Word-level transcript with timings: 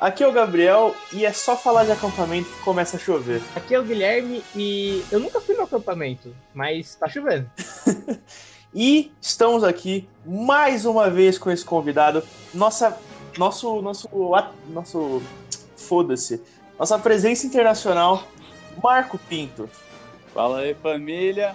Aqui 0.00 0.24
é 0.24 0.26
o 0.26 0.32
Gabriel 0.32 0.96
e 1.12 1.26
é 1.26 1.32
só 1.32 1.54
falar 1.54 1.84
de 1.84 1.92
acampamento 1.92 2.48
que 2.48 2.62
começa 2.62 2.96
a 2.96 2.98
chover. 2.98 3.42
Aqui 3.54 3.74
é 3.74 3.78
o 3.78 3.84
Guilherme 3.84 4.42
e 4.56 5.04
eu 5.12 5.20
nunca 5.20 5.42
fui 5.42 5.54
no 5.54 5.64
acampamento, 5.64 6.34
mas 6.54 6.94
tá 6.94 7.06
chovendo. 7.06 7.50
e 8.74 9.12
estamos 9.20 9.62
aqui 9.62 10.08
mais 10.24 10.86
uma 10.86 11.10
vez 11.10 11.36
com 11.36 11.50
esse 11.50 11.62
convidado, 11.62 12.22
nossa, 12.54 12.98
nosso, 13.36 13.82
nosso, 13.82 14.08
nosso, 14.70 15.22
foda-se, 15.76 16.42
nossa 16.78 16.98
presença 16.98 17.46
internacional, 17.46 18.26
Marco 18.82 19.18
Pinto. 19.18 19.68
Fala 20.32 20.60
aí, 20.60 20.72
família. 20.72 21.54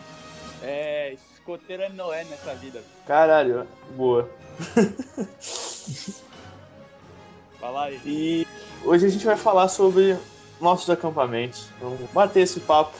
É, 0.61 1.15
escoteira 1.35 1.89
não 1.89 2.13
é 2.13 2.23
nessa 2.25 2.53
vida. 2.53 2.83
Caralho, 3.07 3.67
boa. 3.97 4.29
Fala 7.59 7.85
aí. 7.85 7.99
E 8.05 8.47
hoje 8.83 9.05
a 9.05 9.09
gente 9.09 9.25
vai 9.25 9.37
falar 9.37 9.67
sobre 9.67 10.17
nossos 10.59 10.89
acampamentos. 10.89 11.69
Vamos 11.81 11.99
bater 12.11 12.41
esse 12.41 12.59
papo 12.59 12.95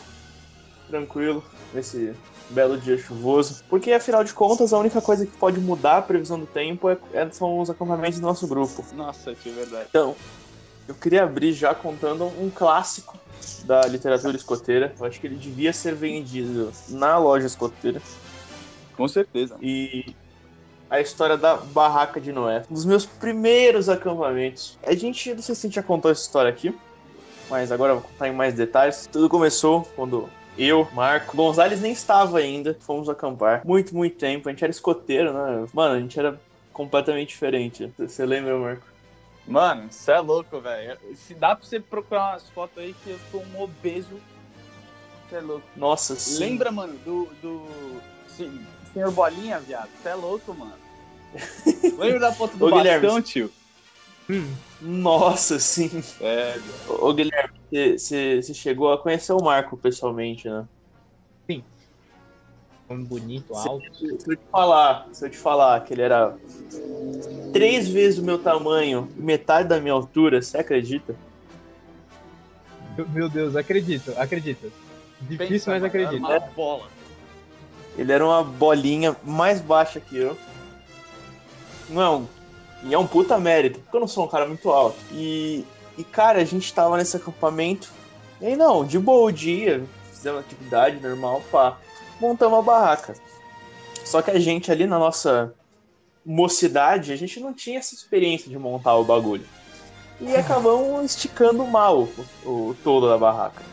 tranquilo 0.89 1.43
nesse 1.73 2.13
belo 2.49 2.77
dia 2.77 2.97
chuvoso. 2.97 3.63
Porque 3.69 3.91
afinal 3.91 4.23
de 4.23 4.33
contas, 4.33 4.73
a 4.73 4.77
única 4.77 5.01
coisa 5.01 5.25
que 5.25 5.35
pode 5.37 5.59
mudar 5.59 5.97
a 5.97 6.01
previsão 6.01 6.39
do 6.39 6.45
tempo 6.45 6.89
é, 6.89 6.97
é, 7.13 7.29
são 7.31 7.59
os 7.59 7.69
acampamentos 7.69 8.19
do 8.19 8.25
nosso 8.25 8.47
grupo. 8.47 8.85
Nossa, 8.93 9.33
que 9.33 9.49
verdade. 9.49 9.87
Então, 9.89 10.15
eu 10.87 10.95
queria 10.95 11.23
abrir 11.23 11.53
já 11.53 11.73
contando 11.73 12.25
um 12.25 12.49
clássico 12.49 13.17
da 13.65 13.81
literatura 13.87 14.35
escoteira. 14.35 14.93
Eu 14.99 15.05
acho 15.05 15.19
que 15.19 15.27
ele 15.27 15.35
devia 15.35 15.73
ser 15.73 15.95
vendido 15.95 16.71
na 16.89 17.17
loja 17.17 17.47
escoteira. 17.47 18.01
Com 18.95 19.07
certeza. 19.07 19.57
E 19.61 20.15
a 20.95 21.01
história 21.01 21.37
da 21.37 21.55
Barraca 21.57 22.19
de 22.19 22.31
Noé. 22.31 22.63
Um 22.69 22.73
dos 22.73 22.85
meus 22.85 23.05
primeiros 23.05 23.89
acampamentos. 23.89 24.77
A 24.85 24.93
gente, 24.95 25.33
não 25.33 25.41
sei 25.41 25.55
se 25.55 25.65
a 25.65 25.69
gente 25.69 25.75
já 25.75 25.83
contou 25.83 26.11
essa 26.11 26.21
história 26.21 26.49
aqui, 26.49 26.75
mas 27.49 27.71
agora 27.71 27.93
eu 27.93 27.99
vou 27.99 28.09
contar 28.09 28.27
em 28.27 28.33
mais 28.33 28.53
detalhes. 28.53 29.07
Tudo 29.11 29.29
começou 29.29 29.83
quando 29.95 30.29
eu, 30.57 30.87
Marco, 30.93 31.35
Gonzales 31.35 31.81
nem 31.81 31.91
estava 31.91 32.39
ainda, 32.39 32.75
fomos 32.79 33.09
acampar. 33.09 33.65
Muito, 33.65 33.95
muito 33.95 34.15
tempo. 34.17 34.47
A 34.47 34.51
gente 34.51 34.63
era 34.63 34.71
escoteiro, 34.71 35.33
né? 35.33 35.67
Mano, 35.73 35.95
a 35.95 35.99
gente 35.99 36.17
era 36.17 36.39
completamente 36.71 37.29
diferente. 37.29 37.91
Você 37.97 38.25
lembra, 38.25 38.57
Marco? 38.57 38.87
Mano, 39.47 39.91
você 39.91 40.11
é 40.11 40.19
louco, 40.19 40.59
velho. 40.59 40.97
Se 41.15 41.33
dá 41.33 41.55
pra 41.55 41.65
você 41.65 41.79
procurar 41.79 42.31
umas 42.31 42.49
fotos 42.49 42.77
aí 42.77 42.95
que 43.03 43.11
eu 43.11 43.19
sou 43.31 43.43
um 43.43 43.61
obeso. 43.61 44.19
Você 45.29 45.35
é 45.35 45.41
louco. 45.41 45.67
Nossa, 45.75 46.15
sim. 46.15 46.39
Lembra, 46.39 46.71
mano, 46.71 46.93
do. 46.99 47.25
do... 47.41 47.65
Sim, 48.27 48.65
Senhor 48.93 49.11
Bolinha, 49.11 49.59
viado. 49.59 49.89
Você 50.01 50.09
é 50.09 50.15
louco, 50.15 50.53
mano. 50.53 50.84
Lembra 51.97 52.19
da 52.19 52.31
foto 52.31 52.57
do 52.57 52.65
Ô, 52.65 52.69
bastão, 52.69 52.99
Guilherme. 52.99 53.21
tio? 53.21 53.51
Hum. 54.29 54.53
Nossa, 54.81 55.59
sim. 55.59 56.03
É. 56.21 56.59
Ô, 56.87 57.13
Guilherme, 57.13 57.53
você 57.71 58.41
chegou 58.53 58.91
a 58.91 58.97
conhecer 58.97 59.33
o 59.33 59.43
Marco 59.43 59.77
pessoalmente, 59.77 60.49
né? 60.49 60.65
Sim. 61.49 61.63
Um 62.89 63.03
bonito, 63.03 63.55
alto. 63.55 63.83
Se, 63.95 64.19
se, 64.19 64.31
eu 64.31 64.37
te 64.37 64.43
falar, 64.51 65.07
se 65.11 65.25
eu 65.25 65.29
te 65.29 65.37
falar 65.37 65.83
que 65.83 65.93
ele 65.93 66.03
era 66.03 66.37
três 67.51 67.87
vezes 67.87 68.19
o 68.19 68.23
meu 68.23 68.37
tamanho, 68.37 69.11
metade 69.15 69.67
da 69.69 69.79
minha 69.79 69.93
altura, 69.93 70.41
você 70.41 70.57
acredita? 70.57 71.15
Meu 73.09 73.27
Deus, 73.27 73.55
acredito, 73.55 74.13
acredito. 74.17 74.71
Difícil, 75.21 75.47
Pensa, 75.47 75.71
mas 75.71 75.83
acredito. 75.83 76.23
Uma 76.23 76.39
bola. 76.39 76.87
Ele 77.97 78.11
era 78.11 78.25
uma 78.25 78.43
bolinha 78.43 79.15
mais 79.23 79.61
baixa 79.61 79.99
que 79.99 80.17
eu. 80.17 80.37
Não, 81.89 82.27
e 82.83 82.93
é 82.93 82.97
um 82.97 83.07
puta 83.07 83.39
mérito, 83.39 83.79
porque 83.79 83.95
eu 83.95 84.01
não 84.01 84.07
sou 84.07 84.25
um 84.25 84.27
cara 84.27 84.45
muito 84.45 84.69
alto. 84.69 84.97
E, 85.11 85.65
e 85.97 86.03
cara, 86.03 86.39
a 86.39 86.45
gente 86.45 86.73
tava 86.73 86.97
nesse 86.97 87.17
acampamento. 87.17 87.91
E 88.39 88.45
aí, 88.47 88.55
não, 88.55 88.85
de 88.85 88.99
boa 88.99 89.29
o 89.29 89.31
dia, 89.31 89.83
fizemos 90.11 90.41
atividade 90.41 90.99
normal, 90.99 91.41
pá. 91.51 91.77
Montamos 92.19 92.59
a 92.59 92.61
barraca. 92.61 93.15
Só 94.03 94.21
que 94.21 94.31
a 94.31 94.39
gente 94.39 94.71
ali 94.71 94.85
na 94.85 94.99
nossa 94.99 95.53
mocidade, 96.25 97.11
a 97.11 97.15
gente 97.15 97.39
não 97.39 97.53
tinha 97.53 97.79
essa 97.79 97.95
experiência 97.95 98.49
de 98.49 98.57
montar 98.57 98.95
o 98.95 99.03
bagulho. 99.03 99.45
E 100.21 100.33
acabamos 100.37 101.11
esticando 101.11 101.65
mal 101.65 102.07
o, 102.43 102.69
o 102.69 102.75
todo 102.83 103.09
da 103.09 103.17
barraca. 103.17 103.63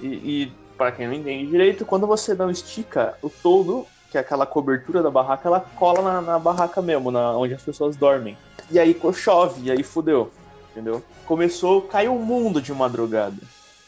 E, 0.00 0.06
e 0.06 0.52
para 0.76 0.92
quem 0.92 1.06
não 1.06 1.14
entende 1.14 1.50
direito, 1.50 1.84
quando 1.84 2.06
você 2.06 2.34
não 2.34 2.50
estica 2.50 3.18
o 3.22 3.28
todo, 3.28 3.86
que 4.10 4.16
é 4.16 4.20
aquela 4.20 4.46
cobertura 4.46 5.02
da 5.02 5.10
barraca, 5.10 5.48
ela 5.48 5.60
cola 5.60 6.02
na, 6.02 6.20
na 6.20 6.38
barraca 6.38 6.80
mesmo, 6.80 7.10
na, 7.10 7.36
onde 7.36 7.54
as 7.54 7.62
pessoas 7.62 7.96
dormem. 7.96 8.36
E 8.70 8.78
aí 8.78 8.98
chove, 9.14 9.62
e 9.64 9.70
aí 9.70 9.82
fudeu, 9.82 10.30
entendeu? 10.70 11.02
Começou, 11.26 11.82
caiu 11.82 12.16
o 12.16 12.24
mundo 12.24 12.60
de 12.60 12.72
madrugada. 12.72 13.36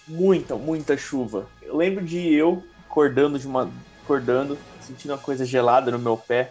Muita, 0.07 0.57
muita 0.57 0.97
chuva. 0.97 1.47
Eu 1.63 1.77
lembro 1.77 2.05
de 2.05 2.33
eu 2.33 2.63
acordando 2.89 3.39
de 3.39 3.47
uma. 3.47 3.71
acordando, 4.03 4.59
sentindo 4.81 5.13
uma 5.13 5.19
coisa 5.19 5.45
gelada 5.45 5.91
no 5.91 5.99
meu 5.99 6.17
pé. 6.17 6.51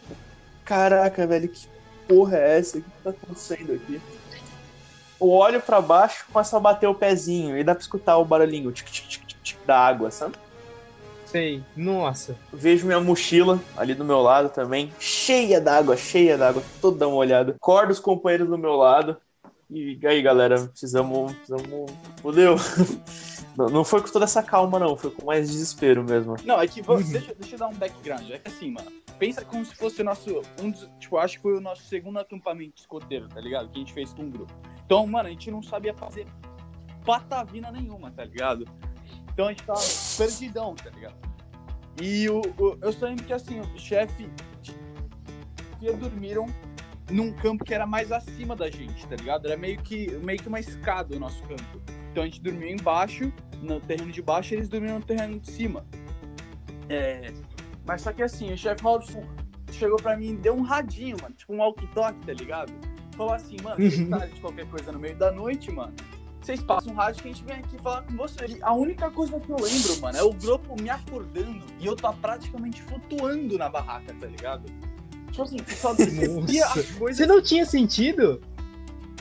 Caraca, 0.64 1.28
velho, 1.28 1.50
que 1.50 1.68
porra 2.08 2.38
é 2.38 2.58
essa? 2.58 2.78
O 2.78 2.82
que 2.82 2.90
tá 3.04 3.10
acontecendo 3.10 3.74
aqui? 3.74 4.02
Eu 5.20 5.30
olho 5.30 5.62
para 5.62 5.82
baixo, 5.82 6.26
começa 6.32 6.56
a 6.56 6.60
bater 6.60 6.88
o 6.88 6.96
pezinho 6.96 7.58
e 7.58 7.64
dá 7.64 7.76
pra 7.76 7.82
escutar 7.82 8.18
o 8.18 8.26
barulhinho 8.26 8.72
tic, 8.72 8.88
tic, 8.88 9.08
tic, 9.08 9.36
tic, 9.44 9.58
da 9.66 9.78
água, 9.78 10.10
sabe? 10.10 10.36
Sei, 11.30 11.64
nossa. 11.78 12.36
Vejo 12.52 12.88
minha 12.88 13.00
mochila 13.00 13.60
ali 13.78 13.94
do 13.94 14.04
meu 14.04 14.20
lado 14.20 14.50
também, 14.50 14.92
cheia 15.00 15.62
d'água, 15.62 15.96
cheia 15.96 16.36
d'água, 16.36 16.64
toda 16.82 17.08
uma 17.08 17.18
olhada. 17.18 17.52
Acordo 17.52 17.92
os 17.92 18.00
companheiros 18.00 18.48
do 18.48 18.58
meu 18.58 18.76
lado. 18.76 19.16
E 19.70 20.00
aí, 20.04 20.22
galera, 20.24 20.60
precisamos. 20.68 21.32
precisamos... 21.34 21.92
Fudeu. 22.22 22.56
Não, 23.58 23.68
não 23.68 23.84
foi 23.84 24.02
com 24.02 24.08
toda 24.08 24.24
essa 24.24 24.42
calma, 24.42 24.80
não. 24.80 24.96
Foi 24.96 25.12
com 25.12 25.26
mais 25.26 25.50
desespero 25.50 26.02
mesmo. 26.02 26.36
Não, 26.46 26.62
é 26.62 26.66
que. 26.66 26.82
deixa, 26.82 27.36
deixa 27.36 27.56
eu 27.56 27.60
dar 27.60 27.68
um 27.68 27.74
background. 27.74 28.30
É 28.30 28.38
que 28.38 28.48
assim, 28.48 28.72
mano. 28.72 28.90
Pensa 29.18 29.44
como 29.44 29.66
se 29.66 29.76
fosse 29.76 30.02
o 30.02 30.06
nosso. 30.06 30.42
Um 30.62 30.72
dos, 30.72 30.90
tipo, 30.98 31.18
acho 31.18 31.36
que 31.36 31.42
foi 31.42 31.58
o 31.58 31.60
nosso 31.60 31.84
segundo 31.84 32.20
acampamento 32.20 32.80
escoteiro, 32.80 33.28
tá 33.28 33.42
ligado? 33.42 33.68
Que 33.70 33.76
a 33.76 33.80
gente 33.80 33.92
fez 33.92 34.14
com 34.14 34.22
um 34.22 34.30
grupo. 34.30 34.54
Então, 34.86 35.06
mano, 35.06 35.28
a 35.28 35.32
gente 35.32 35.52
não 35.52 35.62
sabia 35.62 35.94
fazer 35.94 36.26
patavina 37.06 37.70
nenhuma, 37.70 38.12
tá 38.12 38.24
ligado? 38.24 38.66
Então 39.40 39.48
a 39.48 39.52
gente 39.52 39.64
tava 39.64 39.80
perdidão, 40.18 40.76
tá 40.76 40.90
ligado? 40.90 41.16
E 42.02 42.30
o, 42.30 42.42
o 42.42 42.78
eu 42.82 42.92
só 42.92 43.06
lembro 43.06 43.24
que 43.24 43.32
assim, 43.32 43.62
o 43.62 43.80
chefe 43.80 44.30
e 45.82 45.94
dormiram 45.94 46.46
num 47.10 47.32
campo 47.32 47.64
que 47.64 47.74
era 47.74 47.88
mais 47.88 48.12
acima 48.12 48.54
da 48.54 48.70
gente, 48.70 49.08
tá 49.08 49.16
ligado? 49.16 49.46
Era 49.46 49.56
meio 49.56 49.82
que, 49.82 50.12
meio 50.18 50.38
que 50.40 50.50
uma 50.50 50.60
escada 50.60 51.16
o 51.16 51.20
nosso 51.22 51.42
campo. 51.44 51.82
Então 52.12 52.24
a 52.24 52.26
gente 52.26 52.42
dormia 52.42 52.70
embaixo, 52.70 53.32
no 53.62 53.80
terreno 53.80 54.12
de 54.12 54.22
baixo, 54.22 54.54
e 54.54 54.58
eles 54.58 54.68
dormiam 54.68 55.00
no 55.00 55.06
terreno 55.06 55.40
de 55.40 55.50
cima. 55.50 55.86
É, 56.90 57.32
mas 57.86 58.02
só 58.02 58.12
que 58.12 58.22
assim, 58.22 58.52
o 58.52 58.58
chefe 58.58 58.84
Robson 58.84 59.24
chegou 59.72 59.96
pra 59.96 60.18
mim 60.18 60.32
e 60.32 60.36
deu 60.36 60.54
um 60.54 60.64
radinho, 60.64 61.16
mano, 61.22 61.34
tipo 61.34 61.54
um 61.54 61.60
walkie-talkie, 61.60 62.26
tá 62.26 62.34
ligado? 62.34 62.74
Falou 63.16 63.32
assim, 63.32 63.56
mano, 63.64 63.78
tá 64.20 64.26
de 64.26 64.42
qualquer 64.42 64.68
coisa 64.68 64.92
no 64.92 65.00
meio 65.00 65.16
da 65.16 65.32
noite, 65.32 65.72
mano, 65.72 65.94
vocês 66.42 66.62
passam 66.62 66.94
um 66.94 66.96
rádio 66.96 67.22
que 67.22 67.30
a 67.30 67.32
gente 67.32 67.44
vem 67.44 67.58
aqui 67.58 67.78
falar 67.78 68.02
com 68.04 68.16
vocês. 68.16 68.52
E 68.52 68.64
a 68.64 68.74
única 68.74 69.12
coisa 69.12 69.40
que 69.40 69.50
eu 69.50 69.58
lembro, 69.58 70.00
mano, 70.02 70.18
é 70.18 70.24
o 70.24 70.34
grupo 70.34 70.82
me 70.82 70.90
acordando 70.90 71.64
e 71.80 71.86
eu 71.86 71.96
tá 71.96 72.14
praticamente 72.14 72.82
flutuando 72.84 73.58
na 73.58 73.70
barraca, 73.70 74.16
tá 74.20 74.26
ligado? 74.26 74.64
Tipo 75.32 75.44
assim, 75.44 75.58
só 75.68 75.94
via 75.94 76.66
as 76.66 76.92
coisas. 76.92 77.18
Você 77.18 77.26
não 77.26 77.42
tinha 77.42 77.66
sentido? 77.66 78.42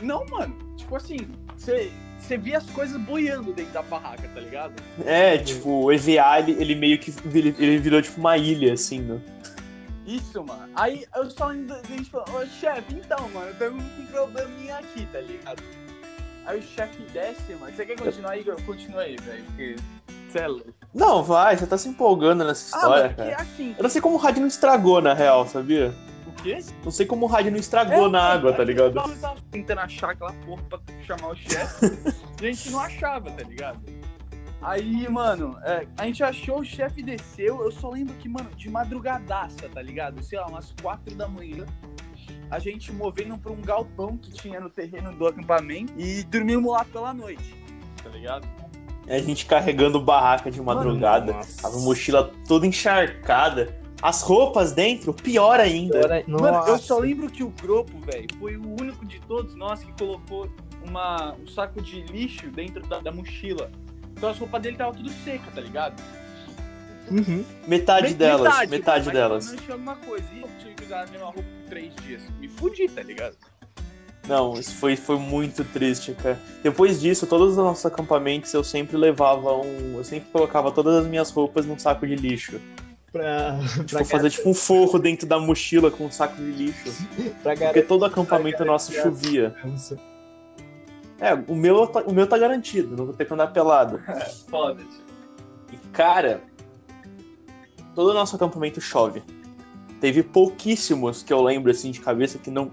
Não, 0.01 0.25
mano. 0.25 0.55
Tipo 0.75 0.95
assim, 0.95 1.17
você. 1.55 1.91
Você 2.19 2.37
via 2.37 2.57
as 2.57 2.69
coisas 2.71 2.99
boiando 3.01 3.53
dentro 3.53 3.71
da 3.71 3.81
barraca, 3.81 4.27
tá 4.27 4.41
ligado? 4.41 4.73
É, 5.05 5.37
tipo, 5.37 5.85
o 5.85 5.91
EVA, 5.91 6.39
ele, 6.39 6.51
ele 6.51 6.75
meio 6.75 6.99
que 6.99 7.13
ele, 7.25 7.55
ele 7.57 7.77
virou 7.79 8.01
tipo 8.01 8.19
uma 8.19 8.37
ilha, 8.37 8.73
assim, 8.73 8.99
né? 8.99 9.21
Isso, 10.05 10.43
mano. 10.43 10.69
Aí 10.75 11.05
eu 11.15 11.29
só 11.29 11.49
ainda 11.49 11.75
a 11.75 11.83
gente 11.83 12.09
falou, 12.09 12.41
ô 12.41 12.45
chefe, 12.45 12.93
então, 12.93 13.29
mano, 13.29 13.47
eu 13.47 13.55
tenho 13.55 13.73
um 13.73 14.05
probleminha 14.07 14.77
aqui, 14.77 15.07
tá 15.11 15.21
ligado? 15.21 15.63
Aí 16.45 16.59
o 16.59 16.61
chefe 16.61 17.01
desce, 17.13 17.53
mano. 17.53 17.73
Você 17.75 17.85
quer 17.85 17.97
continuar 17.97 18.31
aí? 18.31 18.43
Continua 18.65 19.01
aí, 19.01 19.15
velho. 19.17 19.43
Porque. 19.45 19.75
Você 20.27 20.39
é 20.39 20.47
louco. 20.47 20.73
Não, 20.93 21.23
vai, 21.23 21.57
você 21.57 21.65
tá 21.65 21.77
se 21.77 21.89
empolgando 21.89 22.43
nessa 22.43 22.75
ah, 22.75 22.79
história, 22.79 23.05
ah, 23.05 23.13
cara. 23.13 23.41
Assim... 23.41 23.75
Eu 23.77 23.83
não 23.83 23.89
sei 23.89 24.01
como 24.01 24.15
o 24.15 24.17
rádio 24.17 24.41
não 24.41 24.47
estragou, 24.47 25.01
na 25.01 25.13
real, 25.13 25.47
sabia? 25.47 25.93
O 26.27 26.43
quê? 26.43 26.59
Não 26.83 26.91
sei 26.91 27.05
como 27.05 27.25
o 27.25 27.29
rádio 27.29 27.51
não 27.51 27.59
estragou 27.59 28.07
é, 28.07 28.11
na 28.11 28.21
água, 28.21 28.53
tá 28.53 28.63
ligado? 28.63 28.95
Eu 28.97 29.17
tava 29.19 29.35
tentando 29.51 29.79
achar 29.79 30.11
aquela 30.11 30.33
porra 30.33 30.61
pra 30.63 30.79
chamar 31.03 31.29
o 31.29 31.35
chefe. 31.35 31.85
a 32.39 32.43
gente 32.43 32.69
não 32.69 32.79
achava, 32.79 33.31
tá 33.31 33.43
ligado? 33.43 33.79
Aí, 34.61 35.07
mano, 35.09 35.57
é, 35.63 35.87
a 35.97 36.05
gente 36.05 36.23
achou, 36.23 36.59
o 36.59 36.65
chefe 36.65 37.01
desceu. 37.01 37.63
Eu 37.63 37.71
só 37.71 37.89
lembro 37.89 38.13
que, 38.15 38.27
mano, 38.27 38.49
de 38.55 38.69
madrugadaça, 38.69 39.69
tá 39.73 39.81
ligado? 39.81 40.21
Sei 40.21 40.37
lá, 40.37 40.47
umas 40.47 40.73
quatro 40.81 41.15
da 41.15 41.27
manhã 41.27 41.65
a 42.49 42.59
gente 42.59 42.91
movendo 42.91 43.37
para 43.37 43.51
um 43.51 43.61
galpão 43.61 44.17
que 44.17 44.31
tinha 44.31 44.59
no 44.59 44.69
terreno 44.69 45.11
do 45.13 45.27
acampamento 45.27 45.93
e 45.97 46.23
dormimos 46.23 46.71
lá 46.71 46.83
pela 46.85 47.13
noite, 47.13 47.55
tá 48.03 48.09
ligado? 48.09 48.47
A 49.07 49.17
gente 49.19 49.45
carregando 49.45 49.99
barraca 49.99 50.51
de 50.51 50.61
madrugada, 50.61 51.35
a 51.63 51.69
mochila 51.79 52.31
toda 52.47 52.67
encharcada, 52.67 53.77
As 54.01 54.21
roupas 54.21 54.71
dentro, 54.71 55.13
pior 55.13 55.59
ainda. 55.59 55.99
Agora- 55.99 56.23
Mano, 56.25 56.67
eu 56.69 56.77
só 56.77 56.99
lembro 56.99 57.29
que 57.29 57.43
o 57.43 57.49
Gropo, 57.49 57.99
velho, 57.99 58.27
foi 58.39 58.55
o 58.55 58.65
único 58.79 59.05
de 59.05 59.19
todos 59.19 59.55
nós 59.55 59.83
que 59.83 59.91
colocou 59.91 60.49
uma, 60.87 61.33
um 61.35 61.45
saco 61.45 61.81
de 61.81 62.03
lixo 62.03 62.47
dentro 62.47 62.79
da, 62.87 62.99
da 62.99 63.11
mochila. 63.11 63.69
Então 64.15 64.29
as 64.29 64.37
roupas 64.39 64.61
dele 64.61 64.77
tava 64.77 64.93
tudo 64.93 65.09
seca, 65.09 65.51
tá 65.53 65.59
ligado? 65.59 66.01
Uhum. 67.11 67.43
Metade 67.67 68.09
Me- 68.09 68.13
delas, 68.13 68.69
metade, 68.69 69.05
mas 69.05 69.13
delas. 69.13 69.45
pelo 69.45 69.51
menos 69.55 69.61
tinha 69.65 69.73
alguma 69.73 69.95
coisa. 69.95 70.25
E 70.33 70.41
eu 70.41 70.49
tinha 70.59 70.73
que 70.73 70.83
usar 70.85 71.03
a 71.03 71.07
mesma 71.07 71.25
roupa 71.25 71.41
por 71.41 71.69
três 71.69 71.93
dias. 72.03 72.21
Me 72.39 72.47
fudi, 72.47 72.87
tá 72.89 73.01
ligado? 73.03 73.35
Não, 74.27 74.53
isso 74.53 74.75
foi, 74.75 74.95
foi 74.95 75.17
muito 75.17 75.63
triste, 75.63 76.13
cara. 76.13 76.39
Depois 76.61 77.01
disso, 77.01 77.25
todos 77.25 77.51
os 77.51 77.57
nossos 77.57 77.85
acampamentos 77.85 78.53
eu 78.53 78.63
sempre 78.63 78.95
levava 78.95 79.53
um. 79.57 79.95
Eu 79.97 80.03
sempre 80.03 80.29
colocava 80.31 80.71
todas 80.71 80.95
as 80.97 81.07
minhas 81.07 81.31
roupas 81.31 81.65
num 81.65 81.79
saco 81.79 82.05
de 82.05 82.15
lixo. 82.15 82.59
Pra, 83.11 83.57
Tipo, 83.73 83.85
pra, 83.89 84.05
fazer 84.05 84.29
tipo 84.29 84.47
um 84.47 84.53
forro 84.53 84.99
dentro 84.99 85.25
da 85.25 85.39
mochila 85.39 85.89
com 85.89 86.05
um 86.05 86.11
saco 86.11 86.35
de 86.35 86.51
lixo. 86.51 86.91
pra 87.41 87.55
Porque 87.55 87.81
todo 87.81 88.05
acampamento 88.05 88.63
nosso 88.63 88.93
chovia. 88.93 89.55
É, 91.19 91.33
o 91.33 91.55
meu, 91.55 91.87
tá- 91.87 92.03
o 92.05 92.13
meu 92.13 92.27
tá 92.27 92.37
garantido, 92.37 92.95
não 92.95 93.05
vou 93.05 93.13
ter 93.15 93.25
que 93.25 93.33
andar 93.33 93.47
pelado. 93.47 93.99
Foda-se. 94.47 95.01
E, 95.73 95.77
cara, 95.91 96.41
todo 97.95 98.11
o 98.11 98.13
nosso 98.13 98.35
acampamento 98.35 98.79
chove. 98.79 99.23
Teve 99.99 100.23
pouquíssimos 100.23 101.23
que 101.23 101.33
eu 101.33 101.41
lembro, 101.41 101.71
assim, 101.71 101.91
de 101.91 101.99
cabeça 101.99 102.37
que 102.37 102.49
não 102.49 102.71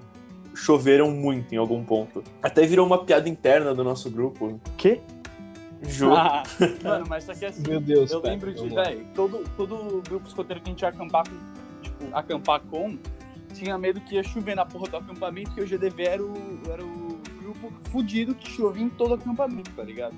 choveram 0.55 1.11
muito 1.11 1.55
em 1.55 1.59
algum 1.59 1.85
ponto. 1.85 2.23
Até 2.43 2.67
virou 2.67 2.87
uma 2.87 3.05
piada 3.05 3.29
interna 3.29 3.75
do 3.75 3.85
nosso 3.85 4.11
grupo. 4.11 4.61
Quê? 4.77 5.01
Ju. 5.83 6.15
Ah, 6.15 6.43
mano, 6.83 7.07
mas 7.09 7.25
só 7.25 7.35
que 7.35 7.45
assim, 7.45 7.63
Meu 7.69 7.81
Deus, 7.81 8.11
eu 8.11 8.21
cara, 8.21 8.35
lembro 8.35 8.53
de, 8.53 8.59
vamos 8.61 8.75
lá. 8.75 8.85
velho, 8.85 9.07
todo, 9.15 9.45
todo 9.57 10.03
grupo 10.09 10.27
escoteiro 10.27 10.63
que 10.63 10.71
a 10.71 10.73
gente 10.73 10.83
ia 10.83 10.89
acampar 10.89 11.25
com, 11.29 11.37
tipo, 11.83 12.17
acampar 12.17 12.61
com, 12.61 12.99
tinha 13.53 13.77
medo 13.77 14.01
que 14.01 14.15
ia 14.15 14.23
chover 14.23 14.57
na 14.57 14.65
porra 14.65 14.89
do 14.89 14.97
acampamento, 14.97 15.51
que 15.53 15.61
o 15.61 15.67
GDV 15.67 16.03
era 16.05 16.23
o, 16.23 16.35
era 16.73 16.83
o 16.83 17.19
grupo 17.41 17.73
fudido 17.91 18.35
que 18.35 18.51
chovia 18.51 18.85
em 18.85 18.89
todo 18.89 19.15
acampamento, 19.15 19.71
tá 19.73 19.83
ligado? 19.83 20.15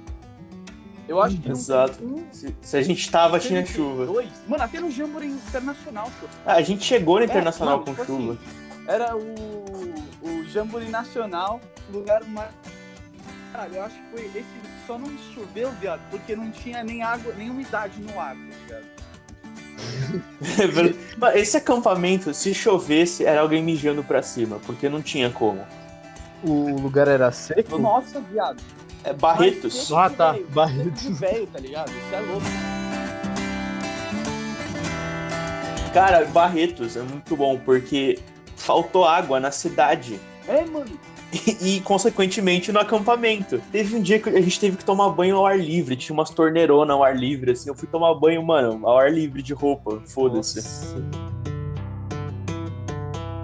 Eu 1.08 1.22
acho 1.22 1.38
que 1.38 1.50
Exato. 1.50 2.04
um, 2.04 2.22
Se, 2.30 2.54
se 2.60 2.76
a 2.76 2.82
gente 2.82 3.10
tava, 3.10 3.40
tinha 3.40 3.64
chuva. 3.64 4.04
Dois. 4.06 4.28
Mano, 4.46 4.62
até 4.62 4.78
no 4.78 4.90
Jamboree 4.90 5.28
Internacional, 5.30 6.10
pô. 6.20 6.26
Ah, 6.44 6.54
a 6.54 6.62
gente 6.62 6.84
chegou 6.84 7.16
no 7.16 7.22
É, 7.22 7.24
Internacional 7.24 7.78
não, 7.78 7.84
com 7.84 7.92
tipo 7.92 8.04
chuva. 8.06 8.32
assim, 8.34 8.86
Era 8.86 9.16
o, 9.16 9.34
o 10.22 10.44
Jamboree 10.48 10.90
Nacional, 10.90 11.60
lugar 11.90 12.22
mais. 12.24 12.50
Caralho, 13.52 13.76
eu 13.76 13.82
acho 13.84 13.94
que 13.96 14.10
foi 14.12 14.24
esse. 14.38 14.46
Só 14.86 14.98
não 14.98 15.08
choveu, 15.34 15.70
viado, 15.80 16.00
porque 16.10 16.36
não 16.36 16.50
tinha 16.50 16.82
nem 16.84 17.02
água, 17.02 17.34
nem 17.36 17.50
umidade 17.50 18.00
no 18.00 18.18
ar, 18.20 18.34
tá 18.34 18.42
ligado? 18.64 18.86
É 21.32 21.38
Esse 21.40 21.56
acampamento, 21.56 22.32
se 22.34 22.52
chovesse, 22.54 23.24
era 23.24 23.40
alguém 23.40 23.62
mijando 23.62 24.02
pra 24.02 24.22
cima, 24.22 24.58
porque 24.66 24.88
não 24.88 25.00
tinha 25.02 25.30
como. 25.30 25.64
O 26.42 26.80
lugar 26.80 27.08
era 27.08 27.30
seco? 27.32 27.78
Nossa, 27.78 28.20
viado. 28.20 28.62
É 29.04 29.12
Barretos. 29.12 29.92
Ah, 29.92 30.10
tá. 30.10 30.32
Velho, 30.32 30.46
Barretos. 30.48 31.20
velho, 31.20 31.46
tá 31.46 31.58
ligado? 31.58 31.90
Isso 31.90 32.14
é 32.14 32.20
louco. 32.20 32.46
Cara, 35.92 36.24
Barretos 36.26 36.96
é 36.96 37.02
muito 37.02 37.36
bom, 37.36 37.58
porque 37.58 38.18
faltou 38.56 39.04
água 39.04 39.40
na 39.40 39.50
cidade. 39.50 40.20
É, 40.46 40.64
mano. 40.64 40.98
E, 41.60 41.80
consequentemente, 41.82 42.72
no 42.72 42.80
acampamento. 42.80 43.60
Teve 43.70 43.96
um 43.96 44.02
dia 44.02 44.18
que 44.18 44.30
a 44.30 44.40
gente 44.40 44.58
teve 44.58 44.78
que 44.78 44.84
tomar 44.84 45.10
banho 45.10 45.36
ao 45.36 45.46
ar 45.46 45.58
livre. 45.58 45.94
Tinha 45.94 46.14
umas 46.14 46.30
torneironas 46.30 46.94
ao 46.94 47.04
ar 47.04 47.14
livre, 47.14 47.52
assim. 47.52 47.68
Eu 47.68 47.74
fui 47.74 47.86
tomar 47.86 48.14
banho, 48.14 48.42
mano, 48.42 48.86
ao 48.86 48.98
ar 48.98 49.12
livre 49.12 49.42
de 49.42 49.52
roupa. 49.52 50.00
Foda-se. 50.06 50.60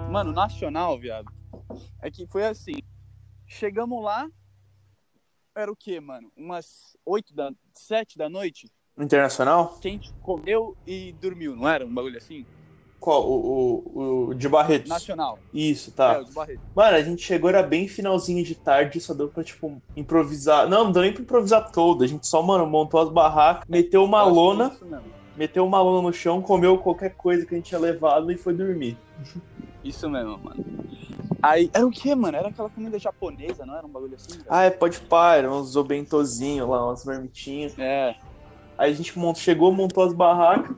Mano, 0.09 0.31
nacional, 0.31 0.97
viado. 0.99 1.31
É 2.01 2.09
que 2.09 2.25
foi 2.25 2.45
assim. 2.45 2.81
Chegamos 3.45 4.03
lá. 4.03 4.27
Era 5.55 5.71
o 5.71 5.75
quê, 5.75 5.99
mano? 5.99 6.29
Umas 6.35 6.97
8 7.05 7.33
da. 7.33 7.51
7 7.73 8.17
da 8.17 8.27
noite. 8.29 8.69
Internacional? 8.97 9.77
Que 9.81 9.87
a 9.87 9.91
gente 9.91 10.13
comeu 10.21 10.75
e 10.85 11.13
dormiu, 11.21 11.55
não 11.55 11.67
era? 11.67 11.85
Um 11.85 11.93
bagulho 11.93 12.17
assim? 12.17 12.45
Qual? 12.99 13.25
O, 13.29 13.83
o, 13.93 14.27
o 14.29 14.33
de 14.33 14.47
Barretos. 14.49 14.89
Nacional. 14.89 15.37
Isso, 15.53 15.91
É, 15.91 15.93
tá. 15.93 16.19
o 16.19 16.25
de 16.25 16.33
Barreto. 16.33 16.61
Mano, 16.75 16.97
a 16.97 17.01
gente 17.01 17.21
chegou, 17.21 17.49
era 17.49 17.61
bem 17.63 17.87
finalzinho 17.87 18.43
de 18.43 18.55
tarde, 18.55 18.99
só 18.99 19.13
deu 19.13 19.27
pra, 19.29 19.43
tipo, 19.43 19.81
improvisar. 19.95 20.67
Não, 20.69 20.85
não 20.85 20.91
deu 20.91 21.01
nem 21.03 21.13
pra 21.13 21.21
improvisar 21.21 21.71
todo. 21.71 22.03
A 22.03 22.07
gente 22.07 22.25
só, 22.27 22.41
mano, 22.41 22.65
montou 22.65 22.99
as 23.01 23.09
barracas, 23.09 23.65
meteu 23.69 24.03
uma 24.03 24.21
é 24.21 24.23
lona, 24.23 24.69
mesmo. 24.81 25.01
meteu 25.37 25.65
uma 25.65 25.81
lona 25.81 26.01
no 26.01 26.13
chão, 26.13 26.41
comeu 26.41 26.77
qualquer 26.77 27.15
coisa 27.15 27.45
que 27.45 27.53
a 27.53 27.57
gente 27.57 27.67
tinha 27.67 27.79
levado 27.79 28.31
e 28.31 28.37
foi 28.37 28.53
dormir. 28.53 28.97
Isso 29.83 30.09
mesmo, 30.09 30.37
mano. 30.37 30.63
Aí, 31.47 31.69
era 31.71 31.85
o 31.85 31.91
quê, 31.91 32.15
mano? 32.15 32.35
Era 32.35 32.47
aquela 32.47 32.69
comida 32.69 32.97
japonesa, 32.97 33.65
não 33.65 33.77
era 33.77 33.85
um 33.85 33.89
bagulho 33.89 34.15
assim? 34.15 34.31
velho? 34.31 34.45
Ah, 34.49 34.63
é, 34.63 34.71
pode 34.71 34.99
pá, 35.01 35.35
eram 35.35 35.59
uns 35.59 35.75
obentozinhos 35.75 36.67
lá, 36.67 36.87
umas 36.87 37.05
marmitinhas. 37.05 37.77
É. 37.77 38.15
Aí 38.77 38.91
a 38.91 38.93
gente 38.95 39.17
mont... 39.17 39.37
chegou, 39.37 39.71
montou 39.71 40.03
as 40.03 40.13
barracas, 40.13 40.75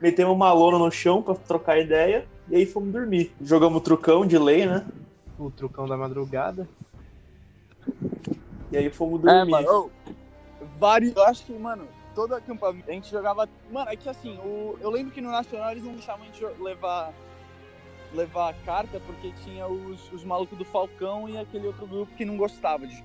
metemos 0.00 0.34
uma 0.34 0.50
lona 0.52 0.78
no 0.78 0.90
chão 0.90 1.22
pra 1.22 1.34
trocar 1.34 1.78
ideia, 1.78 2.26
e 2.48 2.56
aí 2.56 2.64
fomos 2.64 2.90
dormir. 2.92 3.34
Jogamos 3.40 3.82
trucão 3.82 4.26
de 4.26 4.38
lei, 4.38 4.64
né? 4.64 4.86
O 5.38 5.50
trucão 5.50 5.86
da 5.86 5.98
madrugada. 5.98 6.66
E 8.72 8.76
aí 8.76 8.88
fomos 8.88 9.20
É, 9.20 9.44
dormir. 9.44 9.50
mano. 9.50 9.68
ô, 9.70 9.90
vários. 10.78 11.14
Eu 11.14 11.24
acho 11.24 11.44
que, 11.44 11.52
mano, 11.52 11.86
todo 12.14 12.34
acampamento 12.34 12.90
a 12.90 12.94
gente 12.94 13.10
jogava. 13.10 13.46
Mano, 13.70 13.90
é 13.90 13.96
que 13.96 14.08
assim, 14.08 14.38
o... 14.38 14.78
eu 14.80 14.90
lembro 14.90 15.12
que 15.12 15.20
no 15.20 15.30
Nacional 15.30 15.72
eles 15.72 15.84
não 15.84 15.92
deixavam 15.92 16.22
a 16.22 16.26
gente 16.26 16.40
jo- 16.40 16.54
levar. 18.12 18.48
levar 18.48 18.54
carta 18.64 19.00
porque 19.06 19.32
tinha 19.44 19.66
os, 19.66 20.12
os 20.12 20.24
malucos 20.24 20.56
do 20.56 20.64
Falcão 20.64 21.28
e 21.28 21.38
aquele 21.38 21.66
outro 21.66 21.86
grupo 21.86 22.12
que 22.16 22.24
não 22.24 22.36
gostava 22.36 22.86
de, 22.86 23.02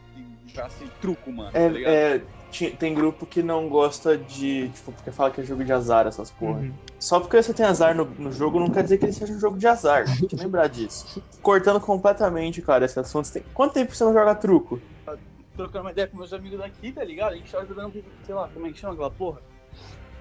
assim, 0.59 0.89
truco, 1.00 1.31
mano. 1.31 1.51
É, 1.53 1.69
tá 1.69 1.80
é, 1.89 2.69
tem 2.71 2.94
grupo 2.94 3.25
que 3.25 3.42
não 3.42 3.68
gosta 3.69 4.18
de. 4.18 4.69
Tipo, 4.69 4.92
porque 4.92 5.12
fala 5.12 5.31
que 5.31 5.42
é 5.42 5.44
jogo 5.44 5.63
de 5.63 5.71
azar, 5.71 6.07
essas 6.07 6.31
porra. 6.31 6.59
Uhum. 6.59 6.74
Só 7.00 7.19
porque 7.19 7.42
você 7.42 7.53
tem 7.53 7.65
azar 7.65 7.95
no, 7.95 8.06
no 8.06 8.31
jogo 8.31 8.59
não 8.59 8.69
quer 8.69 8.83
dizer 8.83 8.98
que 8.98 9.06
ele 9.06 9.13
seja 9.13 9.33
um 9.33 9.39
jogo 9.39 9.57
de 9.57 9.68
azar. 9.68 10.06
Tem 10.19 10.27
que 10.27 10.36
lembrar 10.36 10.68
disso. 10.68 11.24
Cortando 11.42 11.80
completamente, 11.80 12.62
cara, 12.62 12.86
esse 12.86 13.00
assunto. 13.00 13.31
Tem- 13.31 13.44
Quanto 13.53 13.74
tempo 13.74 13.95
você 13.95 14.03
não 14.03 14.13
joga 14.13 14.36
truco? 14.36 14.80
trocando 15.56 15.86
uma 15.86 15.92
ideia 15.92 16.08
com 16.08 16.17
meus 16.17 16.34
amigos 16.34 16.60
daqui, 16.60 16.91
tá 16.91 17.03
ligado? 17.03 17.34
A 17.34 17.36
gente 17.36 17.51
tava 17.51 17.65
jogando, 17.65 18.03
sei 18.25 18.36
lá, 18.36 18.50
como 18.53 18.67
é 18.67 18.72
que 18.72 18.79
chama 18.79 18.93
aquela 18.93 19.12
porra? 19.12 19.41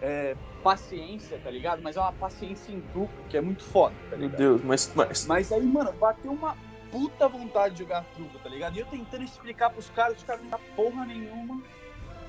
É, 0.03 0.37
paciência, 0.63 1.39
tá 1.43 1.51
ligado? 1.51 1.83
Mas 1.83 1.97
é 1.97 2.01
uma 2.01 2.13
paciência 2.13 2.73
em 2.73 2.81
truco, 2.81 3.13
que 3.29 3.37
é 3.37 3.41
muito 3.41 3.63
foda, 3.63 3.95
tá 4.09 4.17
Meu 4.17 4.27
ligado? 4.27 4.39
Deus, 4.39 4.63
mas. 4.63 4.93
mas... 4.95 5.27
Mas 5.27 5.53
aí, 5.53 5.63
mano, 5.63 5.93
bateu 5.93 6.33
uma 6.33 6.57
puta 6.91 7.29
vontade 7.29 7.75
de 7.75 7.83
jogar 7.83 8.05
truco, 8.15 8.39
tá 8.39 8.49
ligado? 8.49 8.77
E 8.77 8.81
eu 8.81 8.87
tentando 8.87 9.25
explicar 9.25 9.71
pros 9.71 9.91
caras, 9.91 10.19
os 10.19 10.25
caras 10.25 10.43
não 10.43 10.51
dão 10.51 10.61
porra 10.75 11.05
nenhuma. 11.05 11.61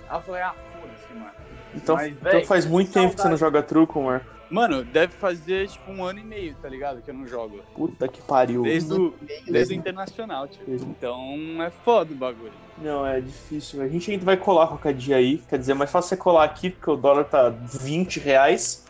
Aí 0.10 0.18
eu 0.18 0.22
falei, 0.22 0.42
ah, 0.42 0.56
foda-se, 0.80 1.14
mano. 1.14 1.32
Então, 1.74 1.96
Mas, 1.96 2.12
então 2.12 2.32
véi, 2.32 2.46
faz 2.46 2.66
muito 2.66 2.92
tempo 2.92 3.16
que 3.16 3.22
você 3.22 3.30
não 3.30 3.38
joga 3.38 3.64
truco, 3.64 4.02
Marco. 4.02 4.41
Mano, 4.52 4.84
deve 4.84 5.14
fazer, 5.14 5.68
tipo, 5.70 5.90
um 5.92 6.04
ano 6.04 6.20
e 6.20 6.24
meio, 6.24 6.54
tá 6.62 6.68
ligado? 6.68 7.02
Que 7.02 7.10
eu 7.10 7.14
não 7.16 7.26
jogo. 7.26 7.62
Puta 7.74 8.08
que 8.08 8.22
pariu. 8.22 8.62
Desde 8.64 8.94
o, 8.94 9.14
desde 9.22 9.50
o 9.50 9.54
Desde- 9.54 9.76
internacional, 9.76 10.48
tipo. 10.48 10.66
Desde- 10.70 10.86
Então 10.88 11.64
é 11.64 11.70
foda 11.70 12.12
o 12.14 12.16
bagulho. 12.16 12.52
Não, 12.78 13.06
é 13.08 13.22
difícil. 13.22 13.82
A 13.82 13.88
gente 13.88 14.12
ainda 14.12 14.26
vai 14.26 14.36
colar 14.36 14.68
qualquer 14.68 14.94
dia 14.94 15.16
aí. 15.16 15.38
Quer 15.50 15.58
dizer, 15.58 15.72
é 15.72 15.76
mais 15.76 15.90
fácil 15.90 16.10
você 16.10 16.18
colar 16.18 16.44
aqui, 16.44 16.70
porque 16.70 16.90
o 16.92 16.96
dólar 16.98 17.24
tá 17.26 17.50
20 17.50 18.20
reais. 18.20 18.86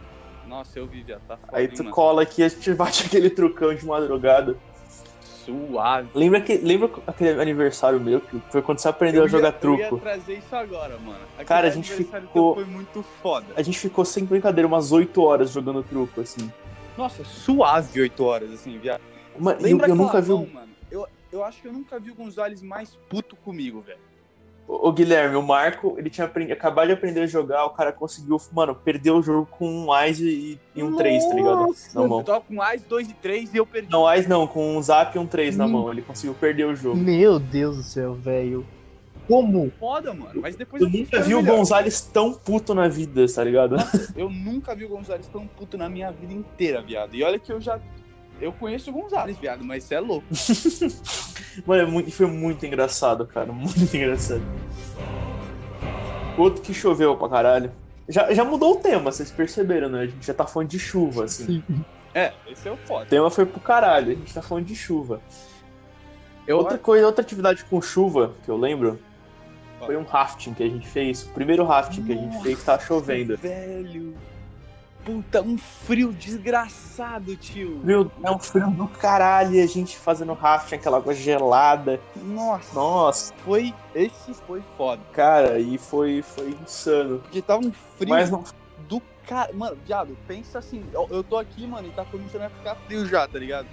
Nossa, 0.47 0.79
eu 0.79 0.87
vi, 0.87 1.05
já 1.07 1.17
tá 1.27 1.37
foda, 1.37 1.57
Aí 1.57 1.65
hein, 1.65 1.71
tu 1.73 1.83
mano. 1.83 1.95
cola 1.95 2.23
aqui 2.23 2.41
e 2.41 2.45
a 2.45 2.49
gente 2.49 2.73
bate 2.73 3.05
aquele 3.07 3.29
trucão 3.29 3.73
de 3.73 3.85
madrugada. 3.85 4.57
Suave. 5.45 6.09
Lembra, 6.13 6.41
que, 6.41 6.57
lembra 6.57 6.89
aquele 7.07 7.41
aniversário 7.41 7.99
meu 7.99 8.21
que 8.21 8.39
foi 8.49 8.61
quando 8.61 8.79
você 8.79 8.87
aprendeu 8.87 9.21
Eu 9.21 9.25
a 9.25 9.27
jogar 9.27 9.49
ia- 9.49 9.59
Eu 9.63 9.75
ia 9.75 9.87
truco? 9.87 10.03
trazer 10.03 10.33
isso 10.37 10.55
agora, 10.55 10.97
mano. 10.99 11.19
Aquele 11.33 11.45
Cara, 11.45 11.67
a 11.67 11.71
gente 11.71 11.91
ficou- 11.91 12.55
Foi 12.55 12.65
muito 12.65 13.03
foda. 13.21 13.47
A 13.55 13.61
gente 13.61 13.79
ficou 13.79 14.05
sem 14.05 14.23
brincadeira 14.25 14.67
umas 14.67 14.91
8 14.91 15.21
horas 15.21 15.51
jogando 15.51 15.81
truco, 15.83 16.21
assim. 16.21 16.51
Nossa, 16.97 17.23
suave 17.23 18.01
8 18.01 18.23
horas, 18.23 18.51
assim, 18.51 18.77
viado. 18.77 19.01
Eu, 19.59 19.79
eu 19.79 19.95
nunca 19.95 20.21
vi. 20.21 20.29
mão, 20.29 20.47
mano? 20.53 20.67
Eu, 20.91 21.07
eu 21.31 21.43
acho 21.43 21.61
que 21.61 21.67
eu 21.67 21.73
nunca 21.73 21.99
vi 21.99 22.11
o 22.11 22.15
Gonzalez 22.15 22.61
mais 22.61 22.97
puto 23.09 23.35
comigo, 23.37 23.81
velho. 23.81 23.99
Ô 24.73 24.89
Guilherme, 24.93 25.35
o 25.35 25.41
Marco, 25.41 25.95
ele 25.97 26.09
tinha 26.09 26.25
aprendi... 26.25 26.53
acabado 26.53 26.87
de 26.87 26.93
aprender 26.93 27.19
a 27.23 27.27
jogar, 27.27 27.65
o 27.65 27.71
cara 27.71 27.91
conseguiu, 27.91 28.37
mano, 28.53 28.73
perder 28.73 29.11
o 29.11 29.21
jogo 29.21 29.45
com 29.51 29.67
um 29.69 30.05
Ice 30.05 30.23
e, 30.23 30.59
e 30.73 30.81
um 30.81 30.95
3, 30.95 31.25
tá 31.27 31.33
ligado? 31.35 31.55
Nossa! 31.57 31.99
Na 31.99 32.05
Eu 32.05 32.07
mão. 32.09 32.23
tava 32.23 32.39
com 32.39 32.61
AIS 32.61 32.81
2 32.83 33.09
e 33.09 33.13
3 33.15 33.53
e 33.53 33.57
eu 33.57 33.65
perdi. 33.65 33.91
Não, 33.91 34.11
Ice 34.15 34.29
não, 34.29 34.47
com 34.47 34.77
um 34.77 34.81
Zap 34.81 35.13
e 35.13 35.19
um 35.19 35.27
3 35.27 35.57
na 35.57 35.65
Hum. 35.65 35.69
mão. 35.69 35.91
Ele 35.91 36.01
conseguiu 36.01 36.33
perder 36.35 36.65
o 36.67 36.73
jogo. 36.75 36.95
Meu 36.95 37.37
Deus 37.37 37.75
do 37.75 37.83
céu, 37.83 38.13
velho. 38.13 38.65
Como? 39.27 39.69
Foda, 39.77 40.13
mano. 40.13 40.39
Mas 40.41 40.55
depois 40.55 40.81
Eu 40.81 40.89
nunca 40.89 41.21
vi 41.21 41.35
o 41.35 41.41
melhor. 41.41 41.57
Gonzalez 41.57 42.01
tão 42.01 42.33
puto 42.33 42.73
na 42.73 42.87
vida, 42.87 43.25
tá 43.33 43.43
ligado? 43.43 43.75
Eu 44.15 44.29
nunca 44.29 44.73
vi 44.73 44.85
o 44.85 44.89
Gonzalez 44.89 45.27
tão 45.27 45.45
puto 45.47 45.77
na 45.77 45.89
minha 45.89 46.11
vida 46.11 46.31
inteira, 46.33 46.81
viado. 46.81 47.13
E 47.13 47.23
olha 47.23 47.37
que 47.37 47.51
eu 47.51 47.59
já. 47.59 47.77
Eu 48.41 48.51
conheço 48.51 48.89
o 48.89 48.93
Gonzalez, 48.93 49.37
viado, 49.37 49.63
mas 49.63 49.83
você 49.83 49.95
é 49.95 49.99
louco. 49.99 50.25
Mano, 51.65 51.99
é 51.99 52.09
foi 52.09 52.25
muito 52.25 52.65
engraçado, 52.65 53.27
cara. 53.27 53.51
Muito 53.51 53.95
engraçado. 53.95 54.41
Outro 56.37 56.61
que 56.61 56.73
choveu 56.73 57.15
pra 57.15 57.29
caralho. 57.29 57.71
Já, 58.09 58.33
já 58.33 58.43
mudou 58.43 58.73
o 58.73 58.77
tema, 58.77 59.11
vocês 59.11 59.29
perceberam, 59.31 59.89
né? 59.89 60.01
A 60.01 60.05
gente 60.07 60.25
já 60.25 60.33
tá 60.33 60.45
falando 60.45 60.69
de 60.69 60.79
chuva, 60.79 61.25
assim. 61.25 61.63
É, 62.13 62.33
esse 62.47 62.67
é 62.67 62.71
o 62.71 62.73
O 62.73 62.77
foda. 62.77 63.05
tema 63.05 63.29
foi 63.29 63.45
pro 63.45 63.59
caralho, 63.59 64.11
a 64.11 64.15
gente 64.15 64.33
tá 64.33 64.41
falando 64.41 64.65
de 64.65 64.75
chuva. 64.75 65.21
Eu, 66.47 66.57
Outra 66.57 66.77
coisa, 66.77 67.05
outra 67.05 67.21
atividade 67.21 67.63
com 67.65 67.81
chuva 67.81 68.33
que 68.43 68.49
eu 68.49 68.57
lembro 68.57 68.99
foi 69.85 69.95
um 69.95 70.03
rafting 70.03 70.53
que 70.53 70.63
a 70.63 70.67
gente 70.67 70.87
fez. 70.87 71.23
O 71.23 71.29
primeiro 71.29 71.63
rafting 71.63 72.03
que 72.03 72.11
a 72.11 72.15
gente 72.15 72.41
fez 72.41 72.63
tava 72.63 72.81
chovendo. 72.81 73.37
Velho. 73.37 74.15
Puta, 75.05 75.41
um 75.41 75.57
frio 75.57 76.13
desgraçado, 76.13 77.35
tio. 77.35 77.81
Viu? 77.83 78.11
É 78.23 78.29
um 78.29 78.37
frio 78.37 78.69
do 78.69 78.87
caralho, 78.87 79.55
e 79.55 79.61
a 79.61 79.67
gente 79.67 79.97
fazendo 79.97 80.33
rafting, 80.33 80.75
aquela 80.75 80.97
água 80.97 81.13
gelada. 81.13 81.99
Nossa. 82.15 82.73
Nossa, 82.75 83.33
Foi. 83.43 83.73
Esse 83.95 84.33
foi 84.45 84.61
foda. 84.77 85.01
cara, 85.11 85.57
e 85.59 85.77
foi, 85.77 86.21
foi 86.21 86.49
insano. 86.63 87.19
Porque 87.19 87.41
tava 87.41 87.65
um 87.65 87.71
frio 87.71 88.09
Mas 88.09 88.29
não. 88.29 88.43
do 88.87 89.01
cara. 89.27 89.51
Mano, 89.53 89.75
viado, 89.85 90.15
pensa 90.27 90.59
assim. 90.59 90.83
Eu, 90.93 91.07
eu 91.09 91.23
tô 91.23 91.37
aqui, 91.37 91.65
mano, 91.65 91.87
e 91.87 91.91
tá 91.91 92.05
começando 92.05 92.43
a 92.43 92.49
ficar 92.49 92.75
frio 92.75 93.05
já, 93.07 93.27
tá 93.27 93.39
ligado? 93.39 93.67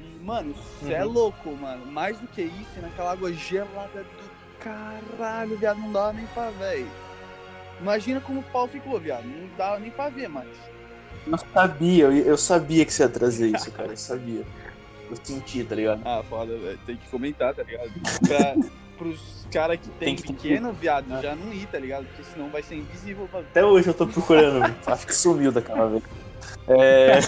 E, 0.00 0.24
mano, 0.24 0.54
você 0.80 0.92
é 0.92 1.04
Uhum. 1.04 1.12
louco, 1.12 1.50
mano. 1.56 1.84
Mais 1.86 2.16
do 2.18 2.28
que 2.28 2.42
isso, 2.42 2.80
naquela 2.80 3.12
água 3.12 3.32
gelada 3.32 4.04
do 4.04 4.30
caralho, 4.60 5.56
viado, 5.58 5.78
não 5.80 5.90
dava 5.92 6.12
nem 6.12 6.26
pra 6.26 6.50
ver. 6.50 6.86
Imagina 7.80 8.20
como 8.20 8.40
o 8.40 8.42
pau 8.44 8.68
ficou, 8.68 8.98
viado. 9.00 9.24
Não 9.24 9.48
dava 9.56 9.78
nem 9.78 9.90
pra 9.90 10.08
ver 10.08 10.28
mais. 10.28 10.48
Eu 11.26 11.38
sabia, 11.52 12.04
eu, 12.06 12.36
sabia 12.36 12.84
que 12.84 12.92
você 12.92 13.02
ia 13.02 13.08
trazer 13.08 13.54
isso, 13.54 13.70
cara. 13.72 13.90
Eu 13.90 13.96
sabia. 13.96 14.42
Eu 15.10 15.16
senti, 15.22 15.64
tá 15.64 15.74
ligado? 15.74 16.00
Ah, 16.04 16.22
foda, 16.28 16.56
velho. 16.56 16.78
Tem 16.86 16.96
que 16.96 17.08
comentar, 17.08 17.54
tá 17.54 17.62
ligado? 17.62 17.90
Pra, 18.26 18.54
pros 18.96 19.46
caras 19.52 19.78
que 19.80 19.88
tem, 19.90 20.14
Tem 20.14 20.16
que- 20.16 20.32
pequeno, 20.32 20.72
viado, 20.72 21.06
Ah. 21.12 21.20
já 21.20 21.34
não 21.34 21.52
ir, 21.52 21.66
tá 21.66 21.78
ligado? 21.78 22.06
Porque 22.06 22.22
senão 22.24 22.48
vai 22.48 22.62
ser 22.62 22.76
invisível 22.76 23.26
pra. 23.30 23.40
Até 23.40 23.64
hoje 23.64 23.88
eu 23.88 23.94
tô 23.94 24.06
procurando, 24.06 24.62
acho 24.86 25.06
que 25.06 25.14
sumiu 25.14 25.50
daquela 25.52 25.88
vez. 25.88 26.02
É, 26.68 27.18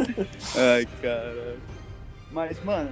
Ai, 0.76 0.86
cara. 1.02 1.56
Mas, 2.30 2.62
mano, 2.64 2.90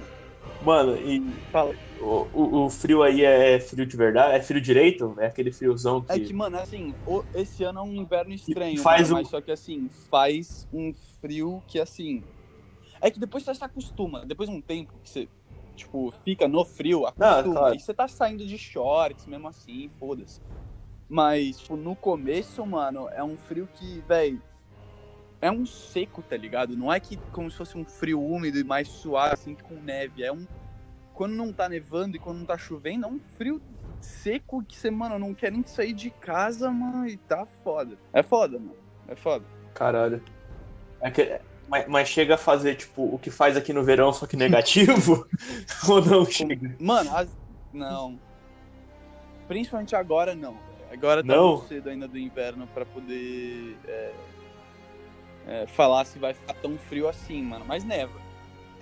mano, 0.61 0.95
e 0.97 1.23
fala. 1.51 1.73
O, 2.03 2.29
o, 2.33 2.65
o 2.65 2.69
frio 2.69 3.01
aí 3.03 3.23
é 3.23 3.59
frio 3.59 3.85
de 3.85 3.95
verdade? 3.97 4.35
É 4.35 4.41
frio 4.41 4.61
direito? 4.61 5.15
É 5.19 5.27
aquele 5.27 5.51
friozão 5.51 6.03
que. 6.03 6.11
É 6.13 6.19
que, 6.19 6.33
mano, 6.33 6.57
assim, 6.57 6.95
o- 7.05 7.23
esse 7.33 7.63
ano 7.63 7.79
é 7.79 7.83
um 7.83 7.93
inverno 7.93 8.33
estranho, 8.33 8.83
faz 8.83 9.09
mano, 9.09 9.13
um- 9.13 9.17
mas 9.17 9.27
só 9.29 9.41
que 9.41 9.51
assim, 9.51 9.89
faz 10.09 10.67
um 10.71 10.93
frio 11.21 11.63
que 11.67 11.79
assim. 11.79 12.25
É 13.01 13.09
que 13.11 13.19
depois 13.19 13.43
você 13.43 13.53
se 13.55 13.63
acostuma, 13.63 14.25
depois 14.25 14.49
de 14.49 14.55
um 14.55 14.61
tempo 14.61 14.99
que 15.03 15.09
você, 15.09 15.29
tipo, 15.75 16.11
fica 16.23 16.47
no 16.47 16.63
frio, 16.65 17.05
acostuma. 17.05 17.53
claro. 17.53 17.75
E 17.75 17.79
você 17.79 17.93
tá 17.93 18.07
saindo 18.07 18.45
de 18.45 18.57
shorts 18.57 19.25
mesmo 19.25 19.47
assim, 19.47 19.89
foda-se. 19.99 20.41
Mas, 21.09 21.59
tipo, 21.59 21.75
no 21.77 21.95
começo, 21.95 22.65
mano, 22.65 23.09
é 23.13 23.23
um 23.23 23.37
frio 23.37 23.67
que, 23.67 24.01
velho. 24.01 24.41
É 25.41 25.51
um 25.51 25.65
seco, 25.65 26.23
tá 26.23 26.37
ligado? 26.37 26.75
Não 26.77 26.91
é 26.91 26.99
que 26.99 27.17
como 27.31 27.51
se 27.51 27.57
fosse 27.57 27.77
um 27.77 27.85
frio 27.85 28.21
úmido 28.21 28.57
e 28.57 28.63
mais 28.63 28.87
suave, 28.87 29.33
assim, 29.33 29.55
com 29.55 29.81
neve. 29.81 30.23
É 30.23 30.31
um. 30.31 30.47
Quando 31.13 31.33
não 31.33 31.53
tá 31.53 31.69
nevando 31.69 32.15
e 32.15 32.19
quando 32.19 32.39
não 32.39 32.45
tá 32.45 32.57
chovendo, 32.57 33.05
é 33.05 33.09
um 33.09 33.19
frio 33.37 33.61
seco 34.01 34.63
que 34.63 34.75
você, 34.75 34.89
mano, 34.91 35.17
não 35.19 35.33
quer 35.33 35.51
nem 35.51 35.63
sair 35.65 35.93
de 35.93 36.09
casa, 36.09 36.69
mano, 36.71 37.07
e 37.07 37.17
tá 37.17 37.45
foda. 37.63 37.97
É 38.11 38.21
foda, 38.23 38.57
mano. 38.59 38.75
É 39.07 39.15
foda. 39.15 39.45
Caralho. 39.73 40.21
É 40.99 41.11
que- 41.11 41.39
mas, 41.67 41.87
mas 41.87 42.09
chega 42.09 42.35
a 42.35 42.37
fazer, 42.37 42.75
tipo, 42.75 43.03
o 43.03 43.17
que 43.17 43.31
faz 43.31 43.55
aqui 43.55 43.71
no 43.71 43.83
verão, 43.83 44.11
só 44.11 44.25
que 44.27 44.35
negativo? 44.35 45.27
Ou 45.89 46.03
não 46.03 46.25
chega? 46.25 46.75
Mano, 46.79 47.15
as... 47.15 47.29
não. 47.71 48.19
Principalmente 49.47 49.95
agora, 49.95 50.35
não. 50.35 50.57
Agora 50.91 51.23
tá 51.23 51.35
Não? 51.35 51.53
muito 51.53 51.67
cedo 51.67 51.89
ainda 51.89 52.07
do 52.07 52.17
inverno 52.19 52.67
pra 52.67 52.85
poder 52.85 53.75
é, 53.87 54.13
é, 55.47 55.67
falar 55.67 56.05
se 56.05 56.19
vai 56.19 56.33
ficar 56.35 56.53
tão 56.55 56.77
frio 56.77 57.07
assim, 57.07 57.41
mano. 57.41 57.65
Mas 57.67 57.83
neva. 57.83 58.13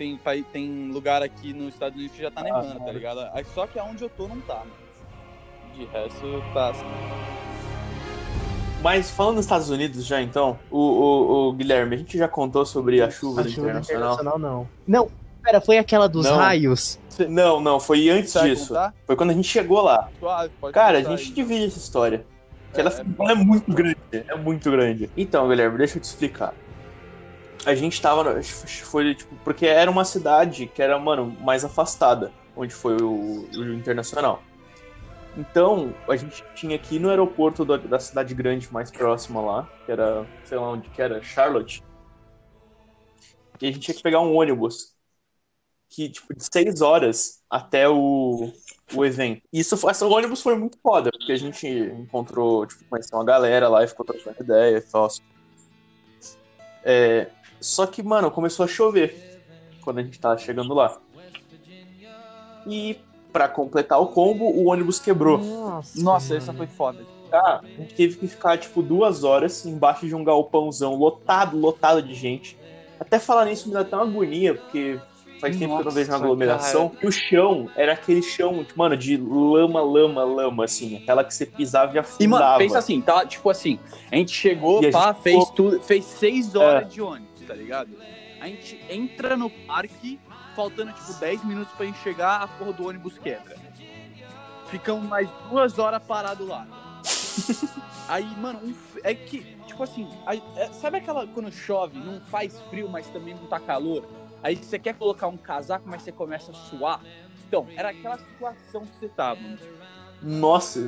Tem, 0.01 0.43
tem 0.51 0.89
lugar 0.91 1.21
aqui 1.21 1.53
nos 1.53 1.75
Estados 1.75 1.95
Unidos 1.95 2.15
que 2.15 2.23
já 2.23 2.31
tá 2.31 2.41
nevando, 2.41 2.73
tá 2.73 2.79
cara. 2.79 2.91
ligado? 2.91 3.19
Aí 3.33 3.45
Só 3.53 3.67
que 3.67 3.77
aonde 3.77 4.01
eu 4.03 4.09
tô 4.09 4.27
não 4.27 4.41
tá, 4.41 4.55
mano. 4.55 4.71
De 5.75 5.85
resto, 5.85 6.43
tá 6.55 6.69
assim. 6.71 6.85
Mas 8.81 9.11
falando 9.11 9.35
nos 9.35 9.45
Estados 9.45 9.69
Unidos 9.69 10.03
já 10.03 10.19
então, 10.19 10.57
o, 10.71 10.79
o, 10.79 11.49
o 11.49 11.53
Guilherme, 11.53 11.93
a 11.95 11.99
gente 11.99 12.17
já 12.17 12.27
contou 12.27 12.65
sobre 12.65 12.99
a 12.99 13.11
chuva 13.11 13.41
A 13.41 13.43
chuva 13.43 13.67
internacional? 13.67 14.13
internacional, 14.15 14.39
não. 14.39 14.67
Não, 14.87 15.07
pera, 15.43 15.61
foi 15.61 15.77
aquela 15.77 16.09
dos 16.09 16.25
Não. 16.25 16.35
raios. 16.35 16.99
Não, 17.29 17.61
não, 17.61 17.79
foi 17.79 18.09
antes 18.09 18.33
disso. 18.41 18.69
contar? 18.69 18.95
Foi 19.05 19.15
quando 19.15 19.29
a 19.29 19.33
gente 19.33 19.47
chegou 19.47 19.81
lá. 19.83 20.09
Suave, 20.19 20.51
pode 20.59 20.73
Cara, 20.73 20.97
a 20.97 21.03
gente 21.03 21.27
aí. 21.27 21.31
divide 21.31 21.65
essa 21.65 21.77
história. 21.77 22.25
Que 22.73 22.79
É, 22.79 22.81
ela, 22.81 22.89
é 22.89 23.05
ela 23.19 23.31
é 23.33 23.35
muito 23.35 23.71
grande, 23.71 23.97
é 24.11 24.35
muito 24.35 24.71
grande. 24.71 25.11
Então, 25.15 25.47
Guilherme, 25.47 25.77
deixa 25.77 25.97
eu 25.99 26.01
te 26.01 26.05
explicar. 26.05 26.55
A 27.65 27.75
gente 27.75 28.01
tava. 28.01 28.41
Foi, 28.43 29.15
tipo, 29.15 29.35
porque 29.43 29.65
era 29.65 29.89
uma 29.89 30.03
cidade 30.03 30.67
que 30.67 30.81
era, 30.81 30.97
mano, 30.97 31.35
mais 31.41 31.63
afastada, 31.63 32.31
onde 32.55 32.73
foi 32.73 32.97
o, 33.01 33.47
o 33.55 33.73
Internacional. 33.73 34.41
Então, 35.37 35.93
a 36.09 36.15
gente 36.15 36.43
tinha 36.55 36.75
aqui 36.75 36.99
no 36.99 37.09
aeroporto 37.09 37.63
da, 37.63 37.77
da 37.77 37.99
cidade 37.99 38.33
grande 38.33 38.71
mais 38.71 38.91
próxima 38.91 39.39
lá, 39.41 39.69
que 39.85 39.91
era, 39.91 40.25
sei 40.43 40.57
lá 40.57 40.69
onde 40.69 40.89
que 40.89 41.01
era, 41.01 41.21
Charlotte. 41.21 41.83
E 43.61 43.67
a 43.67 43.71
gente 43.71 43.79
tinha 43.79 43.95
que 43.95 44.03
pegar 44.03 44.19
um 44.21 44.35
ônibus 44.35 44.95
que, 45.87 46.09
tipo, 46.09 46.33
de 46.35 46.43
seis 46.51 46.81
horas 46.81 47.41
até 47.49 47.87
o, 47.87 48.51
o 48.93 49.05
evento. 49.05 49.41
E 49.53 49.59
isso, 49.59 49.75
esse 49.89 50.03
ônibus 50.03 50.41
foi 50.41 50.55
muito 50.55 50.77
foda, 50.81 51.11
porque 51.11 51.31
a 51.31 51.37
gente 51.37 51.67
encontrou, 51.67 52.65
tipo, 52.65 52.83
conheceu 52.85 53.17
uma 53.17 53.25
galera 53.25 53.69
lá 53.69 53.83
e 53.83 53.87
ficou 53.87 54.05
trocando 54.05 54.41
ideia 54.41 54.77
e 54.77 54.81
tal. 54.81 55.07
É, 56.83 57.29
só 57.61 57.85
que, 57.85 58.01
mano, 58.03 58.29
começou 58.31 58.65
a 58.65 58.67
chover 58.67 59.39
quando 59.81 59.99
a 59.99 60.03
gente 60.03 60.19
tava 60.19 60.37
chegando 60.37 60.73
lá. 60.73 60.97
E 62.67 62.97
pra 63.31 63.47
completar 63.47 63.99
o 64.01 64.07
combo, 64.07 64.45
o 64.45 64.65
ônibus 64.69 64.99
quebrou. 64.99 65.37
Nossa, 65.37 66.01
Nossa, 66.01 66.35
essa 66.35 66.53
foi 66.53 66.67
foda. 66.67 66.99
Ah, 67.31 67.61
a 67.63 67.65
gente 67.81 67.93
teve 67.93 68.17
que 68.17 68.27
ficar, 68.27 68.57
tipo, 68.57 68.81
duas 68.81 69.23
horas 69.23 69.65
embaixo 69.65 70.05
de 70.05 70.13
um 70.13 70.23
galpãozão 70.23 70.95
lotado, 70.95 71.57
lotado 71.57 72.01
de 72.01 72.13
gente. 72.13 72.57
Até 72.99 73.17
falar 73.19 73.45
nisso 73.45 73.67
me 73.69 73.73
dá 73.73 73.79
até 73.81 73.95
uma 73.95 74.03
agonia, 74.05 74.53
porque 74.53 74.99
faz 75.39 75.57
tempo 75.57 75.75
que 75.75 75.81
eu 75.81 75.85
não 75.85 75.91
vejo 75.91 76.09
uma 76.09 76.17
Nossa, 76.17 76.25
aglomeração. 76.25 76.91
E 77.01 77.07
o 77.07 77.11
chão 77.11 77.69
era 77.75 77.93
aquele 77.93 78.21
chão, 78.21 78.63
tipo, 78.65 78.77
mano, 78.77 78.97
de 78.97 79.15
lama, 79.15 79.81
lama, 79.81 80.23
lama, 80.25 80.65
assim. 80.65 80.97
Aquela 80.97 81.23
que 81.23 81.33
você 81.33 81.45
pisava 81.45 81.93
e 81.93 81.95
E, 81.95 81.99
afundava. 81.99 82.45
mano, 82.45 82.57
pensa 82.59 82.77
assim, 82.79 82.99
tá? 83.01 83.25
Tipo 83.25 83.49
assim, 83.49 83.79
a 84.11 84.15
gente 84.17 84.31
chegou, 84.33 84.83
E 84.83 84.91
pá, 84.91 85.13
gente 85.13 85.23
fez 85.23 85.39
ficou- 85.39 85.55
tudo, 85.55 85.81
fez 85.81 86.03
seis 86.05 86.53
horas 86.53 86.83
É. 86.83 86.85
de 86.89 87.01
ônibus, 87.01 87.30
tá 87.51 87.55
ligado? 87.55 87.89
A 88.39 88.47
gente 88.47 88.79
entra 88.89 89.35
no 89.35 89.49
parque, 89.49 90.17
faltando, 90.55 90.93
tipo, 90.93 91.13
10 91.19 91.43
minutos 91.43 91.73
pra 91.73 91.85
gente 91.85 91.99
chegar, 91.99 92.41
a 92.41 92.47
porra 92.47 92.71
do 92.71 92.87
ônibus 92.87 93.17
quebra. 93.17 93.57
Ficamos 94.67 95.05
mais 95.05 95.29
duas 95.49 95.77
horas 95.77 96.01
parados 96.01 96.47
lá. 96.47 96.65
Aí, 98.07 98.25
mano, 98.37 98.59
um 98.63 98.69
f- 98.71 99.01
é 99.03 99.13
que, 99.13 99.45
tipo 99.67 99.83
assim, 99.83 100.07
é- 100.55 100.67
sabe 100.71 100.97
aquela 100.97 101.27
quando 101.27 101.51
chove, 101.51 101.99
não 101.99 102.21
faz 102.21 102.57
frio, 102.69 102.87
mas 102.89 103.07
também 103.09 103.33
não 103.35 103.45
tá 103.47 103.59
calor? 103.59 104.05
Aí 104.41 104.55
você 104.55 104.79
quer 104.79 104.95
colocar 104.95 105.27
um 105.27 105.37
casaco, 105.37 105.87
mas 105.89 106.01
você 106.01 106.11
começa 106.11 106.51
a 106.51 106.53
suar? 106.53 107.01
Então, 107.47 107.67
era 107.75 107.89
aquela 107.89 108.17
situação 108.17 108.85
que 108.85 108.95
você 108.95 109.09
tava. 109.09 109.41
Nossa, 110.21 110.79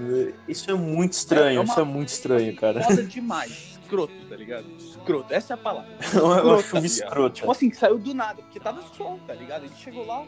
isso 0.47 0.69
é 0.71 0.73
muito 0.73 1.13
estranho, 1.13 1.57
É 1.57 1.59
uma- 1.59 1.71
isso 1.71 1.79
é 1.79 1.83
muito 1.83 2.07
estranho, 2.09 2.55
cara. 2.55 2.81
Foda 2.83 3.03
demais. 3.03 3.72
Escroto, 3.93 4.13
tá 4.29 4.35
ligado? 4.35 4.65
Escroto, 4.77 5.33
essa 5.33 5.53
é 5.53 5.55
a 5.55 5.57
palavra. 5.57 5.91
É 6.13 6.19
uma 6.21 6.35
Escrota, 6.37 6.63
chuva 6.63 6.81
viado. 6.81 6.85
escrota. 6.85 7.35
Tipo 7.35 7.51
assim, 7.51 7.71
saiu 7.73 7.97
do 7.99 8.13
nada, 8.13 8.41
porque 8.41 8.59
tava 8.59 8.81
sol, 8.97 9.19
tá 9.27 9.33
ligado? 9.33 9.65
A 9.65 9.67
gente 9.67 9.81
chegou 9.81 10.05
lá, 10.05 10.23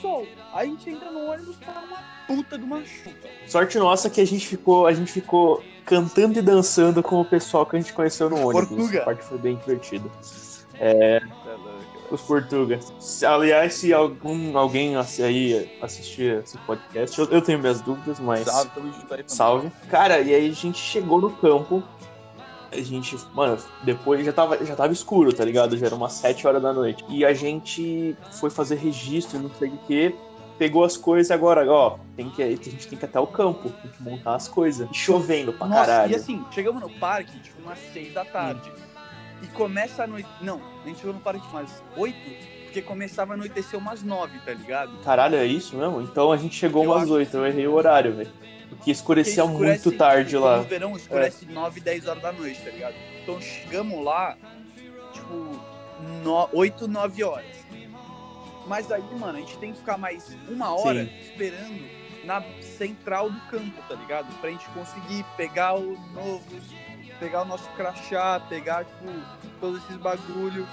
sol. 0.00 0.26
Aí 0.54 0.68
a 0.68 0.70
gente 0.70 0.90
entra 0.90 1.10
no 1.10 1.30
ônibus, 1.30 1.56
tá 1.58 1.72
uma 1.86 1.98
puta 2.26 2.56
de 2.58 2.64
uma 2.64 2.84
chuva. 2.84 3.16
Sorte 3.46 3.78
nossa 3.78 4.08
que 4.08 4.20
a 4.20 4.26
gente 4.26 4.46
ficou, 4.46 4.86
a 4.86 4.92
gente 4.92 5.12
ficou 5.12 5.62
cantando 5.84 6.38
e 6.38 6.42
dançando 6.42 7.02
com 7.02 7.20
o 7.20 7.24
pessoal 7.24 7.66
que 7.66 7.76
a 7.76 7.80
gente 7.80 7.92
conheceu 7.92 8.30
no 8.30 8.36
ônibus. 8.48 8.68
Portuga. 8.68 8.96
Essa 8.96 9.04
parte 9.04 9.24
foi 9.24 9.38
bem 9.38 9.56
divertida. 9.56 10.08
É 10.78 11.20
Os 12.10 12.20
portugueses. 12.20 12.92
Se- 13.00 13.24
Aliás, 13.26 13.74
se 13.74 13.92
algum, 13.92 14.56
alguém 14.56 14.94
aí 14.96 15.78
assistir 15.82 16.42
esse 16.44 16.56
podcast, 16.58 17.18
eu, 17.18 17.26
eu 17.30 17.40
tenho 17.42 17.58
minhas 17.58 17.80
dúvidas, 17.80 18.20
mas 18.20 18.46
salve. 19.26 19.70
Cara, 19.90 20.20
e 20.20 20.34
aí 20.34 20.48
a 20.48 20.52
gente 20.52 20.78
chegou 20.78 21.20
no 21.20 21.30
campo. 21.30 21.82
A 22.76 22.82
gente, 22.82 23.16
mano, 23.34 23.58
depois 23.82 24.24
já 24.24 24.32
tava, 24.32 24.64
já 24.64 24.76
tava 24.76 24.92
escuro, 24.92 25.32
tá 25.32 25.44
ligado? 25.44 25.76
Já 25.76 25.86
era 25.86 25.94
umas 25.94 26.12
7 26.12 26.46
horas 26.46 26.62
da 26.62 26.72
noite. 26.72 27.04
E 27.08 27.24
a 27.24 27.32
gente 27.32 28.16
foi 28.32 28.50
fazer 28.50 28.76
registro, 28.76 29.38
não 29.38 29.50
sei 29.58 29.68
o 29.70 29.78
que. 29.86 30.14
Pegou 30.58 30.84
as 30.84 30.96
coisas 30.96 31.28
e 31.30 31.32
agora, 31.34 31.70
ó, 31.70 31.98
tem 32.16 32.30
que, 32.30 32.42
a 32.42 32.48
gente 32.48 32.88
tem 32.88 32.98
que 32.98 33.04
ir 33.04 33.08
até 33.08 33.20
o 33.20 33.26
campo, 33.26 33.68
tem 33.68 33.90
que 33.90 34.02
montar 34.02 34.34
as 34.36 34.48
coisas. 34.48 34.88
E 34.90 34.94
chovendo 34.94 35.52
pra 35.52 35.66
Nossa, 35.66 35.86
caralho. 35.86 36.12
e 36.12 36.14
assim, 36.16 36.42
chegamos 36.50 36.80
no 36.80 36.88
parque, 36.98 37.38
tipo, 37.40 37.60
umas 37.62 37.78
seis 37.92 38.12
da 38.14 38.24
tarde. 38.24 38.70
E 39.42 39.46
começa 39.48 40.04
a 40.04 40.06
noite. 40.06 40.28
Não, 40.40 40.60
a 40.82 40.88
gente 40.88 40.98
chegou 40.98 41.12
no 41.12 41.20
parque 41.20 41.46
umas 41.52 41.82
oito, 41.96 42.16
Porque 42.64 42.80
começava 42.80 43.32
a 43.32 43.34
anoitecer 43.34 43.78
umas 43.78 44.02
nove, 44.02 44.38
tá 44.46 44.52
ligado? 44.54 44.96
Caralho, 45.04 45.36
é 45.36 45.44
isso 45.46 45.76
mesmo? 45.76 46.00
Então 46.00 46.32
a 46.32 46.36
gente 46.38 46.54
chegou 46.54 46.84
Eu 46.84 46.90
umas 46.90 47.02
acho 47.02 47.12
oito, 47.12 47.36
eu 47.36 47.46
errei 47.46 47.66
o 47.66 47.74
horário, 47.74 48.14
velho. 48.14 48.30
Porque 48.68 48.90
escurecia 48.90 49.42
Porque 49.42 49.54
escurece, 49.54 49.88
muito 49.88 49.98
tarde 49.98 50.30
tipo, 50.30 50.42
lá. 50.42 50.56
No 50.58 50.64
verão 50.64 50.96
escurece 50.96 51.46
9, 51.46 51.80
10 51.80 52.06
horas 52.06 52.22
da 52.22 52.32
noite, 52.32 52.60
tá 52.62 52.70
ligado? 52.70 52.94
Então 53.22 53.40
chegamos 53.40 54.04
lá, 54.04 54.36
tipo, 55.12 55.60
no, 56.22 56.48
8, 56.52 56.88
9 56.88 57.24
horas. 57.24 57.56
Mas 58.66 58.90
aí, 58.90 59.02
mano, 59.18 59.38
a 59.38 59.40
gente 59.40 59.56
tem 59.58 59.72
que 59.72 59.78
ficar 59.78 59.96
mais 59.96 60.36
uma 60.48 60.74
hora 60.74 61.04
Sim. 61.04 61.10
esperando 61.20 61.84
na 62.24 62.42
central 62.60 63.30
do 63.30 63.40
campo, 63.42 63.80
tá 63.88 63.94
ligado? 63.94 64.26
Pra 64.40 64.50
gente 64.50 64.68
conseguir 64.70 65.24
pegar 65.36 65.76
os 65.76 65.98
novos, 66.12 66.64
pegar 67.20 67.42
o 67.42 67.44
nosso 67.44 67.68
crachá, 67.70 68.40
pegar, 68.48 68.84
tipo, 68.84 69.04
todos 69.60 69.82
esses 69.84 69.96
bagulho, 69.96 70.66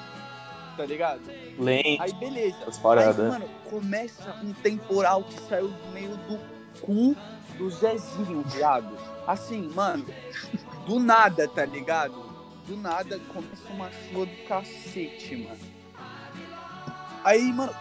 tá 0.76 0.86
ligado? 0.86 1.22
Lente, 1.60 2.02
Aí 2.02 2.14
beleza. 2.14 2.58
as 2.68 2.80
paradas. 2.80 3.20
Aí, 3.20 3.30
mano, 3.30 3.48
começa 3.70 4.36
um 4.44 4.52
temporal 4.54 5.24
que 5.24 5.40
saiu 5.42 5.68
do 5.68 5.92
meio 5.94 6.18
do 6.18 6.40
cu 6.84 7.16
do 7.58 7.70
Zezinho, 7.70 8.44
viado. 8.44 8.98
Assim, 9.26 9.70
mano, 9.74 10.06
do 10.86 11.00
nada, 11.00 11.48
tá 11.48 11.66
ligado? 11.66 12.14
Do 12.68 12.78
nada 12.78 13.20
começa 13.34 13.70
uma 13.70 13.90
chuva 13.92 14.26
do 14.26 14.48
cacete, 14.48 15.36
mano. 15.38 15.74
Aí, 17.24 17.52
mano, 17.54 17.74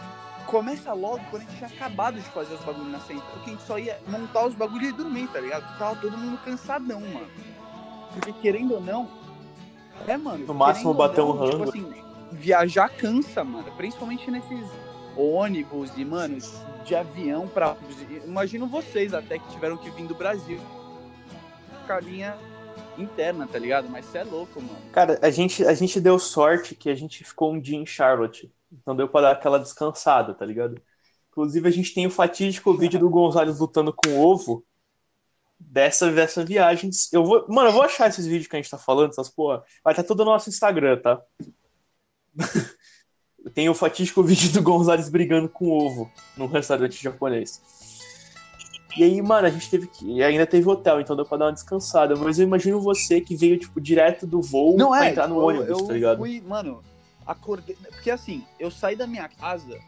começa 0.46 0.92
logo 0.92 1.20
quando 1.30 1.42
a 1.42 1.44
gente 1.46 1.56
tinha 1.56 1.68
acabado 1.68 2.14
de 2.20 2.28
fazer 2.30 2.54
os 2.54 2.60
bagulhos 2.60 2.92
na 2.92 3.00
central, 3.00 3.38
que 3.44 3.50
a 3.50 3.52
gente 3.52 3.62
só 3.62 3.78
ia 3.78 3.98
montar 4.06 4.46
os 4.46 4.54
bagulhos 4.54 4.88
e 4.90 4.92
dormir, 4.92 5.26
tá 5.28 5.40
ligado? 5.40 5.78
Tava 5.78 5.96
todo 5.96 6.16
mundo 6.16 6.38
cansadão, 6.44 7.00
mano. 7.00 7.28
Porque 8.12 8.32
querendo 8.34 8.74
ou 8.74 8.80
não, 8.80 9.08
é, 10.06 10.16
mano. 10.16 10.46
No 10.46 10.54
máximo 10.54 10.94
bater 10.94 11.22
um 11.22 11.32
tipo 11.32 11.44
rango. 11.44 11.68
assim, 11.68 11.92
viajar 12.32 12.88
cansa, 12.88 13.42
mano. 13.42 13.70
Principalmente 13.76 14.30
nesses 14.30 14.68
ônibus 15.16 15.90
e, 15.96 16.04
mano, 16.04 16.38
de 16.84 16.94
avião 16.94 17.48
pra. 17.48 17.76
Imagino 18.24 18.66
vocês 18.66 19.12
até 19.14 19.38
que 19.38 19.48
tiveram 19.50 19.76
que 19.76 19.90
vir 19.90 20.06
do 20.06 20.14
Brasil. 20.14 20.60
Carinha 21.86 22.36
interna, 22.96 23.46
tá 23.46 23.58
ligado? 23.58 23.88
Mas 23.88 24.06
você 24.06 24.18
é 24.18 24.24
louco, 24.24 24.60
mano. 24.60 24.78
Cara, 24.92 25.18
a 25.22 25.30
gente, 25.30 25.64
a 25.64 25.74
gente 25.74 26.00
deu 26.00 26.18
sorte 26.18 26.74
que 26.74 26.88
a 26.88 26.94
gente 26.94 27.24
ficou 27.24 27.52
um 27.52 27.60
dia 27.60 27.76
em 27.76 27.86
Charlotte. 27.86 28.52
Então 28.72 28.96
deu 28.96 29.08
pra 29.08 29.22
dar 29.22 29.30
aquela 29.32 29.58
descansada, 29.58 30.32
tá 30.34 30.44
ligado? 30.44 30.80
Inclusive, 31.30 31.68
a 31.68 31.72
gente 31.72 31.94
tem 31.94 32.06
o 32.06 32.10
fatídico 32.10 32.76
vídeo 32.76 33.00
do 33.00 33.08
Gonzalez 33.08 33.58
lutando 33.58 33.92
com 33.92 34.20
ovo 34.20 34.64
dessa, 35.58 36.10
dessa 36.10 36.44
viagem. 36.44 36.90
Eu 37.12 37.24
vou, 37.24 37.46
mano, 37.48 37.68
eu 37.68 37.72
vou 37.72 37.82
achar 37.82 38.08
esses 38.08 38.26
vídeos 38.26 38.46
que 38.46 38.56
a 38.56 38.60
gente 38.60 38.70
tá 38.70 38.78
falando, 38.78 39.10
essas 39.10 39.30
porra. 39.30 39.62
Vai 39.82 39.92
estar 39.92 40.04
tudo 40.04 40.24
no 40.24 40.30
nosso 40.30 40.48
Instagram, 40.48 41.00
tá? 41.00 41.20
Tem 43.54 43.68
o 43.68 43.74
fatídico 43.74 44.22
vídeo 44.24 44.52
do 44.52 44.62
Gonzalez 44.62 45.08
brigando 45.08 45.48
com 45.48 45.68
ovo 45.68 46.10
num 46.36 46.46
restaurante 46.46 47.02
japonês. 47.02 47.60
E 48.96 49.02
aí, 49.02 49.22
mano, 49.22 49.46
a 49.46 49.50
gente 49.50 49.70
teve 49.70 49.86
que. 49.86 50.04
E 50.06 50.22
ainda 50.22 50.46
teve 50.46 50.68
hotel, 50.68 51.00
então 51.00 51.16
deu 51.16 51.24
pra 51.24 51.38
dar 51.38 51.46
uma 51.46 51.52
descansada. 51.52 52.14
Mas 52.14 52.38
eu 52.38 52.46
imagino 52.46 52.80
você 52.80 53.20
que 53.20 53.34
veio, 53.34 53.58
tipo, 53.58 53.80
direto 53.80 54.26
do 54.26 54.42
voo 54.42 54.76
Não 54.76 54.90
pra 54.90 55.06
é, 55.06 55.10
entrar 55.10 55.28
no 55.28 55.36
eu, 55.36 55.46
ônibus, 55.46 55.68
eu 55.68 55.86
tá 55.86 55.92
ligado? 55.94 56.18
fui, 56.18 56.42
mano, 56.42 56.82
acordei. 57.26 57.74
Porque 57.90 58.10
assim, 58.10 58.44
eu 58.60 58.70
saí 58.70 58.94
da 58.94 59.06
minha 59.06 59.28
casa 59.28 59.78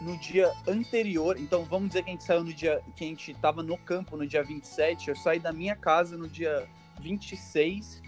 no 0.00 0.16
dia 0.18 0.52
anterior. 0.68 1.36
Então 1.36 1.64
vamos 1.64 1.88
dizer 1.88 2.04
que 2.04 2.10
a 2.10 2.12
gente 2.12 2.24
saiu 2.24 2.44
no 2.44 2.52
dia. 2.52 2.80
que 2.94 3.04
a 3.04 3.08
gente 3.08 3.34
tava 3.34 3.62
no 3.62 3.76
campo 3.76 4.16
no 4.16 4.26
dia 4.26 4.44
27. 4.44 5.08
Eu 5.08 5.16
saí 5.16 5.40
da 5.40 5.52
minha 5.52 5.74
casa 5.74 6.16
no 6.16 6.28
dia 6.28 6.64
26, 7.00 8.00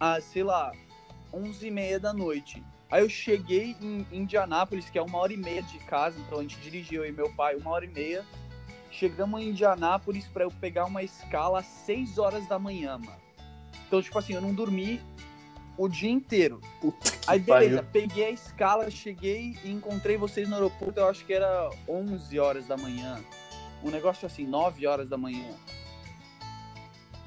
a, 0.00 0.20
sei 0.20 0.42
lá, 0.42 0.72
11h30 1.32 1.98
da 2.00 2.12
noite. 2.12 2.64
Aí 2.90 3.02
eu 3.02 3.08
cheguei 3.08 3.76
em 3.80 4.06
Indianápolis, 4.10 4.88
que 4.88 4.98
é 4.98 5.02
uma 5.02 5.18
hora 5.18 5.32
e 5.32 5.36
meia 5.36 5.62
de 5.62 5.78
casa, 5.80 6.18
então 6.20 6.38
a 6.38 6.42
gente 6.42 6.56
dirigiu 6.58 7.04
eu 7.04 7.10
e 7.10 7.12
meu 7.12 7.30
pai 7.34 7.54
uma 7.56 7.70
hora 7.70 7.84
e 7.84 7.88
meia. 7.88 8.24
Chegamos 8.90 9.40
em 9.42 9.50
Indianápolis 9.50 10.26
pra 10.26 10.44
eu 10.44 10.50
pegar 10.50 10.86
uma 10.86 11.02
escala 11.02 11.60
às 11.60 11.66
6 11.66 12.16
horas 12.18 12.46
da 12.48 12.58
manhã, 12.58 12.96
mano. 12.98 13.20
Então, 13.86 14.00
tipo 14.00 14.18
assim, 14.18 14.32
eu 14.32 14.40
não 14.40 14.54
dormi 14.54 15.00
o 15.76 15.86
dia 15.86 16.10
inteiro. 16.10 16.60
Puta 16.80 17.10
Aí, 17.26 17.38
beleza, 17.38 17.82
pariu. 17.82 17.90
peguei 17.92 18.24
a 18.24 18.30
escala, 18.30 18.90
cheguei 18.90 19.56
e 19.62 19.70
encontrei 19.70 20.16
vocês 20.16 20.48
no 20.48 20.54
aeroporto, 20.56 20.98
eu 20.98 21.08
acho 21.08 21.24
que 21.26 21.32
era 21.34 21.70
11 21.86 22.38
horas 22.38 22.66
da 22.66 22.76
manhã. 22.76 23.20
Um 23.84 23.90
negócio 23.90 24.26
assim, 24.26 24.46
9 24.46 24.86
horas 24.86 25.08
da 25.08 25.16
manhã. 25.18 25.46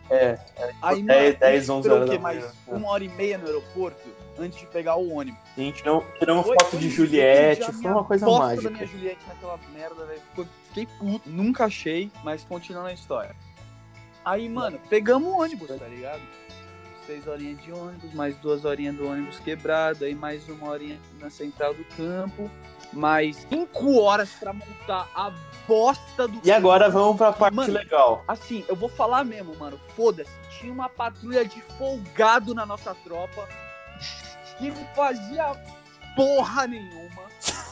É, 0.10 0.38
Aí, 0.82 1.02
10, 1.02 1.06
mano, 1.06 1.12
a 1.13 1.26
gente 1.30 1.39
10, 1.39 1.69
11 1.69 1.80
esperou 1.80 1.97
horas 2.00 2.10
da 2.10 2.19
mais 2.19 2.39
manhã. 2.41 2.52
uma 2.67 2.89
hora 2.89 3.04
e 3.04 3.10
meia 3.10 3.38
no 3.38 3.45
aeroporto 3.45 4.10
antes 4.41 4.60
de 4.60 4.65
pegar 4.67 4.95
o 4.95 5.13
ônibus. 5.13 5.39
Gente 5.58 5.86
não 5.86 6.04
tiramos 6.19 6.45
Foi- 6.45 6.56
foto 6.60 6.77
de 6.77 6.86
eu 6.88 6.91
Juliette, 6.91 7.71
foi 7.71 7.91
uma 7.91 8.04
coisa 8.04 8.25
mágica. 8.25 8.63
da 8.69 8.75
minha 8.75 8.88
Juliette 8.88 9.21
naquela 9.27 9.60
merda, 9.73 10.06
velho. 10.06 10.21
Fiquei 10.67 10.88
puto. 10.99 11.30
Nunca 11.30 11.65
achei, 11.65 12.12
mas 12.23 12.43
continuando 12.43 12.88
a 12.89 12.93
história. 12.93 13.36
Aí, 14.23 14.47
mano, 14.49 14.80
pegamos 14.89 15.30
o 15.30 15.38
ônibus, 15.39 15.67
tá 15.67 15.88
ligado? 15.88 16.21
Seis 17.08 17.25
horinhas 17.27 17.60
de 17.62 17.71
ônibus, 17.71 18.13
mais 18.13 18.38
duas 18.38 18.63
horinhas 18.63 18.95
do 18.95 19.08
ônibus 19.08 19.39
quebrado, 19.39 20.06
aí 20.06 20.13
mais 20.13 20.47
uma 20.47 20.69
horinha 20.69 20.99
na 21.19 21.30
central 21.32 21.73
do 21.73 21.84
campo, 21.97 22.49
mais 22.93 23.38
cinco 23.49 23.99
horas 23.99 24.30
pra 24.39 24.54
montar 24.54 25.10
a 25.15 25.34
bosta 25.67 26.27
do 26.27 26.39
E 26.43 26.51
agora 26.51 26.89
vamos 26.89 27.17
pra 27.17 27.34
parte 27.34 27.56
Mano, 27.56 27.73
legal. 27.73 28.23
Assim, 28.27 28.63
eu 28.69 28.75
vou 28.75 28.88
falar 28.88 29.23
mesmo, 29.23 29.56
mano. 29.58 29.80
Foda-se. 29.95 30.32
Tinha 30.60 30.71
uma 30.71 30.88
patrulha 30.88 31.43
de 31.43 31.60
folgado 31.77 32.54
na 32.54 32.65
nossa 32.65 32.93
tropa 32.93 33.47
que 34.62 34.69
não 34.69 34.86
fazia 34.95 35.56
porra 36.15 36.67
nenhuma. 36.67 37.21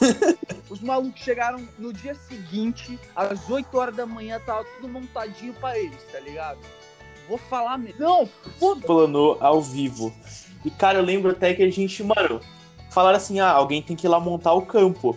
Os 0.68 0.80
malucos 0.80 1.20
chegaram 1.20 1.66
no 1.78 1.92
dia 1.92 2.14
seguinte, 2.14 2.98
às 3.14 3.48
8 3.48 3.76
horas 3.76 3.96
da 3.96 4.06
manhã, 4.06 4.40
tava 4.44 4.64
tudo 4.76 4.88
montadinho 4.88 5.54
pra 5.54 5.78
eles, 5.78 6.02
tá 6.10 6.18
ligado? 6.18 6.58
Vou 7.28 7.38
falar 7.38 7.78
mesmo. 7.78 8.00
Não, 8.00 8.26
foda-se. 8.58 8.86
Planou 8.86 9.38
ao 9.40 9.62
vivo. 9.62 10.12
E, 10.64 10.70
cara, 10.70 10.98
eu 10.98 11.04
lembro 11.04 11.30
até 11.30 11.54
que 11.54 11.62
a 11.62 11.70
gente, 11.70 12.02
mano, 12.02 12.40
falaram 12.90 13.16
assim: 13.16 13.38
ah, 13.38 13.50
alguém 13.50 13.80
tem 13.80 13.96
que 13.96 14.06
ir 14.06 14.10
lá 14.10 14.18
montar 14.18 14.52
o 14.52 14.62
campo. 14.62 15.16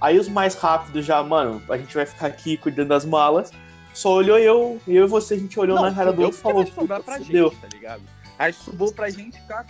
Aí 0.00 0.18
os 0.18 0.28
mais 0.28 0.54
rápidos 0.56 1.06
já, 1.06 1.22
mano, 1.22 1.62
a 1.68 1.78
gente 1.78 1.94
vai 1.94 2.04
ficar 2.04 2.26
aqui 2.26 2.56
cuidando 2.56 2.88
das 2.88 3.04
malas. 3.04 3.52
Só 3.92 4.12
olhou 4.12 4.38
eu, 4.38 4.80
eu 4.88 5.04
e 5.04 5.08
você, 5.08 5.34
a 5.34 5.38
gente 5.38 5.58
olhou 5.60 5.80
na 5.80 5.94
cara 5.94 6.12
do 6.12 6.22
outro 6.22 6.38
e 6.38 6.42
falou: 6.42 6.66
fudeu. 6.66 7.50
gente, 7.50 7.60
tá 7.60 7.68
ligado? 7.72 8.02
Aí 8.36 8.52
subiu 8.52 8.92
pra 8.92 9.08
gente 9.08 9.40
ficar. 9.40 9.64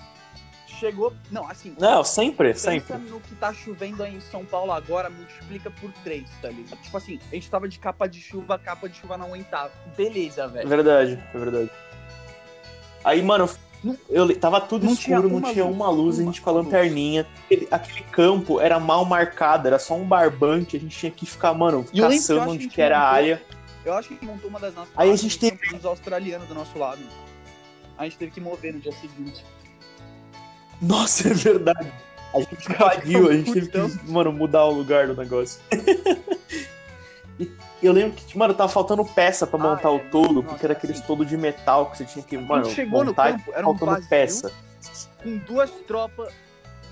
Chegou. 0.79 1.13
Não, 1.31 1.49
assim, 1.49 1.75
Não, 1.79 2.03
sempre, 2.05 2.49
Pensa 2.53 2.71
sempre. 2.71 2.97
no 2.99 3.21
que 3.21 3.35
tá 3.37 3.53
chovendo 3.53 4.03
aí 4.03 4.15
em 4.17 4.21
São 4.21 4.45
Paulo 4.45 4.73
agora, 4.73 5.09
multiplica 5.11 5.71
por 5.71 5.93
três, 6.03 6.25
tá 6.43 6.49
ligado? 6.49 6.79
Tipo 6.83 6.97
assim, 6.97 7.19
a 7.31 7.35
gente 7.35 7.51
tava 7.51 7.69
de 7.69 7.79
capa 7.79 8.07
de 8.09 8.21
chuva, 8.21 8.55
a 8.57 8.59
capa 8.59 8.89
de 8.89 8.97
chuva 8.99 9.17
não 9.17 9.27
aguentava. 9.27 9.73
Beleza, 9.97 10.43
É 10.45 10.49
velho. 10.49 10.69
verdade, 10.69 11.23
é 11.35 11.39
verdade. 11.39 11.71
Aí, 13.05 13.23
mano, 13.23 13.49
eu, 14.09 14.37
tava 14.39 14.61
tudo 14.61 14.87
não 14.87 14.93
escuro, 14.95 15.05
tinha 15.07 15.21
não 15.21 15.37
uma 15.39 15.53
tinha 15.53 15.65
luz, 15.65 15.77
uma 15.77 15.91
luz, 15.91 16.19
a 16.19 16.23
uma 16.23 16.33
gente 16.33 16.41
com 16.43 16.51
a 16.51 16.53
lanterninha. 16.55 17.27
Aquele, 17.45 17.69
aquele 17.71 18.01
campo 18.05 18.61
era 18.61 18.81
mal 18.81 19.05
marcado, 19.05 19.67
era 19.69 19.79
só 19.79 19.95
um 19.95 20.05
barbante, 20.07 20.77
a 20.77 20.81
gente 20.81 20.97
tinha 20.99 21.13
que 21.13 21.27
ficar, 21.27 21.53
mano, 21.55 21.85
E 21.93 22.01
caçando 22.01 22.41
a 22.41 22.47
onde 22.53 22.69
que 22.69 22.81
era 22.81 22.97
a 22.97 23.01
montou- 23.01 23.15
área. 23.17 23.43
Eu 23.85 23.93
acho 23.93 24.09
que 24.09 24.25
a 24.25 24.29
montou 24.29 24.49
uma 24.49 24.59
das 24.59 24.75
nossas 24.75 24.93
Aí 24.97 25.11
a 25.11 25.17
gente 25.17 25.39
teve- 25.39 25.59
dos 25.69 25.85
australianos 25.85 26.49
do 26.49 26.55
nosso 26.55 26.79
lado. 26.79 27.03
A 27.99 28.05
gente 28.05 28.17
teve 28.17 28.33
que 28.33 28.41
mover 28.41 28.73
no 28.73 28.81
dia 28.81 28.93
seguinte. 28.93 29.45
Nossa, 30.85 31.29
é 31.29 31.35
verdade. 31.35 31.93
A 32.35 32.41
gente 32.41 32.67
invadiu, 32.73 33.31
a 33.31 33.33
gente 33.35 33.53
teve 33.53 33.69
que, 33.69 34.11
mano, 34.11 34.33
mudar 34.33 34.65
o 34.65 34.73
lugar 34.73 35.07
do 35.07 35.17
negócio. 35.17 35.61
eu 37.83 37.93
lembro 37.93 38.13
que, 38.17 38.37
mano, 38.37 38.55
tava 38.55 38.71
faltando 38.71 39.05
peça 39.05 39.47
pra 39.47 39.59
Ah, 39.59 39.63
montar 39.63 39.89
é, 39.89 39.93
o 39.93 39.99
todo, 40.11 40.35
nossa, 40.35 40.49
porque 40.49 40.67
era 40.67 40.73
aqueles 40.73 40.99
assim, 40.99 41.07
todo 41.07 41.25
de 41.25 41.37
metal 41.37 41.91
que 41.91 41.99
você 41.99 42.05
tinha 42.05 42.25
que, 42.25 42.37
mano, 42.39 42.67
chegou 42.67 43.01
no 43.01 43.07
montar 43.11 43.33
campo, 43.33 43.51
e 43.51 43.55
era 43.55 43.69
um 43.69 43.77
faltando 43.77 44.09
peça. 44.09 44.53
Com 45.23 45.37
duas 45.39 45.71
tropas. 45.87 46.33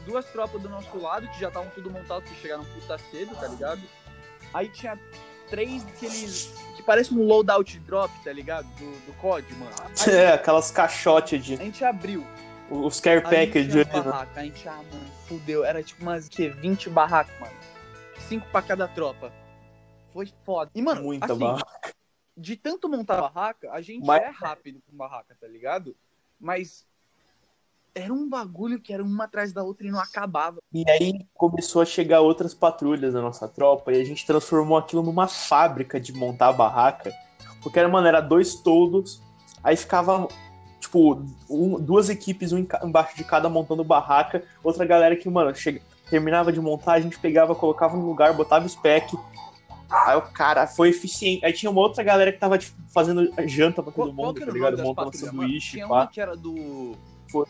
Duas 0.07 0.25
tropas 0.27 0.61
do 0.61 0.69
nosso 0.69 0.99
lado, 0.99 1.29
que 1.29 1.41
já 1.41 1.47
estavam 1.47 1.71
tudo 1.71 1.89
montado, 1.89 2.23
que 2.25 2.35
chegaram 2.41 2.65
puta 2.65 2.99
cedo, 3.11 3.37
tá 3.37 3.47
ligado? 3.47 3.81
Aí 4.53 4.69
tinha 4.69 4.99
três 5.49 5.85
daqueles. 5.85 6.53
que 6.77 6.83
parece 6.83 7.15
um 7.15 7.23
loadout 7.25 7.79
drop, 7.81 8.13
tá 8.25 8.33
ligado? 8.33 8.67
Do, 8.79 8.91
do 9.07 9.13
COD, 9.21 9.47
mano. 9.55 9.71
Aí 10.07 10.15
É, 10.15 10.33
aquelas 10.33 10.71
caixotes 10.73 11.45
de. 11.45 11.55
a 11.55 11.59
gente 11.59 11.85
abriu. 11.85 12.27
Os 12.73 13.01
care 13.01 13.21
package 13.23 13.71
ali, 13.71 13.81
as 13.81 13.87
né? 13.87 14.03
barracas, 14.03 14.39
a 14.39 14.43
gente, 14.45 14.69
ah, 14.69 14.77
mano, 14.77 15.05
fudeu. 15.27 15.65
Era 15.65 15.83
tipo 15.83 16.03
umas, 16.03 16.29
que, 16.29 16.49
20 16.49 16.89
barracas, 16.89 17.39
mano. 17.39 17.55
Cinco 18.29 18.47
pra 18.51 18.63
cada 18.63 18.89
tropa. 18.89 19.33
Foi 20.13 20.29
foda. 20.45 20.71
E, 20.75 20.81
mano, 20.81 21.03
Muita 21.03 21.27
assim, 21.27 21.39
barra. 21.39 21.67
de 22.37 22.57
tanto 22.57 22.89
montar 22.89 23.21
barraca, 23.21 23.71
a 23.73 23.81
gente 23.81 24.07
Mas- 24.07 24.23
é 24.23 24.29
rápido 24.31 24.81
com 24.89 24.97
barraca, 24.97 25.37
tá 25.39 25.47
ligado? 25.47 25.95
Mas 26.41 26.87
era 27.95 28.13
um 28.13 28.29
bagulho 28.29 28.81
que 28.81 28.93
era 28.93 29.03
uma 29.03 29.25
atrás 29.25 29.53
da 29.53 29.63
outra 29.63 29.87
e 29.87 29.91
não 29.91 30.01
acabava. 30.01 30.59
E 30.73 30.83
aí 30.91 31.27
começou 31.35 31.83
a 31.83 31.85
chegar 31.85 32.21
outras 32.21 32.55
patrulhas 32.55 33.13
da 33.13 33.21
nossa 33.21 33.47
tropa 33.47 33.93
e 33.93 34.01
a 34.01 34.05
gente 34.05 34.25
transformou 34.27 34.79
aquilo 34.79 35.03
numa 35.03 35.29
fábrica 35.29 36.01
de 36.01 36.13
montar 36.13 36.49
a 36.49 36.53
barraca. 36.55 37.13
Porque 37.63 37.87
mano, 37.87 38.07
era 38.07 38.21
dois 38.21 38.55
toldos, 38.57 39.23
aí 39.63 39.77
ficava, 39.77 40.27
tipo, 40.93 41.25
um- 41.49 41.81
duas 41.81 42.11
equipes, 42.11 42.53
um 42.53 42.67
embaixo 42.85 43.17
de 43.17 43.25
cada 43.25 43.49
montando 43.49 43.83
barraca, 43.83 44.45
outra 44.63 44.85
galera 44.85 45.17
que, 45.17 45.29
mano, 45.29 45.55
chega, 45.55 45.81
terminava 46.11 46.53
de 46.53 46.61
montar, 46.61 46.93
a 46.93 47.01
gente 47.01 47.19
pegava, 47.19 47.55
colocava 47.55 47.97
no 47.97 48.05
lugar, 48.05 48.35
botava 48.35 48.67
o 48.67 48.69
spec. 48.69 49.17
Aí 49.91 50.17
o 50.17 50.23
cara 50.23 50.67
foi 50.67 50.91
eficiente. 50.91 51.45
Aí 51.45 51.53
tinha 51.53 51.71
uma 51.71 51.81
outra 51.81 52.03
galera 52.03 52.33
que 52.33 52.39
tava 52.39 52.57
tipo, 52.59 52.77
fazendo 52.93 53.31
janta 53.47 53.83
pra 53.83 53.93
todo 53.93 53.95
Qual, 53.95 54.15
qual 54.15 54.27
mundo, 54.29 54.41
que 54.41 54.47
tá 54.47 54.53
ligado? 54.53 54.83
Montando 54.83 55.17
sanduíche, 55.17 55.73
Tinha 55.73 55.89
pá. 55.89 55.95
uma 55.95 56.07
que 56.07 56.21
era 56.21 56.37
do... 56.37 56.95
Foi. 57.31 57.47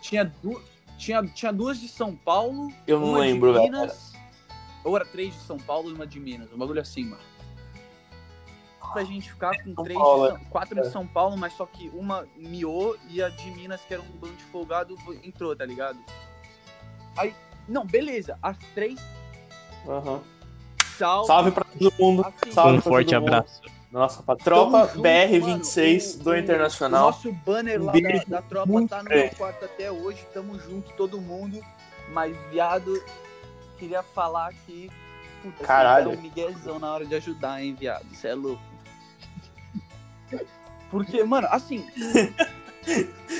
Tinha, 0.00 0.24
du... 0.24 0.60
tinha, 0.98 1.22
tinha 1.24 1.52
duas 1.52 1.80
de 1.80 1.88
São 1.88 2.14
Paulo, 2.14 2.72
Eu 2.86 2.98
não 2.98 3.10
uma 3.10 3.18
lembro, 3.18 3.52
de 3.52 3.58
velho. 3.58 3.72
Minas, 3.72 4.12
ou 4.84 4.96
era 4.96 5.04
três 5.04 5.32
de 5.32 5.40
São 5.40 5.58
Paulo 5.58 5.90
e 5.90 5.92
uma 5.92 6.06
de 6.06 6.18
Minas, 6.18 6.52
um 6.52 6.58
bagulho 6.58 6.80
assim, 6.80 7.04
mano. 7.04 7.22
Pra 8.92 9.04
gente 9.04 9.30
ficar 9.30 9.56
com 9.62 9.74
São 9.74 9.84
três 9.84 9.98
Paulo, 9.98 10.22
de 10.32 10.38
São... 10.38 10.44
quatro 10.50 10.82
de 10.82 10.88
São 10.90 11.06
Paulo, 11.06 11.36
mas 11.36 11.52
só 11.52 11.66
que 11.66 11.88
uma 11.90 12.26
miou 12.36 12.96
e 13.08 13.22
a 13.22 13.28
de 13.28 13.50
Minas, 13.52 13.80
que 13.82 13.94
era 13.94 14.02
um 14.02 14.06
bando 14.18 14.34
de 14.34 14.44
folgado, 14.44 14.96
entrou, 15.22 15.54
tá 15.54 15.64
ligado? 15.64 15.98
Aí, 17.16 17.34
não, 17.68 17.84
beleza, 17.84 18.38
as 18.42 18.56
três, 18.74 18.98
Aham. 19.88 20.20
salve. 20.98 21.26
Salve 21.26 21.50
pra 21.52 21.64
todo 21.64 21.92
mundo. 21.98 22.26
assim, 22.26 22.52
Salve 22.52 22.78
Um 22.78 22.80
forte 22.80 23.14
mundo. 23.14 23.28
abraço. 23.28 23.60
Nossa, 23.90 24.22
pra 24.22 24.36
tropa 24.36 24.86
Tamo 24.86 24.94
junto, 24.94 25.02
BR-26 25.02 26.12
mano. 26.12 26.24
do 26.24 26.30
O- 26.30 26.36
Internacional. 26.36 27.02
O 27.02 27.06
nosso 27.06 27.32
banner 27.32 27.82
lá 27.82 27.90
beijo 27.92 28.24
da, 28.28 28.40
da 28.40 28.42
tropa 28.42 28.72
muito 28.72 28.88
tá 28.90 29.02
no 29.02 29.08
meu 29.10 29.30
quarto 29.30 29.64
até 29.64 29.90
hoje. 29.90 30.24
Tamo 30.32 30.58
junto, 30.60 30.92
todo 30.92 31.20
mundo. 31.20 31.60
Mas, 32.12 32.36
viado, 32.50 33.02
queria 33.78 34.02
falar 34.02 34.48
aqui. 34.48 34.88
Puta, 35.42 35.64
Caralho. 35.64 36.10
Você 36.10 36.16
um 36.18 36.20
miguezão 36.20 36.78
na 36.78 36.92
hora 36.92 37.04
de 37.04 37.14
ajudar, 37.16 37.60
hein, 37.64 37.74
viado? 37.74 38.06
Isso 38.12 38.26
é 38.28 38.34
louco. 38.34 38.62
Porque, 40.90 41.22
mano, 41.22 41.46
assim, 41.50 41.86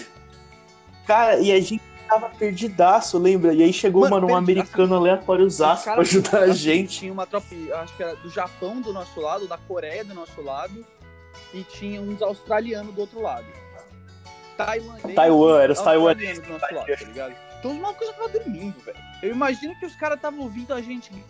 Cara, 1.07 1.41
e 1.41 1.51
a 1.51 1.61
gente 1.61 1.83
tava 2.09 2.29
perdidaço, 2.29 3.19
lembra? 3.19 3.53
E 3.53 3.63
aí 3.63 3.73
chegou, 3.73 4.03
Mano, 4.03 4.15
mano, 4.15 4.33
um 4.33 4.37
americano 4.37 4.95
aleatório 4.95 5.45
os 5.45 5.55
zaço 5.55 5.85
pra 5.85 6.01
ajudar 6.01 6.39
a 6.39 6.45
assim, 6.45 6.55
gente. 6.55 7.01
Tinha 7.01 7.13
uma 7.13 7.27
tropa, 7.27 7.47
acho 7.83 7.97
que 7.97 8.03
era 8.03 8.15
do 8.17 8.31
Japão 8.31 8.81
do 8.81 8.93
nosso 8.93 9.21
lado, 9.21 9.49
da 9.49 9.59
Coreia 9.59 10.05
do 10.05 10.15
nosso 10.15 10.41
lado. 10.41 10.87
E 11.53 11.65
tinha 11.65 12.01
uns 12.01 12.23
australianos 12.23 12.95
do 12.95 13.01
outro 13.01 13.21
lado. 13.21 13.47
Tailandês, 14.57 15.15
Taiwan, 15.15 15.61
era 15.61 15.73
os 15.73 15.81
taiwaneses. 15.81 16.39
do 16.39 16.51
nosso 16.51 16.75
lado, 16.75 16.87
tá 16.87 17.05
ligado? 17.05 17.35
Então 17.59 17.73
os 17.73 17.79
malucos 17.79 18.07
já 18.07 18.13
estavam 18.13 18.33
dormindo, 18.33 18.81
velho. 18.81 18.99
Eu 19.23 19.31
imagino 19.33 19.79
que 19.79 19.87
os 19.87 19.97
caras 19.97 20.17
estavam 20.17 20.41
ouvindo 20.41 20.73
a 20.73 20.81
gente 20.81 21.13
em 21.13 21.25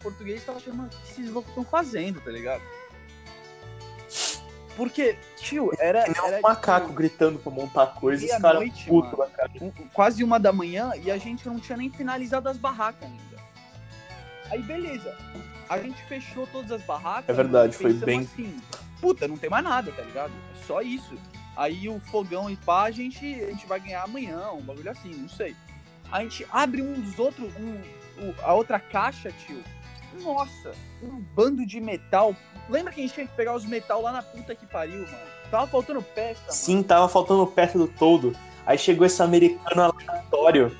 português 0.00 0.40
estavam 0.40 0.60
achando, 0.60 0.76
mano, 0.76 0.90
o 0.92 0.96
que 0.96 1.12
esses 1.12 1.30
loucos 1.30 1.50
estão 1.50 1.64
fazendo, 1.64 2.20
tá 2.20 2.30
ligado? 2.30 2.62
Porque, 4.76 5.16
tio, 5.36 5.70
era. 5.78 6.02
Nem 6.06 6.14
era 6.16 6.38
um 6.38 6.40
macaco 6.40 6.86
tipo, 6.86 6.96
gritando 6.98 7.38
pra 7.38 7.52
montar 7.52 7.86
coisas, 7.88 8.30
os 8.30 8.38
caras 8.38 8.80
putos 8.82 9.18
da 9.18 9.26
cara. 9.26 9.50
quase 9.92 10.24
uma 10.24 10.38
da 10.40 10.52
manhã 10.52 10.92
e 11.02 11.10
a 11.10 11.18
gente 11.18 11.46
não 11.46 11.58
tinha 11.58 11.76
nem 11.76 11.90
finalizado 11.90 12.48
as 12.48 12.56
barracas 12.56 13.04
ainda. 13.08 13.42
Aí, 14.50 14.62
beleza. 14.62 15.16
A 15.68 15.78
gente 15.78 16.02
fechou 16.04 16.46
todas 16.46 16.70
as 16.72 16.82
barracas. 16.82 17.28
É 17.28 17.32
verdade, 17.32 17.76
foi 17.76 17.92
bem- 17.92 18.20
assim, 18.20 18.56
puta, 19.00 19.26
não 19.26 19.36
tem 19.36 19.48
mais 19.48 19.64
nada, 19.64 19.90
tá 19.92 20.02
ligado? 20.02 20.32
É 20.54 20.66
só 20.66 20.82
isso. 20.82 21.16
Aí 21.56 21.88
o 21.88 22.00
fogão 22.00 22.50
e 22.50 22.56
pá, 22.56 22.84
a 22.84 22.90
gente, 22.90 23.24
a 23.42 23.46
gente 23.50 23.66
vai 23.66 23.78
ganhar 23.80 24.02
amanhã, 24.02 24.50
um 24.52 24.62
bagulho 24.62 24.90
assim, 24.90 25.14
não 25.14 25.28
sei. 25.28 25.54
A 26.10 26.22
gente 26.22 26.46
abre 26.50 26.82
um 26.82 26.94
dos 26.94 27.18
outros, 27.18 27.52
um, 27.56 27.80
a 28.42 28.52
outra 28.54 28.78
caixa, 28.78 29.30
tio. 29.32 29.62
Nossa, 30.20 30.72
um 31.02 31.20
bando 31.34 31.64
de 31.66 31.80
metal. 31.80 32.34
Lembra 32.68 32.92
que 32.92 33.00
a 33.00 33.02
gente 33.02 33.14
tinha 33.14 33.26
que 33.26 33.34
pegar 33.34 33.54
os 33.54 33.64
metal 33.64 34.02
lá 34.02 34.12
na 34.12 34.22
puta 34.22 34.54
que 34.54 34.66
pariu, 34.66 35.00
mano? 35.02 35.32
Tava 35.50 35.66
faltando 35.66 36.02
peça, 36.02 36.40
mano. 36.40 36.52
Sim, 36.52 36.82
tava 36.82 37.08
faltando 37.08 37.46
peça 37.46 37.76
do 37.78 37.86
todo. 37.86 38.34
Aí 38.66 38.78
chegou 38.78 39.06
esse 39.06 39.22
americano 39.22 39.92
aleatório. 40.08 40.76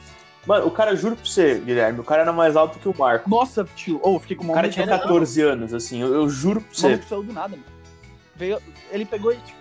Mano, 0.46 0.66
o 0.66 0.70
cara, 0.70 0.94
juro 0.96 1.14
pra 1.16 1.24
você, 1.24 1.58
Guilherme, 1.60 2.00
o 2.00 2.04
cara 2.04 2.22
era 2.22 2.32
mais 2.32 2.56
alto 2.56 2.78
que 2.78 2.88
o 2.88 2.94
Marco. 2.96 3.28
Nossa, 3.30 3.64
tio. 3.76 4.00
Ô, 4.02 4.18
fiquei 4.18 4.36
com 4.36 4.42
O 4.42 4.46
uma 4.46 4.54
cara 4.54 4.66
medo 4.66 4.74
tinha 4.74 4.86
dele. 4.86 4.98
14 4.98 5.40
anos, 5.42 5.72
assim, 5.74 6.00
eu, 6.00 6.12
eu 6.14 6.28
juro 6.28 6.60
pra 6.60 6.70
O 6.70 6.74
você. 6.74 6.88
maluco 6.88 7.08
saiu 7.08 7.22
do 7.22 7.32
nada, 7.32 7.48
mano. 7.50 7.64
Veio, 8.34 8.60
ele 8.90 9.04
pegou 9.04 9.32
e, 9.32 9.36
tipo, 9.36 9.58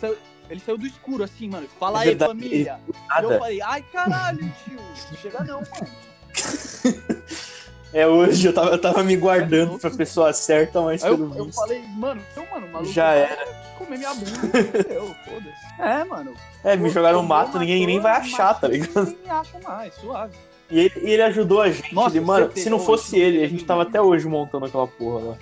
saiu- 0.00 0.16
ele 0.48 0.60
saiu 0.60 0.78
do 0.78 0.86
escuro, 0.86 1.24
assim, 1.24 1.48
mano. 1.48 1.66
Fala 1.80 1.98
É 1.98 2.02
aí, 2.02 2.08
verdade, 2.08 2.30
família. 2.32 2.80
E 2.88 3.22
eu 3.22 3.38
falei, 3.38 3.60
ai, 3.62 3.82
caralho, 3.92 4.52
tio. 4.64 4.76
Não 4.76 5.16
chega 5.16 5.42
não, 5.44 5.60
mano. 5.62 5.90
É 7.92 8.06
hoje, 8.06 8.46
eu 8.46 8.52
tava, 8.52 8.70
eu 8.70 8.80
tava 8.80 9.02
me 9.02 9.16
guardando 9.16 9.78
pra 9.78 9.90
pessoa 9.90 10.32
certa, 10.32 10.80
mas 10.80 11.02
Aí 11.02 11.10
pelo 11.10 11.32
eu, 11.32 11.38
eu 11.38 11.44
visto. 11.46 11.58
falei, 11.58 11.82
mano, 11.96 12.22
então, 12.30 12.46
mano, 12.52 12.66
o 12.66 12.70
maluco 12.70 12.92
Já 12.92 13.12
era. 13.14 13.46
comer 13.76 13.98
minha 13.98 14.14
bunda. 14.14 14.30
Eu, 14.88 15.06
foda-se. 15.24 15.82
É, 15.82 16.04
mano. 16.04 16.34
É, 16.62 16.76
me 16.76 16.88
jogaram 16.90 17.22
no 17.22 17.28
mato, 17.28 17.58
ninguém 17.58 17.86
nem 17.86 17.98
vai 17.98 18.12
achar, 18.12 18.54
tá 18.54 18.68
ligado? 18.68 19.06
Ninguém 19.06 19.30
acha 19.30 19.58
mais, 19.64 19.94
suave. 19.94 20.34
E 20.70 20.78
ele, 20.78 20.92
ele 20.96 21.22
ajudou 21.22 21.62
a 21.62 21.70
gente. 21.70 21.92
Nossa, 21.92 22.16
ele, 22.16 22.24
mano, 22.24 22.52
se 22.54 22.70
não 22.70 22.78
fosse 22.78 23.18
ele, 23.18 23.42
a 23.42 23.48
gente 23.48 23.64
tava 23.64 23.82
até 23.82 24.00
hoje 24.00 24.28
montando 24.28 24.66
aquela 24.66 24.86
porra 24.86 25.30
lá. 25.30 25.36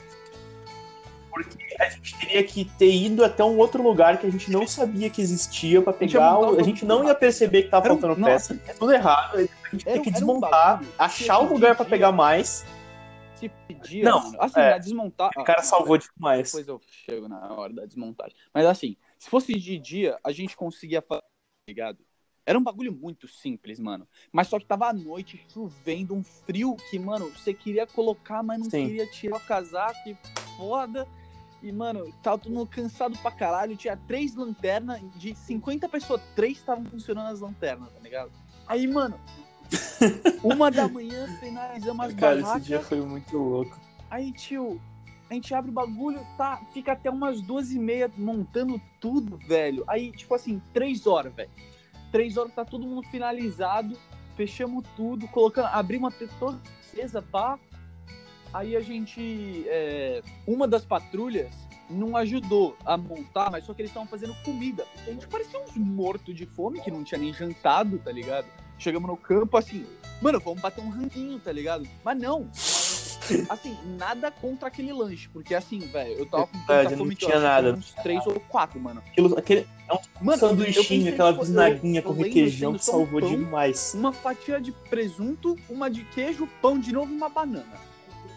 Porque 1.44 1.76
a 1.80 1.88
gente 1.88 2.18
teria 2.18 2.42
que 2.44 2.64
ter 2.64 2.90
ido 2.92 3.24
até 3.24 3.44
um 3.44 3.56
outro 3.58 3.82
lugar 3.82 4.18
que 4.18 4.26
a 4.26 4.30
gente 4.30 4.50
não 4.50 4.66
sabia 4.66 5.08
que 5.08 5.20
existia 5.22 5.78
ia 5.80 5.92
pegar. 5.92 6.38
o- 6.38 6.56
um 6.56 6.60
A 6.60 6.62
gente 6.62 6.84
não 6.84 7.04
ia 7.04 7.14
perceber 7.14 7.64
que 7.64 7.68
tava 7.70 7.86
Era 7.86 7.94
um- 7.94 7.98
faltando 8.00 8.20
nossa. 8.20 8.54
peça. 8.54 8.70
É 8.70 8.74
tudo 8.74 8.92
errado. 8.92 9.36
A 9.36 9.40
gente 9.40 9.84
Era 9.88 9.92
tem 9.92 10.00
um- 10.00 10.02
que 10.02 10.08
um 10.10 10.12
desmontar, 10.12 10.50
bagulho. 10.78 10.92
achar 10.98 11.38
Se 11.38 11.44
um 11.44 11.48
lugar 11.48 11.76
pra 11.76 11.84
pedia- 11.84 11.90
pegar 11.98 12.12
mais. 12.12 12.64
Se 13.36 13.48
pedia, 13.68 14.02
Não, 14.04 14.20
mano. 14.24 14.36
Assim, 14.40 14.60
é. 14.60 14.78
desmontar. 14.80 15.30
O 15.36 15.44
cara 15.44 15.62
salvou 15.62 15.96
demais. 15.96 16.48
Depois 16.48 16.66
eu 16.66 16.80
chego 16.88 17.28
na 17.28 17.52
hora 17.52 17.72
da 17.72 17.86
desmontagem. 17.86 18.34
Mas 18.52 18.66
assim, 18.66 18.96
se 19.16 19.30
fosse 19.30 19.54
de 19.54 19.78
dia, 19.78 20.18
a 20.24 20.32
gente 20.32 20.56
conseguia 20.56 21.00
fazer, 21.00 21.20
tá 21.22 21.28
ligado? 21.68 21.98
Era 22.44 22.58
um 22.58 22.62
bagulho 22.62 22.90
muito 22.90 23.28
simples, 23.28 23.78
mano. 23.78 24.08
Mas 24.32 24.48
só 24.48 24.58
que 24.58 24.64
tava 24.64 24.86
à 24.88 24.92
noite, 24.92 25.44
chovendo, 25.52 26.14
um 26.14 26.24
frio 26.24 26.74
que, 26.90 26.98
mano, 26.98 27.30
você 27.30 27.52
queria 27.52 27.86
colocar, 27.86 28.42
mas 28.42 28.58
não 28.58 28.70
Sim. 28.70 28.86
queria 28.86 29.06
tirar 29.06 29.36
o 29.36 29.40
casaco, 29.40 30.02
que 30.02 30.16
foda. 30.56 31.06
E, 31.62 31.72
mano, 31.72 32.12
tava 32.22 32.38
todo 32.38 32.52
mundo 32.52 32.68
cansado 32.68 33.18
pra 33.18 33.30
caralho. 33.30 33.76
Tinha 33.76 33.96
três 33.96 34.34
lanternas, 34.34 35.00
de 35.16 35.34
50 35.34 35.88
pessoas, 35.88 36.20
três 36.36 36.58
estavam 36.58 36.84
funcionando 36.84 37.28
as 37.28 37.40
lanternas, 37.40 37.90
tá 37.90 38.00
ligado? 38.00 38.30
Aí, 38.66 38.86
mano, 38.86 39.18
uma 40.42 40.70
da 40.70 40.88
manhã 40.88 41.26
finalizamos 41.40 42.06
as 42.06 42.14
Cara, 42.14 42.34
esse 42.34 42.42
barracas. 42.42 42.66
dia 42.66 42.80
foi 42.80 43.00
muito 43.00 43.36
louco. 43.36 43.76
Aí, 44.10 44.32
tio, 44.32 44.80
a 45.28 45.34
gente 45.34 45.52
abre 45.54 45.70
o 45.70 45.74
bagulho, 45.74 46.24
tá? 46.36 46.60
Fica 46.72 46.92
até 46.92 47.10
umas 47.10 47.40
duas 47.42 47.70
e 47.72 47.78
meia 47.78 48.10
montando 48.16 48.80
tudo, 49.00 49.36
velho. 49.36 49.84
Aí, 49.86 50.12
tipo 50.12 50.34
assim, 50.34 50.62
três 50.72 51.06
horas, 51.06 51.34
velho. 51.34 51.50
Três 52.10 52.36
horas 52.36 52.54
tá 52.54 52.64
todo 52.64 52.86
mundo 52.86 53.06
finalizado. 53.08 53.96
Fechamos 54.36 54.84
tudo, 54.96 55.26
colocando. 55.28 55.66
Abrimos 55.66 56.14
até 56.14 56.26
toda 56.38 56.58
acesa, 56.80 57.20
pá. 57.20 57.58
Aí 58.52 58.76
a 58.76 58.80
gente. 58.80 59.64
é, 59.68 60.22
uma 60.46 60.66
das 60.66 60.84
patrulhas 60.84 61.52
não 61.90 62.16
ajudou 62.16 62.76
a 62.84 62.96
montar, 62.96 63.50
mas 63.50 63.64
só 63.64 63.72
que 63.72 63.82
eles 63.82 63.90
estavam 63.90 64.08
fazendo 64.08 64.34
comida. 64.44 64.86
A 65.06 65.10
gente 65.10 65.26
parecia 65.26 65.58
uns 65.58 65.74
mortos 65.76 66.34
de 66.34 66.44
fome 66.44 66.80
que 66.80 66.90
não 66.90 67.02
tinha 67.02 67.18
nem 67.18 67.32
jantado, 67.32 67.98
tá 67.98 68.12
ligado? 68.12 68.46
Chegamos 68.78 69.08
no 69.08 69.16
campo 69.16 69.56
assim, 69.56 69.86
mano, 70.20 70.38
vamos 70.38 70.60
bater 70.60 70.82
um 70.82 70.90
ranguinho, 70.90 71.40
tá 71.40 71.50
ligado? 71.50 71.88
Mas 72.04 72.18
não. 72.18 72.48
Assim, 73.50 73.76
nada 73.98 74.30
contra 74.30 74.68
aquele 74.68 74.92
lanche, 74.92 75.28
porque 75.28 75.54
assim, 75.54 75.80
velho, 75.80 76.12
eu 76.12 76.26
tava 76.26 76.46
com 76.46 76.58
tanta 76.60 76.90
não 76.90 76.98
fome 76.98 77.14
eu 77.14 77.18
tinha 77.18 77.32
que 77.32 77.38
nada. 77.38 77.72
uns 77.74 77.92
três 77.94 78.26
ou 78.26 78.40
quatro, 78.40 78.80
mano. 78.80 79.02
Aquilo, 79.06 79.38
aquele 79.38 79.66
Mano, 80.20 80.32
eu 80.32 80.48
sanduichinho, 80.48 80.86
pensei 80.88 81.12
aquela 81.12 81.32
bisnaguinha 81.32 82.02
com 82.02 82.12
requeijão 82.12 82.72
que 82.72 82.78
um 82.78 82.82
salvou 82.82 83.20
pão, 83.20 83.30
demais. 83.30 83.94
Uma 83.94 84.12
fatia 84.12 84.60
de 84.60 84.72
presunto, 84.72 85.56
uma 85.68 85.90
de 85.90 86.04
queijo, 86.04 86.48
pão 86.60 86.78
de 86.78 86.92
novo 86.92 87.12
e 87.12 87.16
uma 87.16 87.28
banana. 87.28 87.88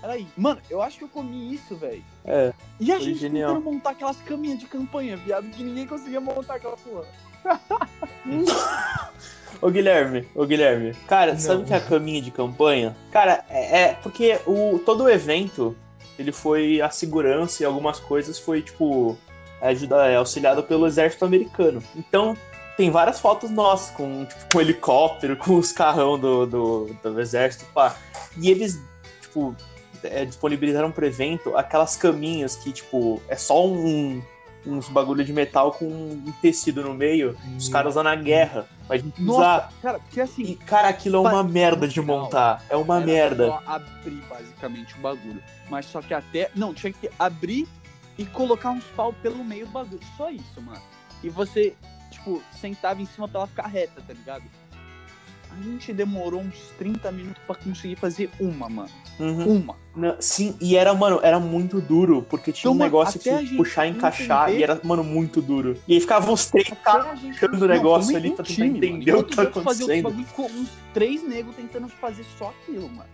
Peraí, 0.01 0.27
mano, 0.35 0.59
eu 0.69 0.81
acho 0.81 0.97
que 0.97 1.03
eu 1.03 1.07
comi 1.07 1.53
isso, 1.53 1.75
velho. 1.75 2.03
É. 2.25 2.51
E 2.79 2.91
a 2.91 2.99
gente 2.99 3.19
genial. 3.19 3.53
tentando 3.53 3.71
montar 3.71 3.91
aquelas 3.91 4.17
caminhas 4.17 4.59
de 4.59 4.65
campanha, 4.65 5.15
viado, 5.15 5.47
que 5.49 5.63
ninguém 5.63 5.85
conseguia 5.85 6.19
montar 6.19 6.55
aquela 6.55 6.75
porra. 6.75 7.05
Ô 9.61 9.69
Guilherme, 9.69 10.27
ô 10.33 10.43
Guilherme, 10.43 10.95
cara, 11.07 11.33
Não. 11.33 11.39
sabe 11.39 11.61
o 11.61 11.65
que 11.65 11.73
é 11.73 11.77
a 11.77 11.81
caminha 11.81 12.19
de 12.19 12.31
campanha? 12.31 12.95
Cara, 13.11 13.45
é, 13.47 13.81
é 13.81 13.93
porque 13.93 14.39
o, 14.47 14.79
todo 14.83 15.03
o 15.03 15.09
evento, 15.09 15.77
ele 16.17 16.31
foi 16.31 16.81
a 16.81 16.89
segurança 16.89 17.61
e 17.61 17.65
algumas 17.65 17.99
coisas 17.99 18.39
foi, 18.39 18.63
tipo, 18.63 19.15
ajuda, 19.61 20.07
é, 20.07 20.15
auxiliado 20.15 20.63
pelo 20.63 20.87
exército 20.87 21.25
americano. 21.25 21.83
Então, 21.95 22.35
tem 22.75 22.89
várias 22.89 23.19
fotos 23.19 23.51
nossas 23.51 23.91
com, 23.95 24.25
tipo, 24.25 24.45
com 24.51 24.61
helicóptero, 24.61 25.37
com 25.37 25.55
os 25.57 25.71
carrão 25.71 26.17
do, 26.17 26.47
do, 26.47 26.95
do 27.03 27.21
exército, 27.21 27.65
pá. 27.73 27.95
E 28.37 28.49
eles, 28.49 28.81
tipo, 29.21 29.55
é, 30.03 30.25
disponibilizaram 30.25 30.91
pro 30.91 31.05
evento 31.05 31.55
aquelas 31.55 31.95
caminhas 31.95 32.55
que, 32.55 32.71
tipo, 32.71 33.21
é 33.27 33.35
só 33.35 33.67
um, 33.67 34.21
uns 34.65 34.87
bagulho 34.89 35.23
de 35.23 35.33
metal 35.33 35.71
com 35.71 35.85
um 35.85 36.33
tecido 36.41 36.83
no 36.83 36.93
meio, 36.93 37.37
os 37.57 37.67
caras 37.67 37.95
lá 37.95 38.03
na 38.03 38.15
guerra, 38.15 38.67
pra 38.87 38.97
gente 38.97 39.21
usar. 39.21 39.63
Nossa, 39.63 39.69
cara, 39.81 39.99
porque 39.99 40.21
assim, 40.21 40.43
E, 40.43 40.55
cara, 40.55 40.89
aquilo 40.89 41.17
é 41.17 41.29
uma 41.29 41.43
merda 41.43 41.87
de 41.87 42.01
montar. 42.01 42.63
É 42.69 42.75
uma 42.75 42.99
merda. 42.99 43.47
só 43.47 43.63
abrir 43.65 44.21
basicamente 44.29 44.95
o 44.95 45.01
bagulho. 45.01 45.43
Mas 45.69 45.85
só 45.85 46.01
que 46.01 46.13
até. 46.13 46.51
Não, 46.55 46.73
tinha 46.73 46.93
que 46.93 47.09
abrir 47.17 47.67
e 48.17 48.25
colocar 48.25 48.71
uns 48.71 48.83
pau 48.95 49.13
pelo 49.13 49.43
meio 49.43 49.65
do 49.65 49.71
bagulho. 49.71 50.01
Só 50.17 50.29
isso, 50.29 50.61
mano. 50.61 50.81
E 51.23 51.29
você, 51.29 51.73
tipo, 52.09 52.41
sentava 52.59 53.01
em 53.01 53.05
cima 53.05 53.27
pra 53.27 53.41
ela 53.41 53.47
ficar 53.47 53.67
reta, 53.67 54.01
tá 54.05 54.13
ligado? 54.13 54.43
A 55.51 55.63
gente 55.63 55.91
demorou 55.91 56.41
uns 56.41 56.55
30 56.77 57.11
minutos 57.11 57.41
pra 57.45 57.55
conseguir 57.55 57.95
fazer 57.97 58.29
uma, 58.39 58.69
mano. 58.69 58.89
Uhum. 59.19 59.57
Uma. 59.57 59.75
Não, 59.95 60.15
Sim, 60.19 60.55
e 60.61 60.75
era, 60.77 60.93
mano, 60.93 61.19
era 61.21 61.39
muito 61.39 61.81
duro, 61.81 62.21
porque 62.29 62.51
tinha 62.53 62.69
Então, 62.69 62.73
um 62.73 62.83
negócio 62.83 63.19
que 63.19 63.57
puxar 63.57 63.85
e 63.85 63.89
encaixar, 63.91 64.43
entender- 64.47 64.59
e 64.59 64.63
era, 64.63 64.79
mano, 64.83 65.03
muito 65.03 65.41
duro. 65.41 65.77
E 65.87 65.93
aí 65.93 65.99
ficavam 65.99 66.33
os 66.33 66.45
três 66.49 66.67
Até 66.71 66.75
caras 66.81 67.07
a 67.07 67.15
gente- 67.15 67.37
puxando 67.39 67.61
o 67.61 67.67
negócio 67.67 68.15
ali 68.15 68.31
pra 68.31 68.45
tentar 68.45 68.65
entender 68.65 69.13
o 69.13 69.23
que 69.23 69.35
tá 69.35 69.41
acontecendo. 69.43 70.03
bagulho, 70.03 70.25
ficou 70.25 70.45
uns 70.49 70.69
três 70.93 71.27
negros 71.27 71.55
tentando 71.55 71.89
fazer 71.89 72.25
só 72.37 72.49
aquilo, 72.61 72.87
mano. 72.89 73.09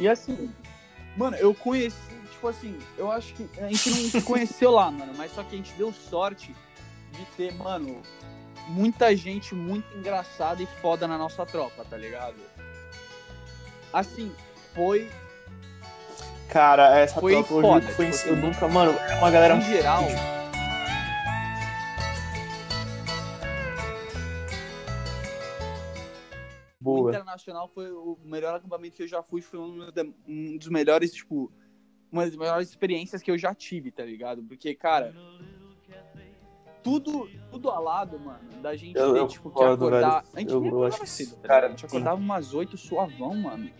E 0.00 0.08
assim, 0.08 0.50
mano, 1.16 1.36
eu 1.36 1.54
conheci, 1.54 1.96
tipo 2.32 2.48
assim, 2.48 2.76
eu 2.98 3.10
acho 3.12 3.32
que 3.34 3.48
a 3.58 3.68
gente 3.68 3.90
não 3.90 4.10
se 4.10 4.20
conheceu 4.22 4.72
lá, 4.72 4.90
mano, 4.90 5.12
mas 5.16 5.32
só 5.32 5.44
que 5.44 5.54
a 5.54 5.58
gente 5.58 5.72
deu 5.78 5.92
sorte 5.92 6.52
de 7.12 7.24
ter, 7.36 7.54
mano, 7.54 7.98
muita 8.68 9.14
gente 9.14 9.54
muito 9.54 9.96
engraçada 9.96 10.62
e 10.62 10.66
foda 10.66 11.06
na 11.06 11.18
nossa 11.18 11.44
tropa, 11.46 11.84
tá 11.84 11.96
ligado? 11.96 12.36
Assim, 13.92 14.34
foi, 14.74 15.10
Cara, 16.48 16.98
essa 16.98 17.20
Foi 17.20 17.32
tropa 17.32 17.48
foda, 17.48 17.86
que 17.86 17.92
foi. 17.92 18.10
tipo 18.10 18.28
eu 18.28 18.36
nunca, 18.36 18.68
mano, 18.68 18.92
é 18.92 19.14
uma 19.16 19.30
galera 19.30 19.56
em 19.56 19.60
geral, 19.62 20.04
O 26.80 26.84
boa. 26.84 27.10
Internacional 27.10 27.66
foi 27.66 27.90
o 27.90 28.18
melhor 28.22 28.54
acampamento 28.54 28.94
que 28.94 29.02
eu 29.02 29.08
já 29.08 29.22
fui, 29.22 29.40
foi 29.40 29.58
um, 29.58 29.88
um 30.28 30.56
dos 30.58 30.68
melhores, 30.68 31.12
tipo, 31.14 31.50
uma 32.12 32.26
das 32.26 32.36
melhores 32.36 32.68
experiências 32.68 33.22
que 33.22 33.30
eu 33.30 33.38
já 33.38 33.54
tive, 33.54 33.90
tá 33.90 34.04
ligado? 34.04 34.42
Porque, 34.44 34.74
cara, 34.74 35.14
tudo, 36.84 37.28
tudo 37.50 37.70
alado, 37.70 38.20
mano, 38.20 38.38
da 38.62 38.76
gente 38.76 38.96
Eu- 38.96 39.14
ter, 39.14 39.18
eu 39.20 39.26
tipo, 39.26 39.50
que 39.50 39.62
acordar. 39.62 40.22
velho. 40.22 40.28
A 40.34 40.40
gente 40.40 40.52
Eu- 40.52 40.60
nem 40.60 40.70
eu 40.70 40.76
acordava 40.76 41.02
acho 41.02 41.12
que- 41.16 41.24
cedo, 41.24 41.36
tá 41.36 41.48
cara? 41.48 41.66
A 41.66 41.70
gente 41.70 41.80
sim. 41.80 41.86
acordava 41.86 42.16
umas 42.20 42.54
oito 42.54 42.76
suavão, 42.76 43.34
mano. 43.34 43.70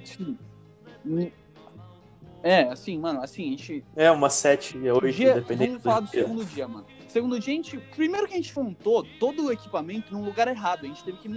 Assim, 0.00 0.38
É, 2.42 2.62
assim, 2.64 2.98
mano, 2.98 3.20
assim, 3.22 3.46
a 3.48 3.50
gente 3.50 3.84
É, 3.96 4.10
uma 4.10 4.30
7 4.30 4.78
e 4.78 4.90
8, 4.90 5.10
dia, 5.12 5.34
dependendo 5.34 5.72
vamos 5.72 5.82
falar 5.82 6.00
do 6.00 6.06
do 6.06 6.10
segundo 6.10 6.44
dia, 6.44 6.68
mano. 6.68 6.86
Segundo 7.08 7.38
dia, 7.40 7.52
a 7.52 7.56
gente. 7.56 7.78
Primeiro 7.78 8.26
que 8.28 8.34
a 8.34 8.36
gente 8.36 8.56
montou 8.58 9.04
todo 9.18 9.46
o 9.46 9.52
equipamento 9.52 10.12
num 10.12 10.24
lugar 10.24 10.46
errado. 10.48 10.84
A 10.84 10.86
gente 10.88 11.02
teve 11.04 11.18
que 11.18 11.28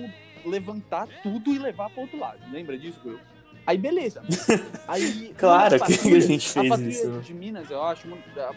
levantar 0.45 1.07
tudo 1.21 1.51
e 1.53 1.57
levar 1.57 1.89
pro 1.89 2.01
outro 2.01 2.17
lado. 2.19 2.39
Lembra 2.51 2.77
disso, 2.77 2.99
Will? 3.03 3.19
Aí, 3.65 3.77
beleza. 3.77 4.21
Aí, 4.87 5.33
Claro 5.37 5.77
que 5.79 5.83
a 5.83 6.19
gente 6.19 6.51
fez 6.51 6.57
a 6.57 6.69
patrulha 6.69 6.89
isso, 6.89 7.21
de 7.21 7.33
Minas, 7.33 7.69
eu 7.69 7.81
acho. 7.81 8.07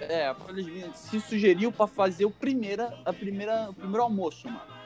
É, 0.01 0.29
a 0.29 0.35
patrulha 0.35 0.63
de 0.63 0.71
Minas 0.71 0.97
se 0.97 1.21
sugeriu 1.21 1.71
pra 1.71 1.87
fazer 1.87 2.25
o, 2.25 2.31
primeira, 2.31 2.99
a 3.05 3.13
primeira, 3.13 3.71
o 3.71 3.75
primeiro 3.75 4.03
almoço, 4.03 4.49
mano. 4.49 4.77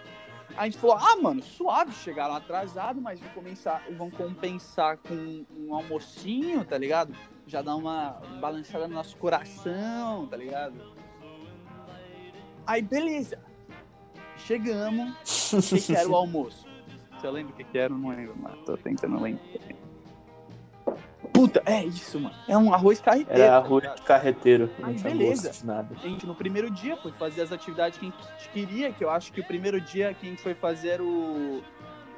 A 0.57 0.65
gente 0.65 0.79
falou, 0.79 0.97
ah, 0.97 1.17
mano, 1.23 1.43
suave, 1.43 1.93
chegaram 1.93 2.35
atrasado, 2.35 3.01
mas 3.01 3.21
vão, 3.21 3.31
começar, 3.31 3.83
vão 3.97 4.11
compensar 4.11 4.99
com 4.99 5.45
um 5.57 5.75
almocinho, 5.75 6.65
tá 6.65 6.77
ligado? 6.77 7.15
Já 7.47 7.63
dá 7.63 7.75
uma 7.75 8.21
balançada 8.41 8.87
no 8.89 8.95
nosso 8.95 9.17
coração, 9.17 10.27
tá 10.27 10.37
ligado? 10.37 10.75
Aí, 12.67 12.83
beleza. 12.83 13.39
Chegamos. 14.37 15.53
O 15.53 15.63
que, 15.63 15.81
que 15.81 15.97
era 15.97 16.09
o 16.09 16.15
almoço? 16.15 16.67
Você 17.21 17.31
lembra 17.31 17.53
o 17.53 17.57
que, 17.57 17.65
que 17.65 17.79
era? 17.79 17.93
Não 17.93 18.09
lembro, 18.09 18.37
mano. 18.37 18.57
Tô 18.65 18.77
tentando 18.77 19.21
lembrar. 19.21 19.80
Puta, 21.41 21.63
é 21.65 21.85
isso, 21.85 22.21
mano. 22.21 22.35
É 22.47 22.57
um 22.59 22.75
arroz 22.75 23.01
carreteiro. 23.01 23.43
Era 23.43 23.53
tá 23.53 23.57
arroz 23.57 23.95
de 23.95 24.03
carreteiro. 24.03 24.71
Tinha 24.77 24.93
beleza. 24.93 25.51
nada. 25.65 25.97
A 26.03 26.07
gente 26.07 26.27
no 26.27 26.35
primeiro 26.35 26.71
dia 26.71 26.99
foi 26.99 27.13
fazer 27.13 27.41
as 27.41 27.51
atividades 27.51 27.99
que 27.99 28.07
a 28.07 28.11
gente 28.11 28.49
queria, 28.53 28.93
que 28.93 29.03
eu 29.03 29.09
acho 29.09 29.33
que 29.33 29.41
o 29.41 29.45
primeiro 29.45 29.81
dia 29.81 30.13
que 30.13 30.27
a 30.27 30.31
gente 30.31 30.43
foi 30.43 30.53
fazer 30.55 31.01
o. 31.01 31.63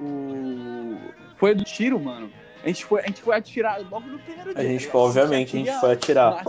O. 0.00 0.98
Foi 1.36 1.54
do 1.54 1.62
tiro, 1.62 2.00
mano. 2.00 2.32
A 2.64 2.66
gente 2.66 2.84
foi, 2.84 3.00
a 3.00 3.06
gente 3.06 3.22
foi 3.22 3.36
atirar 3.36 3.80
logo 3.88 4.08
no 4.08 4.18
primeiro 4.18 4.50
dia. 4.50 4.52
A 4.52 4.54
tá 4.54 4.62
gente, 4.62 4.80
ligado? 4.86 4.98
obviamente, 4.98 5.48
a 5.48 5.58
gente 5.58 5.66
queria 5.66 5.80
foi 5.80 5.92
atirar. 5.92 6.44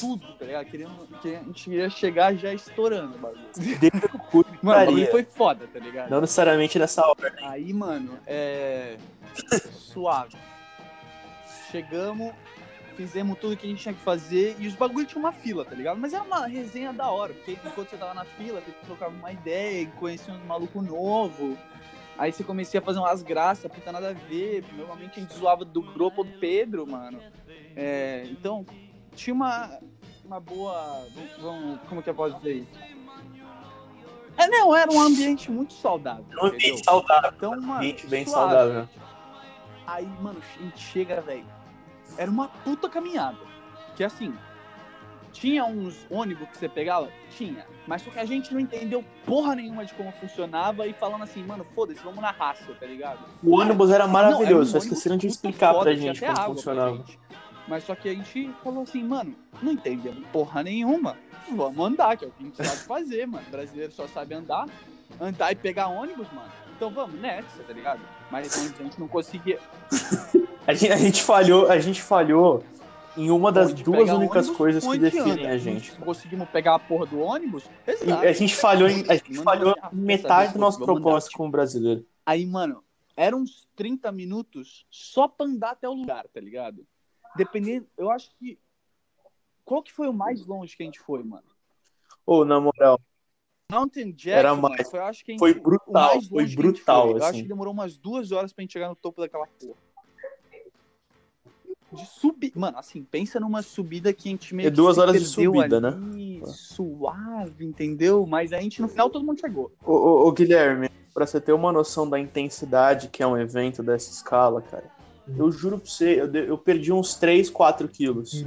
Tudo, 0.00 0.32
tá 0.34 0.44
ligado? 0.44 0.66
Queríamos, 0.66 1.08
que 1.22 1.34
a 1.36 1.38
gente 1.38 1.70
ia 1.70 1.90
chegar 1.90 2.34
já 2.34 2.52
estourando 2.52 3.14
o 3.14 3.18
bagulho. 3.18 3.40
Mano, 4.62 4.86
putaria. 4.86 5.10
foi 5.10 5.24
foda, 5.24 5.66
tá 5.72 5.78
ligado? 5.78 6.10
Não 6.10 6.20
necessariamente 6.20 6.78
nessa 6.78 7.06
hora. 7.06 7.34
Aí, 7.42 7.72
mano, 7.72 8.18
é. 8.26 8.96
Suave. 9.72 10.36
Chegamos, 11.70 12.32
fizemos 12.96 13.38
tudo 13.38 13.56
que 13.56 13.66
a 13.66 13.70
gente 13.70 13.82
tinha 13.82 13.94
que 13.94 14.00
fazer 14.00 14.56
e 14.58 14.66
os 14.66 14.74
bagulho 14.74 15.06
tinha 15.06 15.18
uma 15.20 15.32
fila, 15.32 15.64
tá 15.64 15.74
ligado? 15.74 15.98
Mas 15.98 16.12
era 16.12 16.22
uma 16.22 16.46
resenha 16.46 16.92
da 16.92 17.10
hora, 17.10 17.32
porque 17.34 17.52
enquanto 17.52 17.90
você 17.90 17.96
tava 17.96 18.14
na 18.14 18.24
fila, 18.24 18.60
você 18.60 18.72
trocava 18.86 19.14
uma 19.14 19.32
ideia, 19.32 19.86
conhecia 19.98 20.32
uns 20.34 20.44
malucos 20.44 20.82
novos. 20.84 21.56
Aí 22.16 22.32
você 22.32 22.42
comecei 22.42 22.80
a 22.80 22.82
fazer 22.82 22.98
umas 22.98 23.22
graças, 23.22 23.70
puta 23.70 23.92
nada 23.92 24.10
a 24.10 24.12
ver. 24.12 24.64
Normalmente 24.76 25.20
a 25.20 25.22
gente 25.22 25.34
zoava 25.34 25.64
do 25.64 25.80
grupo 25.80 26.24
do 26.24 26.32
Pedro, 26.38 26.84
mano. 26.86 27.20
É, 27.76 28.26
então, 28.30 28.66
tinha 29.14 29.32
uma, 29.32 29.78
uma 30.24 30.40
boa. 30.40 31.06
Vamos, 31.40 31.78
como 31.88 32.02
que 32.02 32.10
eu 32.10 32.14
posso 32.14 32.36
dizer 32.38 32.54
isso? 32.54 32.80
É, 34.36 34.48
não, 34.48 34.74
era 34.74 34.90
um 34.90 35.00
ambiente 35.00 35.48
muito 35.50 35.72
saudável. 35.74 36.24
Um 36.42 36.46
ambiente 36.46 36.84
saudável. 36.84 37.32
Então, 37.36 37.52
Um 37.52 37.60
mano, 37.60 37.74
ambiente 37.74 38.06
bem 38.08 38.24
suave. 38.26 38.54
saudável. 38.54 38.88
Aí, 39.86 40.06
mano, 40.20 40.40
a 40.40 40.62
gente 40.62 40.80
chega, 40.80 41.20
velho. 41.20 41.44
Era 42.18 42.30
uma 42.30 42.48
puta 42.48 42.88
caminhada. 42.88 43.38
Que 43.96 44.04
assim, 44.04 44.34
tinha 45.32 45.64
uns 45.64 46.04
ônibus 46.10 46.48
que 46.48 46.58
você 46.58 46.68
pegava? 46.68 47.08
Tinha. 47.30 47.64
Mas 47.86 48.02
só 48.02 48.10
que 48.10 48.18
a 48.18 48.24
gente 48.24 48.52
não 48.52 48.60
entendeu 48.60 49.04
porra 49.24 49.54
nenhuma 49.54 49.84
de 49.84 49.94
como 49.94 50.10
funcionava 50.12 50.86
e 50.86 50.92
falando 50.92 51.22
assim, 51.22 51.42
mano, 51.44 51.64
foda-se, 51.74 52.00
vamos 52.02 52.20
na 52.20 52.32
raça, 52.32 52.74
tá 52.78 52.86
ligado? 52.86 53.20
O 53.42 53.56
ônibus 53.56 53.90
era 53.90 54.06
Não, 54.06 54.18
era 54.18 54.28
um 54.28 54.32
maravilhoso, 54.32 54.72
só 54.72 54.78
esqueceram 54.78 55.16
de 55.16 55.28
explicar 55.28 55.72
foda, 55.72 55.84
pra 55.84 55.94
gente 55.94 56.20
como 56.20 56.44
funcionava. 56.44 56.96
gente. 56.96 57.18
Mas 57.68 57.84
só 57.84 57.94
que 57.94 58.08
a 58.08 58.14
gente 58.14 58.50
falou 58.64 58.82
assim, 58.82 59.04
mano, 59.04 59.34
não 59.62 59.72
entendemos 59.72 60.26
porra 60.32 60.62
nenhuma. 60.62 61.16
Vamos 61.50 61.86
andar, 61.86 62.16
que 62.16 62.24
é 62.24 62.28
o 62.28 62.30
que 62.30 62.42
a 62.42 62.46
gente 62.46 62.56
sabe 62.56 62.80
fazer, 62.80 63.26
mano. 63.26 63.44
brasileiro 63.50 63.92
só 63.92 64.08
sabe 64.08 64.34
andar. 64.34 64.66
Andar 65.20 65.52
e 65.52 65.54
pegar 65.54 65.88
ônibus, 65.88 66.26
mano. 66.32 66.50
Então 66.78 66.90
vamos 66.90 67.20
nessa, 67.20 67.60
tá 67.64 67.72
ligado? 67.72 68.00
Mas 68.30 68.56
a 68.56 68.82
gente 68.84 69.00
não 69.00 69.08
conseguia. 69.08 69.58
A 70.64 70.72
gente, 70.72 70.92
a 70.92 70.96
gente 70.96 71.22
falhou, 71.24 71.68
a 71.68 71.80
gente 71.80 72.00
falhou 72.00 72.62
em 73.16 73.32
uma 73.32 73.50
das 73.50 73.72
onde 73.72 73.82
duas 73.82 74.08
únicas 74.10 74.44
ônibus, 74.44 74.56
coisas 74.56 74.86
que 74.86 74.98
definem 74.98 75.46
anda. 75.46 75.48
a 75.48 75.58
gente. 75.58 75.90
Conseguimos 75.96 76.48
pegar 76.50 76.76
a 76.76 76.78
porra 76.78 77.06
do 77.06 77.18
ônibus? 77.18 77.64
E 77.84 77.90
Exato. 77.90 78.24
a 78.24 78.32
gente 78.32 78.54
falhou 78.54 78.88
em, 78.88 79.04
a 79.08 79.14
gente 79.14 79.42
falhou 79.42 79.74
metade 79.92 80.42
vez, 80.42 80.52
do 80.52 80.60
nosso 80.60 80.78
propósito 80.78 81.30
tipo, 81.30 81.38
como 81.38 81.50
brasileiro. 81.50 82.06
Aí, 82.24 82.46
mano, 82.46 82.84
eram 83.16 83.38
uns 83.38 83.66
30 83.74 84.12
minutos 84.12 84.86
só 84.88 85.26
pra 85.26 85.46
andar 85.46 85.70
até 85.70 85.88
o 85.88 85.94
lugar, 85.94 86.28
tá 86.28 86.40
ligado? 86.40 86.86
Dependendo, 87.34 87.88
eu 87.96 88.08
acho 88.08 88.30
que. 88.38 88.56
Qual 89.64 89.82
que 89.82 89.92
foi 89.92 90.06
o 90.06 90.12
mais 90.12 90.46
longe 90.46 90.76
que 90.76 90.84
a 90.84 90.86
gente 90.86 91.00
foi, 91.00 91.24
mano? 91.24 91.48
Ô, 92.24 92.44
na 92.44 92.60
moral, 92.60 93.00
Mountain 93.70 94.12
Jack, 94.12 94.30
Era 94.38 94.54
mais- 94.54 94.88
foi, 94.88 94.98
acho 95.00 95.22
que 95.22 95.32
gente, 95.32 95.40
foi 95.40 95.52
brutal, 95.52 96.14
mais 96.14 96.26
foi 96.26 96.46
brutal, 96.46 97.02
foi. 97.02 97.12
Eu 97.12 97.16
acho 97.18 97.26
assim. 97.28 97.42
que 97.42 97.48
demorou 97.48 97.70
umas 97.74 97.98
duas 97.98 98.32
horas 98.32 98.50
pra 98.50 98.62
gente 98.62 98.72
chegar 98.72 98.88
no 98.88 98.96
topo 98.96 99.20
daquela 99.20 99.46
porra. 99.46 99.74
De 101.92 102.06
subir. 102.06 102.52
Mano, 102.54 102.78
assim, 102.78 103.02
pensa 103.02 103.38
numa 103.38 103.60
subida 103.62 104.10
que 104.12 104.28
a 104.28 104.32
gente 104.32 104.54
meio 104.54 104.68
É 104.68 104.70
duas 104.70 104.96
horas 104.96 105.20
de 105.20 105.26
subida, 105.26 105.80
né? 105.80 105.88
ali, 105.88 106.42
Suave, 106.46 107.66
entendeu? 107.66 108.26
Mas 108.26 108.54
a 108.54 108.60
gente, 108.60 108.80
no 108.80 108.88
final, 108.88 109.10
todo 109.10 109.24
mundo 109.24 109.38
chegou. 109.38 109.70
ô, 109.84 109.92
ô, 109.92 110.28
ô, 110.28 110.32
Guilherme, 110.32 110.88
pra 111.12 111.26
você 111.26 111.38
ter 111.38 111.52
uma 111.52 111.70
noção 111.70 112.08
da 112.08 112.18
intensidade 112.18 113.08
que 113.08 113.22
é 113.22 113.26
um 113.26 113.36
evento 113.36 113.82
dessa 113.82 114.10
escala, 114.10 114.62
cara, 114.62 114.90
eu 115.36 115.52
juro 115.52 115.78
pra 115.78 115.90
você, 115.90 116.22
eu, 116.22 116.34
eu 116.34 116.56
perdi 116.56 116.90
uns 116.90 117.16
3, 117.16 117.50
4 117.50 117.86
quilos. 117.86 118.44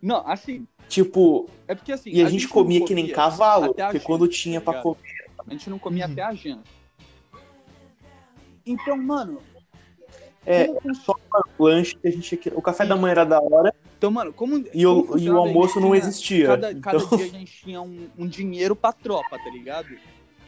Não, 0.00 0.26
assim, 0.26 0.66
Tipo, 0.88 1.48
é 1.66 1.74
porque 1.74 1.92
assim. 1.92 2.10
e 2.10 2.22
a, 2.22 2.28
gente, 2.28 2.44
não 2.44 2.50
comia 2.50 2.84
que 2.84 2.94
nem 2.94 3.08
cavalo, 3.08 3.64
a 3.64 3.68
porque 3.68 3.82
janta, 3.82 4.00
quando 4.00 4.28
tinha 4.28 4.60
tá 4.60 4.72
pra 4.72 4.82
comer. 4.82 4.98
A 5.46 5.50
gente 5.52 5.68
não 5.70 5.78
comia 5.78 6.06
Uhum. 6.06 6.12
até 6.12 6.22
a 6.22 6.34
janta. 6.34 6.64
Então, 8.64 8.96
mano. 8.96 9.40
É, 10.46 10.66
como 10.66 10.80
funciona- 10.80 11.20
O 11.58 11.64
lanche 11.64 11.94
que 11.96 12.08
a 12.08 12.10
gente 12.10 12.22
tinha 12.22 12.38
que- 12.40 12.48
O 12.50 12.62
café 12.62 12.86
da 12.86 12.96
manhã 12.96 13.10
era 13.12 13.24
da 13.24 13.40
hora 13.40 13.74
Então, 13.98 14.10
mano, 14.10 14.32
como. 14.32 14.64
e 14.72 14.86
o, 14.86 15.02
como 15.02 15.04
e 15.04 15.04
o 15.04 15.06
funcionava? 15.06 15.38
A 15.38 15.40
almoço 15.48 15.74
gente 15.74 15.82
não 15.82 15.88
tinha- 15.90 15.98
existia. 15.98 16.46
Cada, 16.46 16.70
Então, 16.72 16.80
cada 16.80 17.16
dia 17.16 17.26
a 17.26 17.28
gente 17.28 17.52
tinha 17.64 17.82
um, 17.82 18.08
um 18.16 18.26
dinheiro 18.26 18.74
pra 18.76 18.92
tropa, 18.92 19.38
tá 19.38 19.50
ligado? 19.50 19.88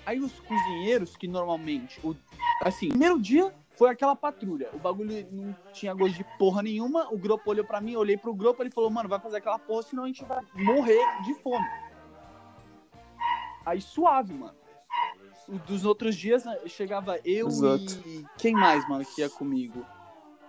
Aí 0.06 0.18
os 0.20 0.32
cozinheiros, 0.40 1.16
que 1.16 1.28
normalmente. 1.28 2.00
O, 2.02 2.14
assim, 2.60 2.88
primeiro 2.88 3.20
dia 3.20 3.52
foi 3.80 3.88
aquela 3.88 4.14
patrulha. 4.14 4.68
O 4.74 4.78
bagulho 4.78 5.26
não 5.32 5.56
tinha 5.72 5.94
gosto 5.94 6.14
de 6.14 6.22
porra 6.38 6.62
nenhuma. 6.62 7.08
O 7.10 7.16
grupo 7.16 7.50
olhou 7.50 7.64
pra 7.64 7.80
mim, 7.80 7.92
eu 7.92 8.00
olhei 8.00 8.14
pro 8.14 8.34
grupo, 8.34 8.62
ele 8.62 8.70
falou, 8.70 8.90
mano, 8.90 9.08
vai 9.08 9.18
fazer 9.18 9.38
aquela 9.38 9.58
porra, 9.58 9.82
senão 9.84 10.04
a 10.04 10.06
gente 10.06 10.22
vai 10.22 10.44
morrer 10.52 11.02
de 11.24 11.32
fome. 11.36 11.64
Aí 13.64 13.80
suave, 13.80 14.34
mano. 14.34 14.54
Dos 15.66 15.86
outros 15.86 16.14
dias 16.14 16.44
né, 16.44 16.58
chegava 16.66 17.18
eu 17.24 17.46
Exato. 17.46 18.06
e. 18.06 18.22
Quem 18.36 18.52
mais, 18.54 18.86
mano, 18.86 19.02
que 19.02 19.22
ia 19.22 19.30
comigo? 19.30 19.82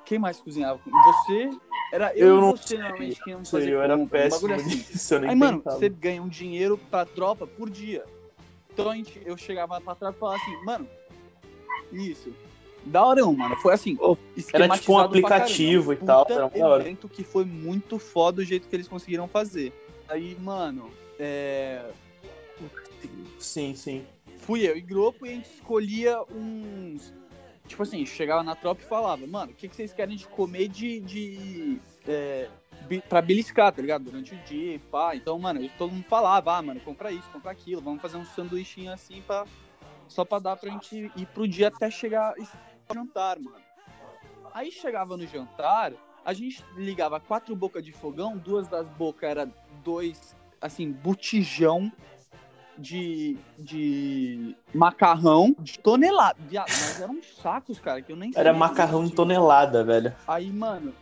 Quem 0.03 0.19
mais 0.19 0.41
cozinhava? 0.41 0.81
Você? 1.05 1.51
Era 1.93 2.13
eu, 2.13 2.27
Eu 2.27 2.37
e 2.37 2.41
não 2.41 2.51
você, 2.51 2.77
normalmente, 2.77 3.23
que 3.23 3.29
iam 3.29 3.45
fazer 3.45 3.71
eu 3.71 3.81
era 3.81 3.97
compra, 3.97 4.03
um 4.03 4.07
péssimo 4.23 4.49
bagulho 4.49 4.55
assim. 4.55 5.25
Aí, 5.25 5.35
mano, 5.35 5.59
tentava. 5.59 5.77
você 5.77 5.87
ganha 5.87 6.21
um 6.21 6.27
dinheiro 6.27 6.77
pra 6.77 7.05
tropa 7.05 7.47
por 7.47 7.69
dia. 7.69 8.03
Então 8.73 8.89
a 8.89 8.95
gente, 8.95 9.21
eu 9.25 9.37
chegava 9.37 9.79
pra 9.79 9.95
trás 9.95 10.13
e 10.13 10.19
falava 10.19 10.41
assim, 10.41 10.65
mano, 10.65 10.85
Isso. 11.93 12.33
Da 12.85 13.05
hora, 13.05 13.25
mano. 13.25 13.55
Foi 13.57 13.73
assim, 13.73 13.97
Era 14.53 14.69
tipo 14.69 14.93
um 14.93 14.97
aplicativo 14.97 15.93
e 15.93 15.97
tal. 15.97 16.25
Era 16.29 16.65
hora. 16.65 16.81
evento 16.81 17.07
que 17.07 17.23
foi 17.23 17.45
muito 17.45 17.99
foda 17.99 18.41
o 18.41 18.45
jeito 18.45 18.67
que 18.67 18.75
eles 18.75 18.87
conseguiram 18.87 19.27
fazer. 19.27 19.73
Aí, 20.07 20.35
mano, 20.39 20.89
é... 21.19 21.85
Sim, 23.39 23.73
sim. 23.75 24.05
fui 24.37 24.67
eu 24.67 24.77
e 24.77 24.81
grupo 24.81 25.25
e 25.25 25.29
a 25.29 25.33
gente 25.33 25.49
escolhia 25.49 26.21
uns. 26.31 27.13
Tipo 27.67 27.83
assim, 27.83 28.05
chegava 28.05 28.43
na 28.43 28.55
tropa 28.55 28.81
e 28.81 28.85
falava, 28.85 29.25
mano, 29.25 29.51
o 29.51 29.55
que, 29.55 29.67
que 29.67 29.75
vocês 29.75 29.93
querem 29.93 30.15
de 30.15 30.27
comer 30.27 30.67
de. 30.67 30.99
de 30.99 31.79
é, 32.07 32.49
pra 33.07 33.21
beliscar, 33.21 33.71
tá 33.71 33.81
ligado? 33.81 34.05
Durante 34.05 34.33
o 34.33 34.37
dia 34.39 34.75
e 34.75 34.79
pá. 34.79 35.15
Então, 35.15 35.37
mano, 35.39 35.67
todo 35.77 35.91
mundo 35.91 36.05
falava, 36.07 36.57
ah, 36.57 36.61
mano, 36.61 36.79
compra 36.81 37.11
isso, 37.11 37.29
compra 37.31 37.51
aquilo, 37.51 37.81
vamos 37.81 38.01
fazer 38.01 38.17
um 38.17 38.25
sanduichinho 38.25 38.91
assim 38.91 39.21
pra. 39.21 39.45
Só 40.07 40.25
pra 40.25 40.39
dar 40.39 40.57
pra 40.57 40.69
gente 40.69 41.09
ir 41.15 41.25
pro 41.27 41.47
dia 41.47 41.69
até 41.69 41.89
chegar 41.89 42.33
e 42.91 42.95
jantar, 42.95 43.39
mano. 43.39 43.57
Aí 44.53 44.71
chegava 44.71 45.15
no 45.17 45.25
jantar, 45.25 45.93
a 46.25 46.33
gente 46.33 46.63
ligava 46.75 47.19
quatro 47.19 47.55
bocas 47.55 47.83
de 47.83 47.91
fogão, 47.91 48.37
duas 48.37 48.67
das 48.67 48.87
bocas 48.89 49.29
era 49.29 49.49
dois, 49.83 50.35
assim, 50.59 50.91
botijão 50.91 51.91
de, 52.77 53.37
de 53.57 54.55
macarrão 54.73 55.55
de 55.59 55.79
tonelada. 55.79 56.37
Mas 56.51 56.99
eram 57.01 57.21
sacos, 57.23 57.79
cara, 57.79 58.01
que 58.01 58.11
eu 58.11 58.15
nem 58.15 58.31
Era 58.35 58.51
macarrão 58.53 59.03
disso. 59.03 59.15
tonelada, 59.15 59.83
velho. 59.83 60.13
Aí, 60.27 60.51
mano, 60.51 60.93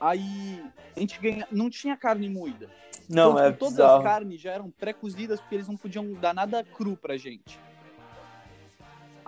aí 0.00 0.62
a 0.96 1.00
gente 1.00 1.18
ganha, 1.20 1.46
não 1.50 1.68
tinha 1.68 1.96
carne 1.96 2.28
moída. 2.28 2.68
Não, 3.08 3.32
Então, 3.32 3.38
é 3.44 3.46
tipo, 3.46 3.58
todas 3.58 3.74
bizarro. 3.74 3.96
as 3.98 4.02
carnes 4.04 4.40
já 4.40 4.52
eram 4.52 4.70
pré-cozidas 4.70 5.40
porque 5.40 5.54
eles 5.54 5.68
não 5.68 5.76
podiam 5.76 6.12
dar 6.14 6.34
nada 6.34 6.62
cru 6.62 6.96
pra 6.96 7.16
gente. 7.16 7.58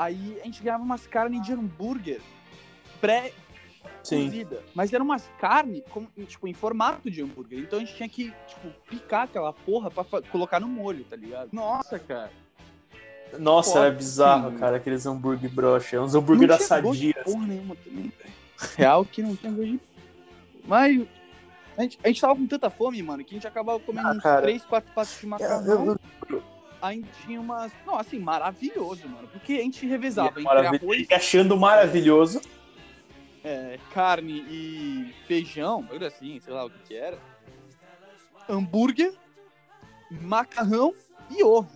Aí 0.00 0.38
a 0.40 0.44
gente 0.46 0.62
ganhava 0.62 0.82
umas 0.82 1.06
carnes 1.06 1.42
de 1.42 1.52
hambúrguer 1.52 2.22
pré 3.02 3.32
Sim. 4.02 4.24
cozida. 4.24 4.62
Mas 4.74 4.90
eram 4.94 5.04
umas 5.04 5.28
carnes, 5.38 5.82
tipo, 6.26 6.48
em 6.48 6.54
formato 6.54 7.10
de 7.10 7.22
hambúrguer. 7.22 7.58
Então 7.58 7.78
a 7.78 7.82
gente 7.84 7.94
tinha 7.94 8.08
que, 8.08 8.32
tipo, 8.46 8.70
picar 8.88 9.24
aquela 9.24 9.52
porra 9.52 9.90
pra 9.90 10.02
colocar 10.22 10.58
no 10.58 10.66
molho, 10.68 11.04
tá 11.04 11.16
ligado? 11.16 11.50
Nossa, 11.52 11.98
cara. 11.98 12.30
Nossa, 13.38 13.72
Foda, 13.74 13.86
era 13.88 13.94
bizarro, 13.94 14.50
sim. 14.52 14.56
cara, 14.58 14.76
aqueles 14.78 15.04
hambúrguer 15.04 15.50
broxa. 15.50 16.00
Uns 16.00 16.14
hambúrguer 16.14 16.48
da 16.48 16.58
Sadia. 16.58 17.14
porra 17.22 17.46
nenhuma 17.46 17.76
também, 17.76 18.10
velho. 18.18 18.34
Real 18.76 19.04
que 19.04 19.22
não 19.22 19.36
tinha 19.36 19.52
gosto 19.52 19.66
de... 19.72 19.80
Mas 20.64 21.06
a 21.76 21.82
gente, 21.82 21.98
a 22.02 22.08
gente 22.08 22.20
tava 22.22 22.36
com 22.36 22.46
tanta 22.46 22.70
fome, 22.70 23.02
mano, 23.02 23.22
que 23.22 23.34
a 23.34 23.36
gente 23.36 23.46
acabava 23.46 23.78
comendo 23.80 24.08
Ah, 24.08 24.12
uns 24.12 24.22
cara. 24.22 24.42
3, 24.42 24.64
4 24.64 24.92
pratos 24.94 25.16
de 25.18 25.24
Eu- 25.24 25.28
macarrão. 25.28 25.86
eu- 26.28 26.42
Aí 26.82 27.04
tinha 27.24 27.40
umas... 27.40 27.70
Não, 27.86 27.96
assim, 27.98 28.18
maravilhoso, 28.18 29.06
mano. 29.08 29.28
Porque 29.28 29.54
a 29.54 29.62
gente 29.62 29.86
revezava 29.86 30.28
entre 30.30 30.42
Maravilha- 30.42 30.80
arroz, 30.82 31.06
E 31.10 31.14
achando 31.14 31.56
maravilhoso. 31.56 32.40
é, 33.44 33.78
carne 33.92 34.44
e 34.48 35.14
feijão, 35.26 35.86
assim, 36.06 36.40
sei 36.40 36.52
lá 36.54 36.64
o 36.64 36.70
que 36.70 36.78
que 36.88 36.96
era. 36.96 37.18
Hambúrguer, 38.48 39.12
macarrão 40.10 40.94
e 41.30 41.42
ovo. 41.44 41.70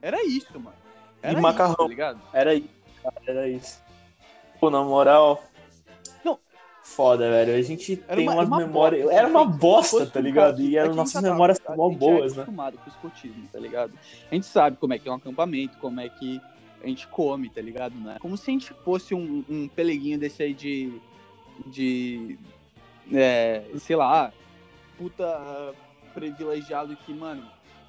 Era 0.00 0.24
isso, 0.26 0.58
mano. 0.58 0.76
Era 1.22 1.40
macarrão. 1.40 1.70
Isso, 1.72 1.82
tá 1.82 1.88
ligado? 1.88 2.22
Era 2.32 2.54
isso, 2.54 2.68
cara, 3.02 3.16
era 3.26 3.48
isso. 3.48 3.80
Pô, 4.58 4.70
na 4.70 4.82
moral. 4.82 5.42
Foda, 6.96 7.30
velho. 7.30 7.54
A 7.54 7.62
gente 7.62 8.02
Era 8.06 8.16
tem 8.16 8.26
uma- 8.28 8.34
umas 8.34 8.48
uma 8.48 8.58
memórias. 8.58 9.02
bosta, 9.02 9.18
Era 9.18 9.28
uma 9.28 9.44
bosta, 9.46 10.06
tá 10.06 10.20
ligado? 10.20 10.60
E 10.62 10.76
é 10.76 10.80
eram 10.80 10.94
nossas 10.94 11.22
memórias 11.22 11.58
tava- 11.58 11.76
mó 11.76 11.86
A 11.86 11.90
gente 11.90 12.00
já 12.00 12.06
boas, 12.06 12.32
é 12.32 12.36
né? 12.36 12.42
acostumado 12.42 12.78
com 12.78 12.84
o 12.84 12.88
escotismo, 12.92 13.48
tá 13.52 13.58
ligado? 13.58 13.92
A 14.30 14.34
gente 14.34 14.46
sabe 14.46 14.76
como 14.76 14.92
é 14.92 14.98
que 14.98 15.08
é 15.08 15.12
um 15.12 15.14
acampamento, 15.14 15.78
como 15.78 16.00
é 16.00 16.08
que 16.08 16.40
a 16.82 16.86
gente 16.86 17.06
come, 17.08 17.48
tá 17.48 17.60
ligado? 17.60 17.94
Né? 17.98 18.16
Como 18.20 18.36
se 18.36 18.50
a 18.50 18.52
gente 18.52 18.72
fosse 18.84 19.14
um, 19.14 19.44
um 19.48 19.68
peleguinho 19.68 20.18
desse 20.18 20.42
aí 20.42 20.52
de. 20.54 20.92
de. 21.66 22.38
É, 23.12 23.64
sei 23.78 23.96
lá, 23.96 24.32
puta 24.98 25.74
privilegiado 26.14 26.94
que, 26.96 27.12
mano, 27.12 27.42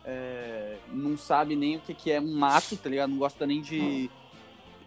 é, 0.05 0.77
não 0.91 1.17
sabe 1.17 1.55
nem 1.55 1.75
o 1.75 1.79
que, 1.79 1.93
que 1.93 2.11
é 2.11 2.19
um 2.21 2.33
mato, 2.35 2.75
tá 2.77 2.89
ligado? 2.89 3.09
Não 3.09 3.17
gosta 3.17 3.45
nem 3.45 3.61
de 3.61 4.09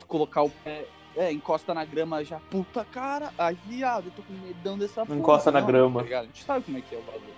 colocar 0.09 0.42
o 0.42 0.50
pé. 0.50 0.87
É, 1.16 1.33
encosta 1.33 1.72
na 1.72 1.83
grama 1.85 2.22
já, 2.22 2.38
puta 2.38 2.85
cara, 2.85 3.33
ai 3.38 3.55
viado, 3.66 4.07
eu 4.09 4.12
tô 4.12 4.22
com 4.22 4.35
medão 4.35 4.76
dessa 4.76 5.07
porra. 5.07 5.18
encosta 5.18 5.50
na 5.50 5.61
Não, 5.61 5.66
grama. 5.66 6.05
Tá? 6.05 6.20
A 6.20 6.24
gente 6.24 6.44
sabe 6.44 6.64
como 6.66 6.76
é 6.76 6.83
que 6.83 6.94
é 6.94 6.98
o 6.98 7.02
bagulho. 7.02 7.35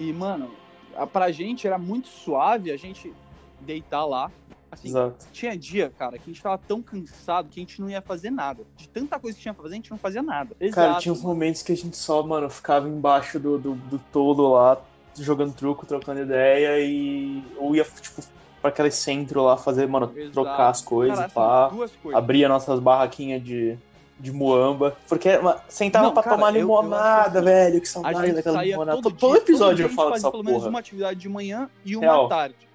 E, 0.00 0.10
mano, 0.12 0.50
a- 0.96 1.06
pra 1.06 1.30
gente 1.30 1.66
era 1.66 1.76
muito 1.76 2.08
suave 2.08 2.72
a 2.72 2.76
gente 2.78 3.12
deitar 3.60 4.06
lá. 4.06 4.32
Assim, 4.70 4.88
Exato. 4.88 5.26
tinha 5.32 5.54
dia, 5.54 5.92
cara, 5.98 6.16
que 6.16 6.30
a 6.30 6.32
gente 6.32 6.42
tava 6.42 6.56
tão 6.56 6.80
cansado 6.82 7.50
que 7.50 7.60
a 7.60 7.62
gente 7.62 7.78
não 7.78 7.90
ia 7.90 8.00
fazer 8.00 8.30
nada. 8.30 8.64
De 8.74 8.88
tanta 8.88 9.20
coisa 9.20 9.36
que 9.36 9.42
tinha 9.42 9.52
pra 9.52 9.64
fazer, 9.64 9.74
a 9.74 9.76
gente 9.76 9.90
não 9.90 9.98
fazia 9.98 10.22
nada. 10.22 10.54
Cara, 10.54 10.66
Exato, 10.66 11.02
tinha 11.02 11.12
uns 11.12 11.18
mano. 11.22 11.34
momentos 11.34 11.60
que 11.62 11.72
a 11.72 11.76
gente 11.76 11.94
só, 11.98 12.22
mano, 12.22 12.48
ficava 12.48 12.88
embaixo 12.88 13.38
do, 13.38 13.58
do, 13.58 13.74
do 13.74 13.98
tolo 14.10 14.54
lá, 14.54 14.80
jogando 15.18 15.52
truco, 15.54 15.84
trocando 15.84 16.22
ideia 16.22 16.80
e. 16.80 17.44
Ou 17.58 17.76
ia, 17.76 17.84
tipo, 17.84 18.22
pra 18.62 18.70
aquele 18.70 18.90
centro 18.90 19.42
lá 19.42 19.56
fazer, 19.58 19.86
mano, 19.88 20.10
Exato. 20.16 20.32
trocar 20.32 20.68
as 20.70 20.80
coisas 20.80 21.18
Cara, 21.18 21.28
pá. 21.28 21.66
assim, 21.66 21.76
duas 21.76 21.90
coisas. 21.96 22.18
Abria 22.18 22.48
nossas 22.48 22.78
barraquinhas 22.80 23.42
de, 23.44 23.76
de 24.18 24.32
muamba. 24.32 24.96
Porque 25.08 25.36
mano, 25.38 25.60
sentava 25.68 26.06
Não, 26.06 26.14
pra 26.14 26.22
cara, 26.22 26.36
tomar 26.36 26.50
eu- 26.50 26.54
eu 26.54 26.60
limonada, 26.60 27.40
acho 27.40 27.44
velho. 27.44 27.80
Que 27.80 27.88
saudade 27.88 28.32
daquela 28.32 28.64
limonada. 28.64 29.02
todo, 29.02 29.16
Todo, 29.16 29.36
episódio 29.36 29.76
dia 29.76 29.82
eu 29.84 29.86
a 29.86 29.88
gente 29.88 29.96
falo 29.96 30.08
fazia 30.10 30.22
dessa 30.22 30.30
pelo 30.30 30.44
menos 30.44 30.60
porra. 30.60 30.70
uma 30.70 30.78
atividade 30.78 31.18
de 31.20 31.28
manhã 31.28 31.68
e 31.84 31.96
uma 31.96 32.06
Real. 32.06 32.28
tarde. 32.28 32.68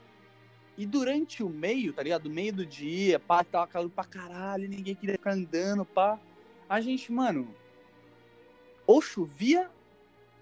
E 0.78 0.86
durante 0.86 1.42
o 1.42 1.50
meio, 1.50 1.92
tá 1.94 2.04
ligado? 2.04 2.24
Do 2.24 2.30
meio 2.30 2.54
do 2.54 2.64
dia, 2.66 3.18
pá, 3.18 3.44
tava 3.44 3.66
calor 3.66 3.90
pra 3.90 4.04
caralho, 4.04 4.70
ninguém 4.70 4.94
queria 4.94 5.16
ficar 5.16 5.32
andando, 5.32 5.84
pá. 5.86 6.20
A 6.70 6.80
gente, 6.82 7.12
mano, 7.12 7.48
ou 8.86 9.02
chovia, 9.02 9.70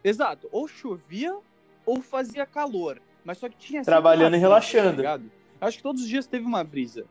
exato, 0.03 0.49
ou 0.51 0.67
chovia 0.67 1.37
ou 1.85 2.01
fazia 2.01 2.45
calor. 2.45 2.99
Mas 3.25 3.39
só 3.39 3.49
que 3.49 3.57
tinha 3.57 3.83
Trabalhando 3.83 4.27
e 4.35 4.37
brisa, 4.37 4.47
relaxando. 4.47 5.03
Tá? 5.03 5.19
Acho 5.59 5.77
que 5.77 5.83
todos 5.83 6.03
os 6.03 6.07
dias 6.07 6.27
teve 6.27 6.45
uma 6.45 6.63
brisa. 6.63 7.05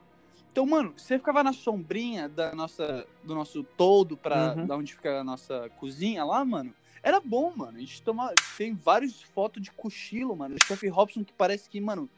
Então, 0.52 0.64
mano, 0.64 0.94
você 0.96 1.18
ficava 1.18 1.42
na 1.42 1.52
sombrinha 1.52 2.28
da 2.28 2.54
nossa, 2.54 3.04
do 3.24 3.34
nosso 3.34 3.64
todo 3.76 4.16
pra 4.16 4.54
Uhum. 4.56 4.66
da 4.66 4.76
onde 4.76 4.94
fica 4.94 5.20
a 5.20 5.24
nossa 5.24 5.68
cozinha 5.80 6.24
lá, 6.24 6.44
mano. 6.44 6.72
Era 7.02 7.20
bom, 7.20 7.52
mano. 7.54 7.76
A 7.76 7.80
gente 7.80 8.00
toma, 8.00 8.32
tem 8.56 8.72
vários 8.72 9.20
fotos 9.20 9.60
de 9.60 9.72
cochilo, 9.72 10.36
mano. 10.36 10.54
O 10.54 10.64
chefe 10.64 10.86
Robson 10.88 11.24
que 11.24 11.32
parece 11.32 11.68
que, 11.68 11.80
mano, 11.80 12.08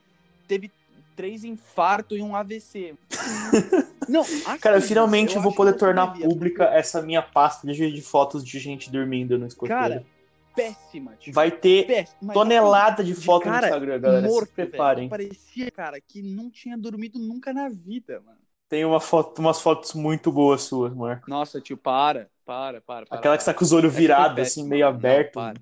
teve 0.47 0.71
três 1.17 1.45
infartos 1.45 2.19
e 2.19 2.23
um 2.23 2.37
AVC. 2.37 2.95
Não, 4.07 4.21
assim, 4.21 4.59
Cara, 4.59 4.81
finalmente 4.81 5.35
eu, 5.35 5.43
vou 5.43 5.53
poder 5.53 5.73
tornar 5.73 6.13
pública 6.13 6.65
essa 6.65 7.01
minha 7.01 7.23
pasta 7.23 7.67
de, 7.67 7.91
de 7.91 8.03
fotos 8.03 8.45
de 8.45 8.59
gente 8.59 8.91
dormindo 8.91 9.39
no 9.39 9.47
escoteiro. 9.47 9.81
Cara, 9.81 10.07
Péssima, 10.57 11.14
tipo, 11.16 11.35
Vai 11.35 11.51
ter 11.51 11.87
péssima. 11.87 12.33
Tonelada 12.33 13.05
de 13.05 13.12
de 13.12 13.21
fotos 13.21 13.47
no 13.47 13.53
cara 13.53 13.66
Instagram, 13.69 14.01
galera. 14.01 14.27
morto, 14.27 14.49
Se 14.49 14.55
preparem. 14.55 15.09
velho. 15.09 15.11
Parecia, 15.29 15.71
cara, 15.71 16.01
que 16.01 16.23
não 16.23 16.51
tinha 16.51 16.77
dormido 16.77 17.19
nunca 17.19 17.53
na 17.53 17.69
vida, 17.69 18.21
mano. 18.25 18.38
Tem 18.69 18.85
uma 18.85 18.99
foto, 18.99 19.38
umas 19.38 19.61
fotos 19.61 19.92
muito 19.95 20.33
boas 20.33 20.62
suas, 20.62 20.92
Marco. 20.92 21.31
Nossa, 21.31 21.61
tio, 21.61 21.77
para, 21.77 22.29
para, 22.45 22.81
para. 22.81 23.07
para 23.07 23.19
Aquela 23.19 23.37
que 23.37 23.45
você 23.45 23.53
tá 23.53 23.57
com 23.57 23.62
os 23.64 23.73
olhos 23.73 23.95
virados, 23.95 24.35
péssima, 24.35 24.62
assim, 24.64 24.69
meio. 24.69 24.83
Não, 24.87 24.88
aberto, 24.88 25.35
para. 25.35 25.61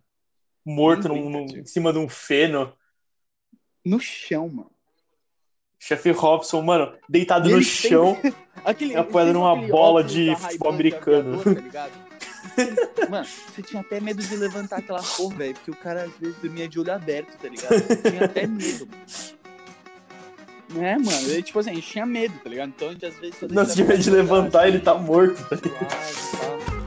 morto 0.64 1.08
Nem 1.10 1.28
num- 1.28 1.44
em 1.44 1.66
cima 1.66 1.92
de 1.92 1.98
um 1.98 2.08
feno. 2.08 2.72
No 3.84 4.00
chão, 4.00 4.48
mano. 4.48 4.70
Chefe 5.78 6.12
Robson, 6.12 6.62
mano, 6.62 6.96
deitado 7.06 7.46
E 7.48 7.52
no 7.52 7.58
ele 7.58 7.64
chão. 7.64 8.16
Aquele, 8.64 8.96
apoiado 8.96 9.28
ele 9.28 9.38
numa 9.38 9.54
bola 9.68 10.02
de 10.02 10.34
futebol 10.36 10.72
americano. 10.72 11.34
aviador, 11.40 11.54
tá 11.56 11.60
ligado? 11.60 11.92
Mano, 13.10 13.26
você 13.26 13.62
tinha 13.62 13.80
até 13.80 14.00
medo 14.00 14.22
de 14.22 14.36
levantar 14.36 14.78
aquela 14.78 15.02
porra, 15.02 15.36
velho, 15.36 15.54
porque 15.54 15.70
o 15.70 15.76
cara 15.76 16.04
às 16.04 16.16
vezes 16.18 16.36
dormia 16.40 16.68
de 16.68 16.78
olho 16.78 16.92
aberto, 16.92 17.36
tá 17.36 17.48
ligado? 17.48 17.78
Você 17.78 18.10
tinha 18.10 18.24
até 18.24 18.46
medo, 18.46 18.86
mano. 18.86 19.04
É, 20.76 20.98
mano, 20.98 21.28
ele, 21.28 21.42
tipo 21.42 21.58
assim, 21.58 21.70
a 21.70 21.74
gente 21.74 21.88
tinha 21.88 22.06
medo, 22.06 22.34
tá 22.42 22.48
ligado? 22.48 22.70
Então 22.70 22.88
a 22.88 22.92
gente 22.92 23.06
às 23.06 23.14
vezes. 23.16 23.40
Não, 23.50 23.64
se 23.64 23.76
tiver 23.76 23.96
de 23.96 24.10
levantar, 24.10 24.60
assim, 24.60 24.68
ele 24.68 24.80
tá 24.80 24.94
morto, 24.94 25.40
tá 25.48 25.56
ligado? 25.56 25.90
suave, 25.90 26.64
tal. 26.64 26.84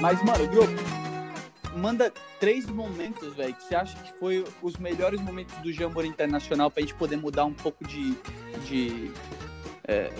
Mas, 0.00 0.22
mano, 0.22 0.46
grupo, 0.48 0.72
manda 1.76 2.12
três 2.38 2.66
momentos, 2.66 3.34
velho, 3.34 3.54
que 3.54 3.64
você 3.64 3.74
acha 3.74 3.96
que 3.98 4.12
foi 4.18 4.44
os 4.62 4.76
melhores 4.76 5.20
momentos 5.20 5.54
do 5.56 5.72
Jamboree 5.72 6.08
Internacional 6.08 6.70
pra 6.70 6.80
gente 6.80 6.94
poder 6.94 7.16
mudar 7.16 7.44
um 7.44 7.52
pouco 7.52 7.86
de, 7.86 8.14
de 8.66 9.10
é, 9.84 10.10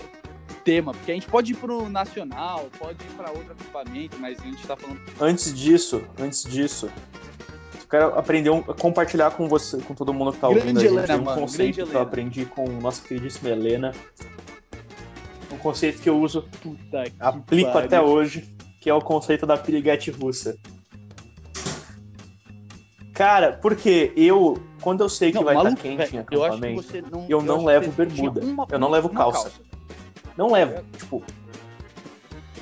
tema. 0.63 0.91
Porque 0.93 1.11
a 1.11 1.13
gente 1.15 1.27
pode 1.27 1.51
ir 1.53 1.55
pro 1.55 1.89
nacional, 1.89 2.67
pode 2.77 3.03
ir 3.03 3.09
pra 3.17 3.29
outro 3.31 3.51
acampamento, 3.53 4.17
mas 4.19 4.39
a 4.39 4.43
gente 4.43 4.65
tá 4.67 4.75
falando. 4.75 4.99
Antes 5.19 5.53
disso, 5.53 6.01
antes 6.19 6.43
disso, 6.43 6.89
eu 7.81 7.87
quero 7.89 8.17
aprender, 8.19 8.49
um, 8.49 8.61
compartilhar 8.61 9.31
com 9.31 9.47
você, 9.47 9.77
com 9.77 9.93
todo 9.93 10.13
mundo 10.13 10.31
que 10.33 10.39
tá 10.39 10.47
Grande 10.47 10.61
ouvindo 10.61 10.77
a 10.77 10.81
gente, 10.81 10.93
Helena, 10.93 11.15
um 11.17 11.23
mano, 11.25 11.41
conceito 11.41 11.75
que 11.75 11.81
eu 11.81 11.85
Helena. 11.85 12.01
aprendi 12.01 12.45
com 12.45 12.67
nossa 12.79 13.01
queridíssima 13.07 13.49
Helena. 13.49 13.93
Um 15.51 15.57
conceito 15.57 15.99
que 16.01 16.07
eu 16.09 16.19
uso, 16.19 16.43
Puta 16.61 17.03
que 17.05 17.13
aplico 17.19 17.71
pariu. 17.71 17.85
até 17.87 17.99
hoje, 18.01 18.55
que 18.79 18.89
é 18.89 18.93
o 18.93 19.01
conceito 19.01 19.45
da 19.47 19.57
piriguete 19.57 20.11
russa. 20.11 20.55
Cara, 23.13 23.53
porque 23.61 24.13
eu 24.15 24.61
quando 24.81 25.01
eu 25.01 25.09
sei 25.09 25.29
que 25.31 25.35
Não, 25.37 25.43
vai 25.43 25.53
estar 25.55 25.63
maluco, 25.65 25.81
quente 25.81 25.97
velho, 25.97 26.13
em 26.15 26.17
eu 26.33 26.43
acampamento, 26.43 27.11
não. 27.11 27.25
eu 27.27 27.41
não 27.41 27.65
levo 27.65 27.91
bermuda. 27.91 28.39
uma- 28.39 28.65
Eu 28.71 28.79
não 28.79 28.89
levo 28.89 29.09
uma 29.09 29.17
calça. 29.19 29.51
Não 30.39 30.51
levo. 30.51 30.81
Tipo, 30.97 31.23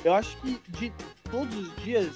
Eu 0.04 0.12
acho 0.14 0.36
que 0.38 0.60
de 0.68 0.92
todos 1.30 1.56
os 1.56 1.76
dias, 1.82 2.08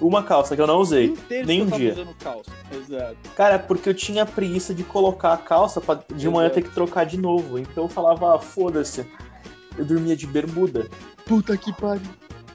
uma 0.00 0.22
calça 0.22 0.54
que 0.54 0.62
eu 0.62 0.66
não 0.66 0.78
usei. 0.78 1.10
um 1.10 1.58
eu 1.60 1.64
um 1.64 1.70
tava 1.70 1.80
dia. 1.80 1.92
usando 1.92 2.14
calça. 2.22 2.50
Exato. 2.72 3.16
Cara, 3.36 3.58
porque 3.58 3.88
eu 3.88 3.94
tinha 3.94 4.24
preguiça 4.24 4.72
de 4.74 4.84
colocar 4.84 5.32
a 5.32 5.36
calça 5.36 5.80
pra 5.80 5.96
de 6.14 6.28
manhã 6.28 6.46
Exato. 6.46 6.54
ter 6.54 6.62
que 6.68 6.74
trocar 6.74 7.04
de 7.04 7.18
novo. 7.18 7.58
Então 7.58 7.84
eu 7.84 7.88
falava, 7.88 8.36
ah, 8.36 8.38
foda-se. 8.38 9.06
Eu 9.76 9.84
dormia 9.84 10.16
de 10.16 10.26
bermuda. 10.26 10.88
Puta 11.26 11.56
que 11.56 11.72
pariu. 11.72 12.02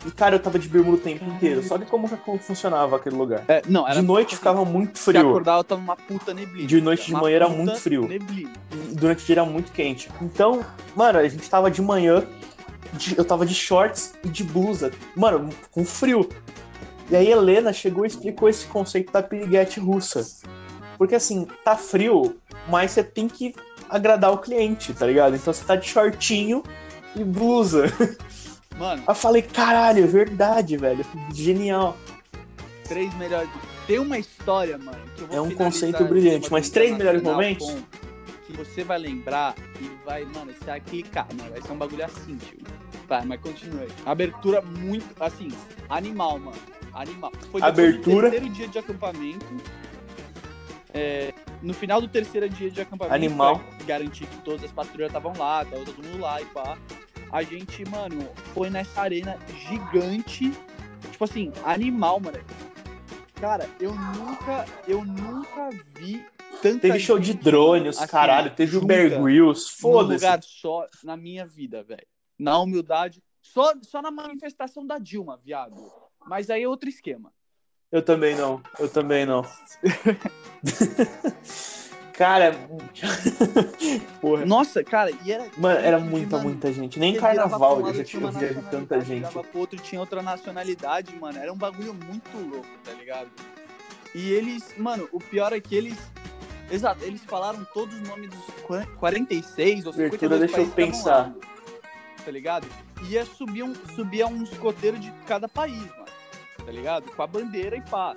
E, 0.06 0.10
cara, 0.12 0.36
eu 0.36 0.40
tava 0.40 0.58
de 0.58 0.68
bermuda 0.68 0.98
o 0.98 1.00
tempo 1.00 1.24
inteiro. 1.26 1.62
Só 1.64 1.78
que 1.78 1.86
como, 1.86 2.08
como 2.18 2.40
funcionava 2.40 2.96
aquele 2.96 3.16
lugar. 3.16 3.44
É, 3.48 3.62
não, 3.68 3.88
era 3.88 4.00
De 4.02 4.06
noite 4.08 4.30
tipo 4.30 4.40
ficava 4.40 4.66
muito 4.66 4.98
Se 4.98 5.06
frio. 5.06 5.30
acordava, 5.30 5.64
tava 5.64 5.80
uma 5.82 5.96
puta 5.96 6.34
neblina. 6.34 6.68
De 6.68 6.82
noite 6.82 7.06
de 7.06 7.14
manhã 7.14 7.36
era 7.36 7.50
muito 7.50 7.76
frio. 7.80 8.08
Neblina. 8.08 8.52
E 8.72 8.96
durante 8.96 9.24
o 9.24 9.26
dia 9.26 9.36
era 9.36 9.46
muito 9.46 9.72
quente. 9.72 10.10
Então, 10.22 10.66
mano, 10.96 11.20
a 11.20 11.28
gente 11.28 11.48
tava 11.50 11.70
de 11.70 11.82
manhã. 11.82 12.24
de- 12.94 13.18
eu 13.18 13.24
tava 13.24 13.46
de 13.46 13.54
shorts 13.54 14.14
e 14.24 14.28
de 14.28 14.44
blusa. 14.44 14.92
Mano, 15.16 15.50
com 15.72 15.86
frio. 15.86 16.28
E 17.10 17.16
aí 17.16 17.28
a 17.28 17.32
Helena 17.38 17.72
chegou 17.72 18.04
e 18.04 18.08
explicou 18.08 18.50
esse 18.50 18.66
conceito 18.66 19.14
da 19.14 19.22
piriguete 19.24 19.80
russa. 19.80 20.26
Porque 20.98 21.16
assim, 21.16 21.48
tá 21.64 21.76
frio, 21.78 22.36
mas 22.68 22.92
você 22.92 23.04
tem 23.04 23.28
que 23.30 23.54
agradar 23.90 24.32
o 24.34 24.38
cliente, 24.40 24.94
tá 24.94 25.06
ligado? 25.06 25.36
Então 25.36 25.54
você 25.54 25.64
tá 25.64 25.76
de 25.76 25.88
shortinho 25.88 26.64
e 27.16 27.24
blusa. 27.24 27.86
Mano, 28.82 29.04
eu 29.08 29.14
falei, 29.14 29.44
caralho, 29.44 30.04
é 30.04 30.08
verdade, 30.08 30.76
velho. 30.76 31.06
Genial. 31.32 31.96
três 32.84 33.14
melhores. 33.14 33.48
Tem 33.86 34.00
uma 34.00 34.18
história, 34.18 34.76
mano, 34.76 34.98
que 35.16 35.22
eu 35.22 35.28
vou 35.28 35.38
É 35.38 35.42
um 35.42 35.52
conceito 35.52 36.04
brilhante, 36.04 36.52
mas 36.52 36.72
três 36.72 36.98
melhores 36.98 37.22
momentos? 37.22 37.76
Que 38.48 38.54
você 38.54 38.84
vai 38.84 38.98
lembrar 38.98 39.54
e 39.80 39.92
vai, 40.04 40.26
mano, 40.26 40.52
você 40.52 40.66
vai 40.66 40.80
clicar, 40.82 41.28
mano. 41.38 41.52
Vai 41.52 41.62
ser 41.62 41.72
um 41.72 41.78
bagulho 41.78 42.04
assim, 42.04 42.38
tio. 42.38 42.58
Tá, 43.08 43.22
mas 43.24 43.40
continue. 43.40 43.82
aí. 43.82 43.90
Abertura 44.04 44.64
muito, 44.64 45.06
assim, 45.22 45.50
animal, 45.88 46.40
mano. 46.40 46.58
Animal. 46.92 47.32
Foi 47.52 47.62
Abertura. 47.62 48.30
do 48.30 48.32
terceiro 48.32 48.50
dia 48.50 48.68
de 48.68 48.80
acampamento. 48.80 49.46
É, 50.94 51.34
no 51.62 51.74
final 51.74 52.02
do 52.02 52.08
terceiro 52.08 52.50
dia 52.50 52.70
de 52.70 52.82
acampamento, 52.82 53.16
Animal. 53.16 53.62
garantir 53.86 54.26
que 54.28 54.38
todas 54.42 54.64
as 54.64 54.72
patrulhas 54.72 55.10
estavam 55.10 55.34
lá, 55.38 55.64
tava 55.64 55.86
todo 55.86 56.04
mundo 56.04 56.20
lá 56.20 56.42
e 56.42 56.46
pá. 56.46 56.78
A 57.32 57.44
gente, 57.44 57.88
mano, 57.90 58.28
foi 58.54 58.70
nessa 58.70 59.02
arena 59.02 59.38
gigante. 59.70 60.52
Tipo 61.12 61.24
assim, 61.24 61.52
animal, 61.64 62.20
mano. 62.20 62.38
Cara, 63.36 63.70
eu 63.80 63.96
nunca, 63.96 64.66
eu 64.88 65.04
nunca 65.06 65.70
vi 65.98 66.26
tanta 66.62 66.82
Teve 66.82 67.00
show 67.00 67.18
de 67.18 67.32
gente, 67.32 67.44
drone, 67.44 67.90
os 67.90 67.98
assim, 67.98 68.12
caralho. 68.12 68.54
Teve 68.54 68.78
o 68.78 68.82
num 68.82 69.56
Foda-se. 69.56 70.14
lugar 70.14 70.44
só 70.44 70.86
na 71.04 71.18
minha 71.18 71.46
vida, 71.46 71.84
velho. 71.84 72.06
Na 72.38 72.60
humildade. 72.60 73.24
Só, 73.42 73.74
só 73.82 74.02
na 74.02 74.12
manifestação 74.12 74.86
da 74.86 75.00
Dilma, 75.00 75.40
viado. 75.44 75.76
Mas 76.28 76.50
aí 76.50 76.64
é 76.64 76.68
outro 76.68 76.88
esquema. 76.88 77.34
Eu 77.92 78.02
também 78.02 78.36
não. 78.36 78.62
Eu 78.80 78.88
também 78.90 79.26
não. 79.26 79.46
Cara, 82.14 82.56
porra. 84.20 84.46
Nossa, 84.46 84.84
cara, 84.84 85.12
e 85.26 85.32
era. 85.32 85.48
Mano, 85.58 85.80
era 85.80 85.98
gente, 86.00 86.10
muita, 86.10 86.38
mano, 86.38 86.50
muita 86.50 86.72
gente. 86.72 87.00
Nem 87.00 87.16
carnaval 87.16 87.80
eu 87.88 87.94
já 87.96 88.04
tinha 88.04 88.30
via 88.30 88.64
tanta 88.70 89.02
gente. 89.02 89.28
Pro 89.32 89.44
outro, 89.60 89.80
tinha 89.80 90.00
outra 90.00 90.22
nacionalidade, 90.22 91.16
mano. 91.16 91.40
Era 91.40 91.52
um 91.52 91.58
bagulho 91.58 91.96
muito 91.96 92.38
louco, 92.38 92.68
tá 92.84 92.92
ligado? 92.94 93.28
E 94.14 94.30
eles, 94.34 94.76
mano, 94.78 95.10
o 95.12 95.20
pior 95.20 95.52
é 95.52 95.60
que 95.60 95.74
eles. 95.74 95.98
Exato, 96.70 97.04
eles 97.04 97.24
falaram 97.24 97.66
todos 97.74 97.96
os 98.00 98.08
nomes 98.08 98.30
dos 98.30 98.46
qua- 98.68 98.86
46 98.98 99.88
ou 99.88 99.94
52 99.94 100.12
Abertura, 100.14 100.38
deixa 100.38 100.62
eu 100.62 100.68
pensar. 100.76 101.18
lá, 101.18 101.34
tá 102.24 102.30
ligado? 102.32 102.68
E 103.04 103.14
ia 103.14 103.26
subir 103.26 103.64
um, 103.64 103.74
subia 103.96 104.28
um 104.28 104.44
escoteiro 104.44 105.00
de 105.00 105.12
cada 105.26 105.50
país. 105.50 105.82
Tá 106.66 106.72
ligado? 106.72 107.12
Com 107.12 107.22
a 107.22 107.28
bandeira 107.28 107.76
e 107.76 107.82
pá. 107.82 108.16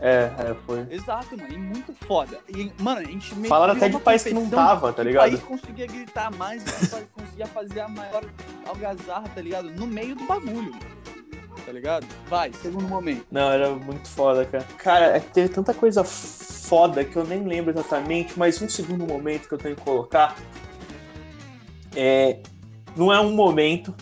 É, 0.00 0.30
é, 0.38 0.56
foi. 0.64 0.86
Exato, 0.90 1.36
mano. 1.36 1.52
E 1.52 1.58
muito 1.58 1.92
foda. 2.06 2.38
E, 2.48 2.72
mano, 2.78 3.00
a 3.00 3.04
gente 3.04 3.34
meio 3.34 3.48
Falaram 3.48 3.74
até 3.74 3.88
de 3.88 3.98
país 3.98 4.22
que 4.22 4.32
não 4.32 4.48
tava, 4.48 4.92
tá 4.92 5.02
ligado? 5.02 5.26
O 5.26 5.30
país 5.30 5.42
conseguia 5.42 5.86
gritar 5.86 6.30
mais, 6.36 6.64
conseguia 7.12 7.46
fazer 7.46 7.80
a 7.80 7.88
maior 7.88 8.24
algazarra, 8.66 9.28
tá 9.34 9.42
ligado? 9.42 9.70
No 9.70 9.86
meio 9.86 10.16
do 10.16 10.24
bagulho. 10.24 10.74
Tá 11.66 11.72
ligado? 11.72 12.06
Vai, 12.28 12.50
segundo 12.54 12.88
momento. 12.88 13.26
Não, 13.30 13.50
era 13.50 13.70
muito 13.70 14.08
foda, 14.08 14.46
cara. 14.46 14.64
Cara, 14.78 15.16
é 15.16 15.20
que 15.20 15.28
teve 15.28 15.50
tanta 15.50 15.74
coisa 15.74 16.02
foda 16.02 17.04
que 17.04 17.16
eu 17.16 17.24
nem 17.24 17.44
lembro 17.44 17.70
exatamente, 17.72 18.38
mas 18.38 18.60
um 18.62 18.68
segundo 18.68 19.06
momento 19.06 19.48
que 19.48 19.54
eu 19.54 19.58
tenho 19.58 19.76
que 19.76 19.82
colocar 19.82 20.34
é. 21.94 22.40
Não 22.96 23.12
é 23.12 23.20
um 23.20 23.32
momento, 23.32 23.94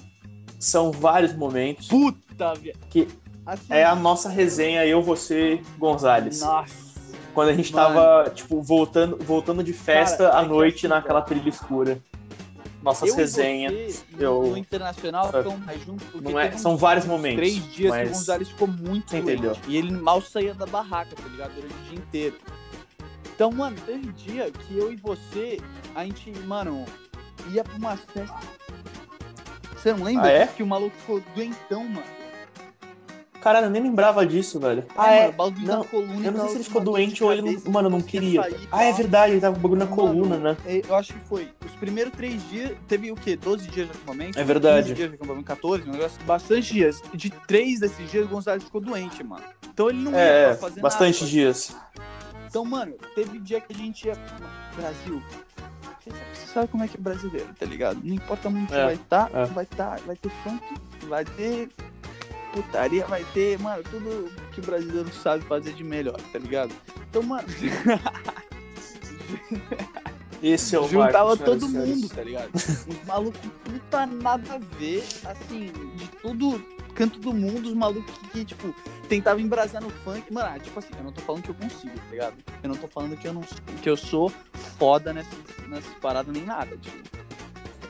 são 0.59 0.91
vários 0.91 1.35
momentos. 1.35 1.89
Puta, 1.89 2.55
velho. 2.55 2.75
Que 2.89 3.07
Assim, 3.49 3.65
É 3.71 3.83
a 3.83 3.95
nossa 3.95 4.29
resenha, 4.29 4.85
eu, 4.85 5.03
você, 5.03 5.63
Gonzalez. 5.79 6.43
Nossa. 6.43 6.89
Quando 7.33 7.49
a 7.49 7.55
gente 7.55 7.73
Mano. 7.73 7.95
tava, 7.95 8.31
tipo, 8.31 8.61
voltando, 8.61 9.17
voltando 9.25 9.65
de 9.65 9.73
festa 9.73 10.25
Cara, 10.29 10.37
à 10.39 10.41
é 10.41 10.43
que 10.45 10.49
noite 10.51 10.77
assim, 10.87 10.89
naquela 10.89 11.23
trilha 11.23 11.49
escura. 11.49 11.99
Nossas 12.83 13.09
eu 13.09 13.17
resenhas. 13.17 14.05
eu- 14.19 14.43
no 14.49 14.57
Internacional, 14.59 15.31
É. 15.33 15.39
ficam 15.43 15.57
mais 15.59 15.83
juntos, 15.83 16.07
Não 16.21 16.39
é- 16.39 16.53
são 16.59 16.75
uns- 16.75 16.81
vários 16.81 17.07
momentos, 17.07 17.39
Três 17.39 17.55
dias 17.73 17.75
que 17.93 17.99
mas- 17.99 18.11
o 18.11 18.13
Gonzalez 18.13 18.49
ficou 18.51 18.69
muito 18.69 19.11
doente. 19.11 19.17
entendeu. 19.33 19.57
E 19.67 19.77
ele 19.79 19.93
mal 19.93 20.21
saía 20.21 20.53
da 20.55 20.67
barraca, 20.67 21.17
tá 21.17 21.27
ligado? 21.29 21.55
Durante 21.55 21.75
o 21.75 21.79
dia 21.89 21.99
inteiro. 21.99 22.37
Então, 23.35 23.51
mano, 23.51 23.77
teve 23.87 24.13
dia 24.13 24.51
que 24.51 24.77
eu 24.77 24.93
e 24.93 24.97
você, 24.97 25.59
a 25.95 26.05
gente, 26.05 26.31
mano, 26.41 26.85
ia 27.51 27.65
pra 27.65 27.77
umas 27.77 28.01
festas. 28.13 28.45
Você 29.75 29.93
não 29.93 30.05
lembra 30.05 30.27
Ah, 30.29 30.33
é? 30.33 30.47
que 30.47 30.63
o 30.63 30.67
maluco 30.67 30.95
ficou 30.97 31.23
doentão, 31.35 31.85
mano? 31.85 32.07
Caralho, 33.41 33.67
eu 33.67 33.71
nem 33.71 33.83
lembrava 33.83 34.27
disso, 34.27 34.59
velho. 34.59 34.85
Ah, 34.97 35.03
mano, 35.03 35.13
é? 35.15 35.29
o 35.29 35.33
bagulho 35.33 35.67
Não, 35.67 35.85
coluna. 35.85 36.27
Eu 36.27 36.33
não 36.33 36.41
sei 36.41 36.49
se 36.49 36.55
ele 36.57 36.65
ficou 36.65 36.81
doente 36.83 37.23
ou 37.23 37.33
ele 37.33 37.43
cabeça. 37.43 37.71
Mano, 37.71 37.89
não 37.89 38.01
queria. 38.01 38.43
sair, 38.43 38.69
Ah, 38.73 38.85
é 38.85 38.93
verdade, 38.93 39.33
ele 39.35 39.41
tava 39.41 39.55
com 39.55 39.63
bagulho 39.63 39.79
na 39.79 39.85
Mano, 39.85 39.97
coluna, 39.97 40.37
né? 40.37 40.57
É, 40.67 40.83
Eu 40.89 40.95
acho 40.97 41.15
que 41.15 41.21
foi. 41.21 41.49
Os 41.65 41.73
primeiros 41.77 42.13
três 42.15 42.43
dias, 42.51 42.73
teve 42.89 43.13
o 43.13 43.15
quê? 43.15 43.37
12 43.37 43.69
dias 43.69 43.87
de 43.87 43.93
acampamento? 43.93 44.39
É 44.39 44.43
verdade. 44.45 44.89
15 44.89 44.95
dias 44.95 45.09
de 45.11 45.15
acampamento, 45.17 45.45
14, 45.47 45.89
um 45.89 45.93
negócio. 45.93 46.21
Bastante 46.25 46.73
dias. 46.75 47.01
De 47.15 47.31
três 47.31 47.81
desses 47.81 48.11
dias, 48.11 48.25
o 48.27 48.29
Gonzalez 48.29 48.65
ficou 48.65 48.81
doente, 48.81 49.23
mano. 49.23 49.45
Então 49.73 49.89
ele 49.89 49.99
não 49.99 50.13
ia 50.13 50.19
É, 50.19 50.45
pra 50.47 50.53
é, 50.53 50.57
fazer 50.57 50.81
bastante 50.81 51.21
nada. 51.21 51.31
dias. 51.31 51.77
Então, 52.49 52.65
mano, 52.65 52.95
teve 53.15 53.39
dia 53.39 53.61
que 53.61 53.73
a 53.73 53.77
gente 53.77 54.07
ia. 54.09 54.15
Brasil. 54.77 55.23
Você 56.33 56.47
sabe, 56.55 56.69
como 56.69 56.83
é 56.83 56.89
que 56.89 56.97
é 56.97 57.01
brasileiro, 57.01 57.49
tá 57.59 57.67
ligado? 57.67 58.01
Não 58.03 58.15
importa 58.15 58.49
muito 58.49 58.75
É, 58.75 58.85
vai 58.87 58.95
estar, 58.95 59.31
é. 59.35 59.45
vai 59.45 59.65
estar, 59.65 60.01
vai 60.07 60.17
ter 60.17 60.31
funk, 60.43 60.63
vai 61.07 61.25
ter 61.25 61.69
putaria, 62.53 63.07
vai 63.07 63.25
ter, 63.33 63.59
mano, 63.59 63.83
tudo 63.85 64.31
que 64.53 64.61
o 64.61 64.63
brasileiro 64.63 65.13
sabe 65.13 65.45
fazer 65.45 65.73
de 65.73 65.85
melhor, 65.85 66.21
tá 66.33 66.39
ligado? 66.39 66.75
Então, 67.09 67.23
mano, 67.23 67.47
Esse 70.43 70.77
é 70.77 70.81
o 70.81 70.89
juntava 70.89 71.31
Marcos, 71.31 71.45
todo 71.45 71.69
mundo, 71.69 71.85
senhores. 71.85 72.09
tá 72.11 72.23
ligado? 72.23 72.51
Uns 72.55 73.05
malucos 73.07 73.41
puta 73.65 74.07
nada 74.07 74.55
a 74.55 74.59
ver, 74.77 75.05
assim, 75.25 75.73
de 75.97 76.09
todo 76.23 76.63
canto 76.95 77.19
do 77.19 77.33
mundo, 77.33 77.69
os 77.69 77.75
malucos 77.75 78.17
que, 78.19 78.29
que, 78.29 78.45
tipo, 78.45 78.75
tentavam 79.09 79.41
embrasar 79.41 79.81
no 79.81 79.91
funk. 79.91 80.33
Mano, 80.33 80.51
ah, 80.55 80.59
tipo 80.59 80.79
assim, 80.79 80.91
eu 80.97 81.05
não 81.05 81.13
tô 81.13 81.21
falando 81.23 81.43
que 81.43 81.51
eu 81.51 81.55
consigo, 81.55 81.95
tá 81.97 82.11
ligado? 82.11 82.35
Eu 82.63 82.69
não 82.69 82.77
tô 82.77 82.89
falando 82.89 83.17
que 83.17 83.27
eu 83.27 83.33
não 83.33 83.43
que 83.83 83.91
eu 83.91 83.97
sou 83.97 84.33
foda 84.79 85.13
nessas, 85.13 85.39
nessas 85.69 85.95
paradas 85.95 86.33
nem 86.33 86.45
nada, 86.45 86.77
tipo. 86.77 86.97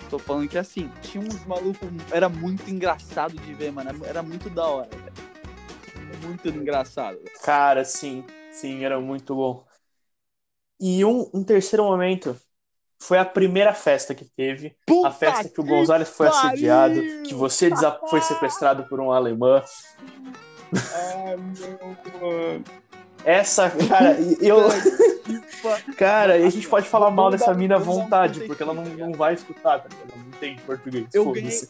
Tô 0.08 0.18
falando 0.18 0.48
que 0.48 0.56
assim, 0.58 0.90
tinha 1.02 1.22
uns 1.22 1.44
malucos, 1.44 1.88
era 2.10 2.28
muito 2.28 2.68
engraçado 2.70 3.34
de 3.34 3.54
ver, 3.54 3.70
mano. 3.72 3.90
Era 4.04 4.22
muito 4.22 4.48
da 4.50 4.66
hora, 4.66 4.88
velho. 4.88 6.26
Muito 6.26 6.48
engraçado, 6.48 7.18
velho. 7.18 7.30
Cara, 7.42 7.84
sim, 7.84 8.24
sim, 8.52 8.84
era 8.84 8.98
muito 9.00 9.34
bom. 9.34 9.66
E 10.80 11.04
um, 11.04 11.28
um 11.34 11.44
terceiro 11.44 11.84
momento 11.84 12.36
foi 13.00 13.18
a 13.18 13.24
primeira 13.24 13.74
festa 13.74 14.14
que 14.14 14.24
teve. 14.24 14.76
A 14.86 14.86
Puta 14.86 15.10
festa 15.10 15.48
que 15.48 15.60
o 15.60 15.64
Gonzalez 15.64 16.08
foi 16.08 16.26
pariu! 16.28 16.48
assediado, 16.48 17.02
que 17.24 17.34
você 17.34 17.70
foi 18.08 18.20
sequestrado 18.22 18.84
por 18.88 19.00
um 19.00 19.12
alemão. 19.12 19.62
Ai, 20.72 21.36
meu 21.36 21.96
mano. 22.20 22.87
Essa, 23.24 23.70
cara, 23.70 24.16
eu. 24.40 24.58
Cara, 25.96 26.34
a 26.34 26.50
gente 26.50 26.68
pode 26.68 26.88
falar 26.88 27.10
mal 27.10 27.30
dessa 27.30 27.52
mina 27.52 27.76
à 27.76 27.78
vontade, 27.78 28.40
porque 28.40 28.62
ela 28.62 28.72
não, 28.72 28.84
não 28.84 29.12
vai 29.12 29.34
escutar, 29.34 29.80
tá? 29.80 29.88
Ela 29.90 30.22
não 30.24 30.30
tem 30.38 30.56
português. 30.58 31.06
Eu 31.12 31.24
foda-se. 31.24 31.68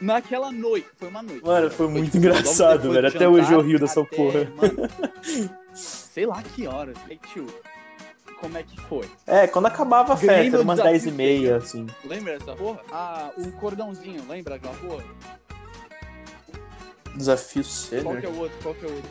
Naquela 0.00 0.52
noite, 0.52 0.88
foi 0.96 1.08
uma 1.08 1.22
noite. 1.22 1.44
Mano, 1.44 1.70
foi 1.70 1.88
muito 1.88 2.12
tipo, 2.12 2.26
logo 2.26 2.38
engraçado, 2.38 2.92
velho. 2.92 3.08
Até 3.08 3.28
hoje 3.28 3.52
eu 3.52 3.60
rio 3.60 3.78
dessa 3.78 4.00
até, 4.00 4.16
porra. 4.16 4.44
mano, 4.54 4.88
sei 5.74 6.26
lá 6.26 6.42
que 6.42 6.66
horas. 6.66 6.96
Falei, 6.98 7.18
tio, 7.32 7.46
como 8.40 8.58
é 8.58 8.62
que 8.62 8.80
foi? 8.82 9.08
É, 9.26 9.46
quando 9.46 9.66
acabava 9.66 10.12
a 10.12 10.16
Ganhei 10.16 10.50
festa, 10.50 10.60
umas 10.60 10.76
desafio, 10.76 11.00
10 11.00 11.06
e 11.06 11.10
meia, 11.12 11.56
assim. 11.56 11.86
Lembra 12.04 12.38
dessa 12.38 12.54
porra? 12.54 12.80
Ah, 12.92 13.30
o 13.36 13.50
cordãozinho, 13.52 14.22
lembra 14.28 14.56
aquela 14.56 14.74
porra? 14.74 15.04
Desafio 17.16 17.62
Qual 17.62 17.72
sério. 17.72 18.20
que 18.20 18.26
é 18.26 18.28
o 18.28 18.38
outro? 18.38 18.58
Qual 18.62 18.74
que 18.74 18.84
é 18.84 18.88
o 18.88 18.94
outro? 18.94 19.10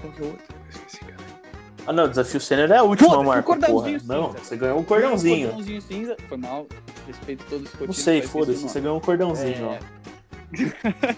Qual 0.00 0.12
que 0.12 0.22
é 0.22 0.24
o 0.24 0.28
outro? 0.28 0.44
Eu 0.50 0.70
esqueci, 0.70 0.98
cara. 1.04 1.16
Ah, 1.86 1.92
não, 1.92 2.08
desafio 2.08 2.40
sênior 2.40 2.70
é 2.70 2.76
a 2.76 2.82
última 2.82 3.18
o 3.18 3.24
marca, 3.24 3.42
porra. 3.42 3.58
cordãozinho 3.60 4.00
Não, 4.04 4.32
cinza. 4.32 4.44
você 4.44 4.56
ganhou 4.56 4.78
um 4.78 4.84
cordãozinho. 4.84 5.48
Cordãozinho 5.48 5.82
cinza. 5.82 6.16
Foi 6.28 6.36
mal. 6.38 6.66
Respeito 7.06 7.44
todos 7.48 7.66
os 7.66 7.72
Não 7.72 7.78
cotinhos, 7.78 7.96
sei, 7.98 8.22
foda-se, 8.22 8.62
você 8.62 8.80
ganhou 8.80 8.96
um 8.98 9.00
cordãozinho, 9.00 9.66
ó. 9.68 9.72
É. 9.72 9.80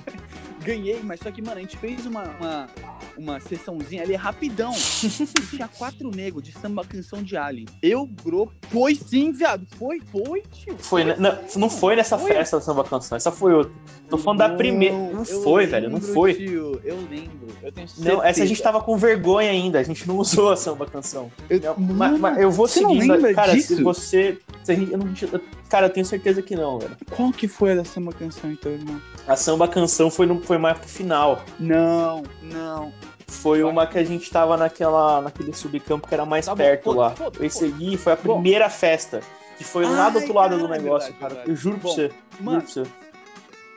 Ganhei, 0.64 1.00
mas 1.02 1.20
só 1.20 1.30
que, 1.30 1.42
mano, 1.42 1.58
a 1.58 1.60
gente 1.60 1.76
fez 1.76 2.06
uma, 2.06 2.22
uma, 2.38 2.68
uma 3.16 3.40
sessãozinha 3.40 4.02
ali 4.02 4.14
rapidão. 4.14 4.72
e 5.02 5.46
tinha 5.56 5.68
quatro 5.68 6.10
negros 6.10 6.42
de 6.42 6.52
samba 6.52 6.84
canção 6.84 7.22
de 7.22 7.36
Alien. 7.36 7.66
Eu, 7.82 8.06
Gro, 8.24 8.50
foi 8.68 8.94
sim, 8.94 9.32
viado. 9.32 9.66
Foi, 9.76 10.00
foi, 10.10 10.42
tio. 10.52 10.76
Foi, 10.78 11.04
né? 11.04 11.16
não, 11.18 11.38
não 11.56 11.70
foi 11.70 11.96
nessa 11.96 12.18
Foi. 12.18 12.32
festa 12.32 12.58
da 12.58 12.62
samba 12.62 12.84
canção, 12.84 13.16
essa 13.16 13.30
foi 13.32 13.54
outra. 13.54 13.72
Tô 14.08 14.18
falando 14.18 14.38
da 14.40 14.48
primeira. 14.50 14.96
Não 14.96 15.24
foi, 15.24 15.66
velho, 15.66 15.88
não 15.88 15.98
lembro, 15.98 16.12
foi. 16.14 16.34
Tio, 16.34 16.80
eu 16.84 16.96
lembro. 17.10 17.48
Eu 17.62 17.72
tenho 17.72 17.88
certeza. 17.88 18.16
Não, 18.16 18.22
essa 18.22 18.42
a 18.42 18.46
gente 18.46 18.62
tava 18.62 18.80
com 18.82 18.96
vergonha 18.96 19.50
ainda, 19.50 19.78
a 19.78 19.82
gente 19.82 20.06
não 20.06 20.18
usou 20.18 20.50
a 20.50 20.56
samba 20.56 20.86
canção. 20.86 21.30
Eu, 21.48 21.60
Não, 21.60 21.78
Mano, 21.78 22.18
mas, 22.18 22.20
mas 22.20 22.38
eu 22.38 22.50
vou 22.50 22.66
não 22.66 22.68
seguindo. 22.68 23.34
cara, 23.34 23.54
disso? 23.54 23.76
se 23.76 23.82
você. 23.82 24.38
Se 24.64 24.72
a 24.72 24.74
gente, 24.74 24.92
eu 24.92 24.98
não, 24.98 25.06
eu- 25.06 25.40
cara, 25.72 25.86
eu 25.86 25.90
tenho 25.90 26.04
certeza 26.04 26.42
que 26.42 26.54
não, 26.54 26.78
velho. 26.78 26.94
Qual 27.10 27.32
que 27.32 27.48
foi 27.48 27.72
a 27.72 27.76
da 27.76 27.84
samba 27.84 28.12
canção, 28.12 28.52
então, 28.52 28.70
irmão? 28.70 29.00
A 29.26 29.34
samba 29.36 29.66
canção 29.66 30.10
foi, 30.10 30.26
no, 30.26 30.38
foi 30.42 30.58
mais 30.58 30.78
pro 30.78 30.86
final. 30.86 31.42
Não, 31.58 32.22
não. 32.42 32.92
Foi 33.26 33.62
uma 33.62 33.86
que 33.86 33.98
a 33.98 34.04
gente 34.04 34.30
tava 34.30 34.58
naquela, 34.58 35.22
naquele 35.22 35.54
subcampo 35.54 36.06
que 36.06 36.12
era 36.12 36.26
mais 36.26 36.44
Tá 36.44 36.52
bom, 36.54 36.58
perto 36.58 36.84
foda-se, 36.84 36.98
lá. 37.00 37.10
foda-se, 37.16 37.46
Esse 37.46 37.64
aí 37.64 37.96
foi 37.96 38.12
a 38.12 38.16
Bom. 38.16 38.34
primeira 38.34 38.68
festa. 38.68 39.20
Que 39.56 39.64
foi 39.64 39.86
lá 39.86 40.10
do 40.10 40.18
outro 40.18 40.34
lado 40.34 40.58
do 40.58 40.66
é 40.66 40.68
negócio, 40.78 41.10
verdade, 41.12 41.18
cara. 41.20 41.34
verdade. 41.34 41.50
Eu 41.50 41.56
juro 41.56 41.78
pra 41.78 41.88
Bom, 41.88 41.94
você. 41.94 42.12
Mano, 42.40 42.60
Juro 42.60 42.72
pra 42.74 42.84
você. 42.84 42.90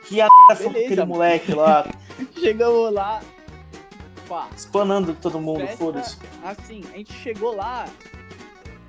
Que 0.07 0.21
a 0.21 0.27
foi 0.55 0.67
aquele 0.67 0.95
mano. 0.97 1.07
moleque 1.13 1.53
lá, 1.53 1.87
chegamos 2.37 2.93
lá. 2.93 3.21
Pá, 4.27 4.49
espanando 4.55 5.15
todo 5.21 5.39
mundo, 5.39 5.65
foda-se. 5.77 6.17
assim, 6.43 6.81
a 6.93 6.97
gente 6.97 7.13
chegou 7.13 7.55
lá, 7.55 7.85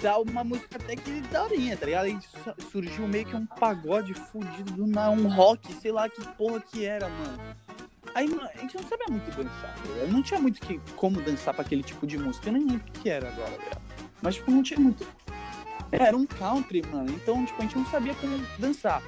tá 0.01 0.19
uma 0.19 0.45
música 0.45 0.77
até 0.77 0.97
que 0.97 1.21
daorinha, 1.33 1.77
tá 1.77 1.87
ligado? 1.87 2.05
A 2.05 2.09
gente 2.09 2.29
su- 2.29 2.71
surgiu 2.71 3.07
meio 3.09 3.25
que 3.27 3.37
um 3.37 3.47
pagode 3.47 4.15
fudido 4.15 4.85
um 4.85 5.29
rock, 5.29 5.73
sei 5.75 5.93
lá 5.93 6.09
que 6.09 6.21
porra 6.35 6.61
que 6.61 6.85
era, 6.85 7.09
mano. 7.09 7.39
Aí, 8.15 8.27
a 8.55 8.59
gente 8.61 8.77
não 8.77 8.85
sabia 8.85 9.07
muito 9.11 9.31
dançar, 9.37 9.75
tá 9.75 9.83
ligado? 9.93 10.13
Não 10.13 10.23
tinha 10.23 10.41
muito 10.41 10.61
que, 10.61 10.81
como 10.95 11.21
dançar 11.21 11.53
pra 11.53 11.63
aquele 11.65 11.83
tipo 11.83 12.07
de 12.07 12.17
música. 12.17 12.49
Eu 12.49 12.53
nem 12.55 12.63
lembro 12.67 12.85
o 12.89 12.93
que 13.01 13.11
era 13.11 13.29
agora, 13.29 13.51
velho. 13.51 13.83
Mas, 14.23 14.37
tipo, 14.37 14.51
não 14.51 14.63
tinha 14.63 14.81
muito. 14.81 15.07
Era 15.93 16.17
um 16.17 16.25
country, 16.27 16.83
mano. 16.91 17.11
Então, 17.11 17.45
tipo, 17.45 17.59
a 17.59 17.63
gente 17.63 17.77
não 17.77 17.85
sabia 17.87 18.15
como 18.15 18.39
dançar. 18.59 19.03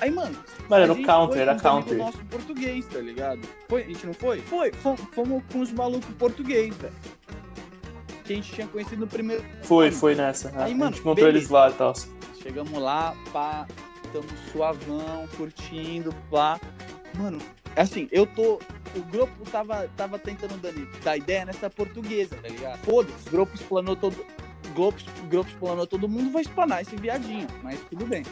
Aí, 0.00 0.10
mano, 0.10 0.34
Mano, 0.68 0.82
era 0.84 0.92
o 0.94 1.02
counter, 1.02 1.32
foi 1.34 1.40
era 1.42 1.58
counter. 1.58 1.98
nosso 1.98 2.24
português, 2.26 2.86
tá 2.86 3.00
ligado? 3.00 3.40
Foi, 3.68 3.82
a 3.82 3.86
gente 3.86 4.06
não 4.06 4.14
foi? 4.14 4.40
Foi, 4.40 4.72
fomos, 4.72 5.00
fomos 5.12 5.42
com 5.52 5.60
os 5.60 5.72
malucos 5.72 6.08
português, 6.14 6.74
velho. 6.76 6.94
Que 8.30 8.34
a 8.34 8.36
gente 8.36 8.52
tinha 8.52 8.68
conhecido 8.68 9.00
no 9.00 9.08
primeiro. 9.08 9.44
Foi, 9.62 9.90
foi 9.90 10.14
nessa. 10.14 10.52
Aí, 10.54 10.72
a 10.72 10.76
mano, 10.76 10.92
gente 10.92 11.00
encontrou 11.00 11.28
eles 11.28 11.48
lá 11.48 11.68
e 11.68 11.72
tal. 11.72 11.92
Chegamos 12.40 12.80
lá, 12.80 13.12
pá, 13.32 13.66
tamo 14.12 14.24
suavão, 14.52 15.26
curtindo, 15.36 16.14
pá. 16.30 16.60
Mano, 17.18 17.38
assim, 17.74 18.08
eu 18.12 18.24
tô. 18.28 18.60
O 18.94 19.00
grupo 19.10 19.32
tava, 19.50 19.88
tava 19.96 20.16
tentando 20.16 20.54
dar, 21.02 21.16
ideia 21.16 21.44
nessa 21.44 21.68
portuguesa, 21.68 22.36
tá 22.36 22.46
ligado? 22.46 22.78
Foda-se, 22.84 23.26
o 23.26 23.30
grupo 23.32 23.52
explanou 23.56 23.96
todo. 23.96 24.24
Grupo, 24.76 24.98
grupo 25.28 25.50
explanou 25.50 25.84
todo 25.84 26.08
mundo, 26.08 26.30
vai 26.30 26.42
explanar 26.42 26.82
esse 26.82 26.94
viadinho, 26.94 27.48
mas 27.64 27.80
tudo 27.90 28.06
bem. 28.06 28.22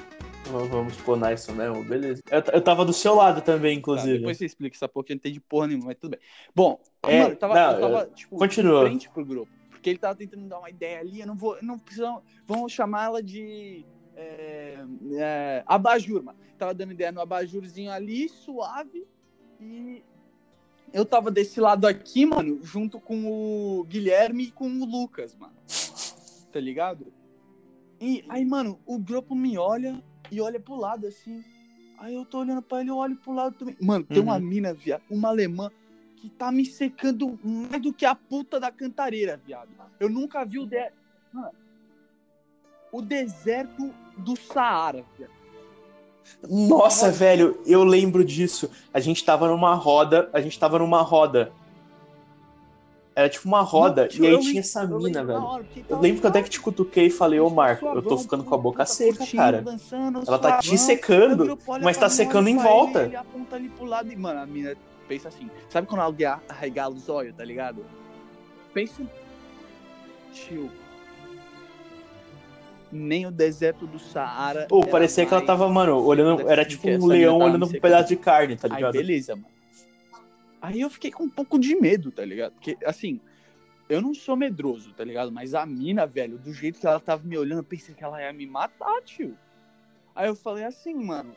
Vamos 0.44 0.92
explanar 0.92 1.34
isso 1.34 1.52
mesmo, 1.52 1.82
beleza. 1.82 2.22
Eu, 2.30 2.42
eu 2.52 2.62
tava 2.62 2.84
do 2.84 2.92
seu 2.92 3.16
lado 3.16 3.40
também, 3.42 3.74
Tá, 3.74 3.80
inclusive. 3.80 4.18
depois 4.18 4.38
você 4.38 4.46
explica 4.46 4.76
essa 4.76 4.88
porra 4.88 5.06
que 5.06 5.12
eu 5.12 5.16
não 5.16 5.18
entendi 5.18 5.40
porra 5.40 5.66
nenhuma, 5.66 5.86
mas 5.86 5.96
tudo 5.98 6.12
bem. 6.12 6.20
Bom, 6.54 6.80
É, 7.02 7.18
mano, 7.18 7.32
eu 7.32 7.36
tava, 7.36 7.54
não, 7.54 7.72
eu 7.72 7.80
tava 7.80 8.10
tipo, 8.14 8.36
continua. 8.36 8.86
frente 8.86 9.10
pro 9.10 9.24
grupo. 9.24 9.57
Porque 9.88 9.90
ele 9.90 9.98
tava 9.98 10.14
tentando 10.16 10.46
dar 10.46 10.58
uma 10.58 10.68
ideia 10.70 11.00
ali, 11.00 11.20
eu 11.20 11.26
não 11.26 11.34
vou. 11.34 11.56
Não 11.62 11.78
preciso. 11.78 12.20
Vamos 12.46 12.72
chamar 12.72 13.06
ela 13.06 13.22
de. 13.22 13.84
É, 14.14 14.84
é, 15.16 15.62
abajur, 15.66 16.22
mano. 16.22 16.38
Tava 16.58 16.74
dando 16.74 16.92
ideia 16.92 17.12
no 17.12 17.20
abajurzinho 17.20 17.90
ali, 17.90 18.28
suave. 18.28 19.06
E 19.60 20.02
eu 20.92 21.04
tava 21.04 21.30
desse 21.30 21.60
lado 21.60 21.86
aqui, 21.86 22.26
mano, 22.26 22.60
junto 22.62 23.00
com 23.00 23.26
o 23.80 23.84
Guilherme 23.84 24.44
e 24.44 24.50
com 24.50 24.68
o 24.68 24.84
Lucas, 24.84 25.34
mano. 25.36 25.54
Tá 26.52 26.60
ligado? 26.60 27.06
E 28.00 28.24
aí, 28.28 28.44
mano, 28.44 28.78
o 28.84 28.98
grupo 28.98 29.34
me 29.34 29.56
olha 29.56 30.02
e 30.30 30.40
olha 30.40 30.60
pro 30.60 30.74
lado 30.76 31.06
assim. 31.06 31.42
Aí 31.98 32.14
eu 32.14 32.24
tô 32.24 32.40
olhando 32.40 32.62
pra 32.62 32.80
ele, 32.80 32.90
eu 32.90 32.96
olho 32.96 33.16
pro 33.16 33.32
lado 33.32 33.56
também. 33.56 33.76
Mano, 33.80 34.04
tem 34.04 34.22
uma 34.22 34.34
Uhum. 34.36 34.40
mina, 34.40 34.74
viado, 34.74 35.02
uma 35.10 35.28
alemã, 35.28 35.70
que 36.20 36.28
tá 36.28 36.50
me 36.50 36.64
secando 36.64 37.38
mais 37.42 37.80
do 37.80 37.92
que 37.92 38.04
a 38.04 38.14
puta 38.14 38.58
da 38.58 38.70
cantareira, 38.70 39.40
viado. 39.44 39.68
Eu 39.98 40.10
nunca 40.10 40.44
vi 40.44 40.58
o 40.58 40.66
de... 40.66 40.90
Mano, 41.32 41.52
o 42.90 43.02
deserto 43.02 43.92
do 44.16 44.36
Saara, 44.36 45.04
viado. 45.16 45.30
Nossa, 46.42 47.06
Nossa. 47.06 47.10
velho, 47.10 47.60
eu 47.66 47.84
lembro 47.84 48.24
disso. 48.24 48.70
A 48.92 49.00
gente 49.00 49.24
tava 49.24 49.48
numa 49.48 49.74
roda, 49.74 50.28
a 50.32 50.40
gente 50.40 50.58
tava 50.58 50.78
numa 50.78 51.02
roda. 51.02 51.52
Era 53.14 53.28
tipo 53.28 53.48
uma 53.48 53.62
roda, 53.62 54.02
Não, 54.02 54.08
tio, 54.08 54.24
e 54.24 54.28
aí 54.28 54.38
tinha 54.38 54.60
essa 54.60 54.86
mina, 54.86 55.24
velho. 55.24 55.42
hora, 55.42 55.64
Eu 55.88 55.98
lembro 55.98 56.20
que 56.20 56.26
eu 56.26 56.30
até 56.30 56.40
que 56.42 56.50
te 56.50 56.60
cutuquei 56.60 57.06
e 57.06 57.10
falei, 57.10 57.40
ô 57.40 57.50
Marco, 57.50 57.84
eu 57.84 58.02
tô 58.02 58.16
ficando 58.16 58.44
com 58.44 58.54
a 58.54 58.58
boca 58.58 58.86
seca, 58.86 59.26
cara. 59.26 59.60
dançando, 59.60 60.22
Ela 60.24 60.38
tá 60.38 60.58
te 60.58 60.78
secando, 60.78 61.58
mas 61.82 61.96
tá 61.96 62.06
mim, 62.06 62.12
secando 62.12 62.48
em 62.48 62.56
volta. 62.56 63.04
Ele 63.04 63.16
aponta 63.16 63.56
ali 63.56 63.68
pro 63.70 63.86
lado 63.86 64.12
e, 64.12 64.16
mano, 64.16 64.40
a 64.40 64.46
mina 64.46 64.76
pensa 65.08 65.28
assim. 65.28 65.50
Sabe 65.68 65.86
quando 65.86 66.02
alguém 66.02 66.26
arregala 66.26 66.94
os 66.94 67.08
olhos, 67.08 67.34
tá 67.34 67.44
ligado? 67.44 67.84
Pensa. 68.74 69.02
Tio. 70.32 70.70
Nem 72.92 73.26
o 73.26 73.30
deserto 73.30 73.86
do 73.86 73.98
Saara. 73.98 74.66
Pô, 74.68 74.86
parecia 74.86 75.26
que 75.26 75.32
ela 75.32 75.44
tava, 75.44 75.68
mano, 75.68 75.96
olhando. 76.02 76.48
Era 76.48 76.64
tipo 76.64 76.88
um 76.88 77.06
leão 77.06 77.38
olhando 77.38 77.66
um 77.66 77.80
pedaço 77.80 78.08
de 78.08 78.16
carne, 78.16 78.56
tá 78.56 78.68
Aí, 78.68 78.76
ligado? 78.76 78.92
beleza, 78.92 79.34
mano. 79.34 79.48
Aí 80.60 80.80
eu 80.80 80.90
fiquei 80.90 81.10
com 81.10 81.24
um 81.24 81.28
pouco 81.28 81.58
de 81.58 81.74
medo, 81.76 82.10
tá 82.10 82.24
ligado? 82.24 82.52
Porque, 82.52 82.76
assim, 82.84 83.20
eu 83.88 84.02
não 84.02 84.12
sou 84.14 84.36
medroso, 84.36 84.92
tá 84.92 85.04
ligado? 85.04 85.30
Mas 85.30 85.54
a 85.54 85.64
mina, 85.64 86.06
velho, 86.06 86.38
do 86.38 86.52
jeito 86.52 86.80
que 86.80 86.86
ela 86.86 87.00
tava 87.00 87.26
me 87.26 87.38
olhando, 87.38 87.60
eu 87.60 87.64
pensei 87.64 87.94
que 87.94 88.02
ela 88.02 88.20
ia 88.20 88.32
me 88.32 88.46
matar, 88.46 89.00
tio. 89.02 89.36
Aí 90.14 90.28
eu 90.28 90.34
falei 90.34 90.64
assim, 90.64 90.94
mano. 90.94 91.34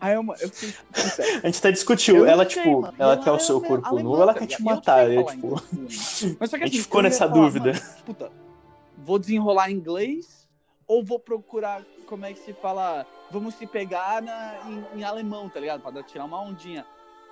Aí 0.00 0.14
eu, 0.14 0.22
eu 0.40 0.48
fiquei. 0.50 0.74
puta, 0.92 1.22
A 1.42 1.46
gente 1.46 1.58
até 1.58 1.72
discutiu. 1.72 2.16
eu 2.16 2.22
não 2.24 2.30
Ela, 2.32 2.48
sei, 2.48 2.62
tipo, 2.62 2.80
mano. 2.82 2.94
ela 2.98 3.16
quer 3.16 3.30
o 3.30 3.36
é 3.36 3.38
seu 3.38 3.60
corpo 3.60 3.86
alemã, 3.88 4.10
nu, 4.16 4.22
ela 4.22 4.34
tá 4.34 4.40
quer 4.40 4.46
te 4.46 4.62
matar. 4.62 5.10
É, 5.10 5.22
tipo. 5.24 5.62
Mas 6.38 6.50
só 6.50 6.56
que 6.58 6.64
A 6.64 6.66
gente 6.66 6.74
assim, 6.74 6.82
ficou 6.82 7.02
nessa 7.02 7.28
falar, 7.28 7.40
dúvida. 7.40 7.72
mano, 7.72 7.80
puta, 8.04 8.32
vou 8.98 9.18
desenrolar 9.18 9.70
em 9.70 9.74
inglês 9.74 10.46
ou 10.86 11.02
vou 11.02 11.18
procurar 11.18 11.82
como 12.06 12.26
é 12.26 12.32
que 12.32 12.40
se 12.40 12.52
fala? 12.52 13.06
Vamos 13.30 13.54
se 13.54 13.66
pegar 13.66 14.20
na, 14.20 14.54
em, 14.94 15.00
em 15.00 15.04
alemão, 15.04 15.48
tá 15.48 15.58
ligado? 15.58 15.80
Pra 15.80 15.90
dar- 15.90 16.02
tirar 16.02 16.24
uma 16.26 16.40
ondinha. 16.42 16.84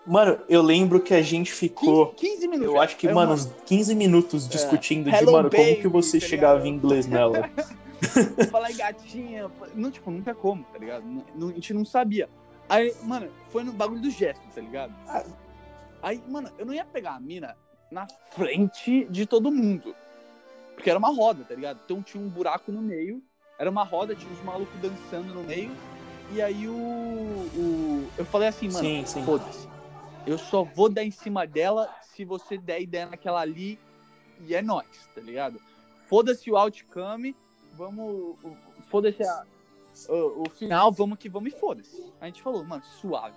Mano, 0.06 0.40
eu 0.48 0.62
lembro 0.62 0.98
que 0.98 1.14
a 1.14 1.22
gente 1.22 1.50
15, 1.50 1.58
ficou. 1.60 2.06
15 2.14 2.48
minutos. 2.48 2.74
Eu 2.74 2.80
acho 2.80 2.96
que, 2.96 3.06
Aí 3.06 3.12
eu, 3.12 3.14
mano, 3.14 3.34
uns 3.34 3.48
15 3.66 3.94
minutos 3.94 4.48
discutindo 4.48 5.08
de, 5.08 5.14
É. 5.14 5.20
Hello, 5.20 5.32
mano, 5.32 5.50
como 5.50 5.62
baby, 5.62 5.76
que 5.80 5.86
você 5.88 6.18
tá 6.18 6.26
chegava 6.26 6.66
em 6.66 6.70
inglês 6.72 7.06
nela. 7.06 7.48
Falar 8.50 8.70
em 8.70 8.76
gatinha. 8.76 9.50
Não, 9.74 9.90
tipo, 9.90 10.10
nunca 10.10 10.34
como, 10.34 10.64
tá 10.64 10.78
ligado? 10.78 11.04
Não- 11.34 11.48
a 11.48 11.52
gente 11.52 11.72
não 11.74 11.84
sabia. 11.84 12.28
Aí, 12.68 12.94
mano, 13.02 13.30
foi 13.50 13.64
no 13.64 13.72
bagulho 13.72 14.00
do 14.00 14.10
gesto, 14.10 14.42
tá 14.54 14.60
ligado? 14.60 14.94
Ah. 15.06 15.24
Aí, 16.02 16.22
mano, 16.28 16.50
eu 16.58 16.66
não 16.66 16.74
ia 16.74 16.84
pegar 16.84 17.14
a 17.14 17.20
mina 17.20 17.56
na 17.90 18.06
frente 18.30 19.04
de 19.10 19.26
todo 19.26 19.52
mundo. 19.52 19.94
Porque 20.74 20.90
era 20.90 20.98
uma 20.98 21.14
roda, 21.14 21.44
tá 21.44 21.54
ligado? 21.54 21.80
Então 21.84 22.02
tinha 22.02 22.22
um 22.22 22.28
buraco 22.28 22.72
no 22.72 22.82
meio. 22.82 23.22
Era 23.58 23.70
uma 23.70 23.84
roda, 23.84 24.14
tinha 24.14 24.32
uns 24.32 24.42
malucos 24.42 24.74
dançando 24.80 25.32
no 25.34 25.44
meio. 25.44 25.70
E 26.32 26.40
aí 26.40 26.66
o. 26.66 26.72
o... 26.72 28.08
Eu 28.16 28.24
falei 28.24 28.48
assim, 28.48 28.68
mano, 28.70 29.06
foda-se. 29.24 29.68
Eu 30.26 30.38
só 30.38 30.64
vou 30.64 30.88
dar 30.88 31.04
em 31.04 31.10
cima 31.10 31.46
dela 31.46 31.88
se 32.02 32.24
você 32.24 32.56
der 32.56 32.80
ideia 32.80 33.06
naquela 33.06 33.40
ali 33.40 33.78
e 34.46 34.54
é 34.54 34.62
nóis, 34.62 35.08
tá 35.14 35.20
ligado? 35.20 35.60
Foda-se 36.08 36.50
o 36.50 36.56
outcome, 36.56 37.36
vamos. 37.72 38.36
Foda-se 38.88 39.22
a- 39.22 39.44
o, 40.08 40.42
o 40.46 40.50
final, 40.50 40.90
vamos 40.92 41.18
que 41.18 41.28
vamos 41.28 41.52
e 41.52 41.56
foda-se. 41.56 42.02
A 42.20 42.26
gente 42.26 42.42
falou, 42.42 42.64
mano, 42.64 42.82
suave. 43.00 43.36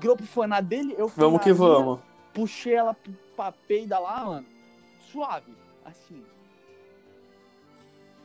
Grupo 0.00 0.24
foi 0.24 0.46
na 0.46 0.60
dele, 0.60 0.94
eu 0.98 1.08
fui 1.08 1.22
Vamos 1.22 1.38
na 1.38 1.44
que 1.44 1.52
minha, 1.52 1.68
vamos. 1.68 2.00
Puxei 2.32 2.74
ela 2.74 2.96
pra 3.36 3.52
peida 3.52 3.98
lá, 3.98 4.24
mano. 4.24 4.46
Suave. 5.12 5.52
Assim. 5.84 6.22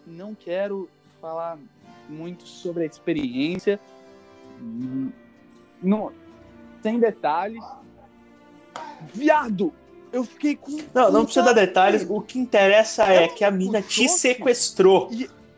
Não 0.07 0.33
quero 0.33 0.89
falar 1.21 1.57
muito 2.07 2.47
sobre 2.47 2.83
a 2.83 2.85
experiência. 2.85 3.79
Hum, 4.59 5.11
Não, 5.81 6.11
sem 6.81 6.99
detalhes. 6.99 7.63
Viado! 9.13 9.73
Eu 10.11 10.23
fiquei 10.23 10.55
com. 10.55 10.77
Não, 10.93 11.11
não 11.11 11.23
precisa 11.23 11.45
dar 11.45 11.53
detalhes. 11.53 12.05
O 12.09 12.21
que 12.21 12.39
interessa 12.39 13.05
é 13.05 13.25
Ela 13.25 13.27
que 13.33 13.43
a 13.43 13.51
mina 13.51 13.81
te 13.81 14.07
sequestrou. 14.09 15.09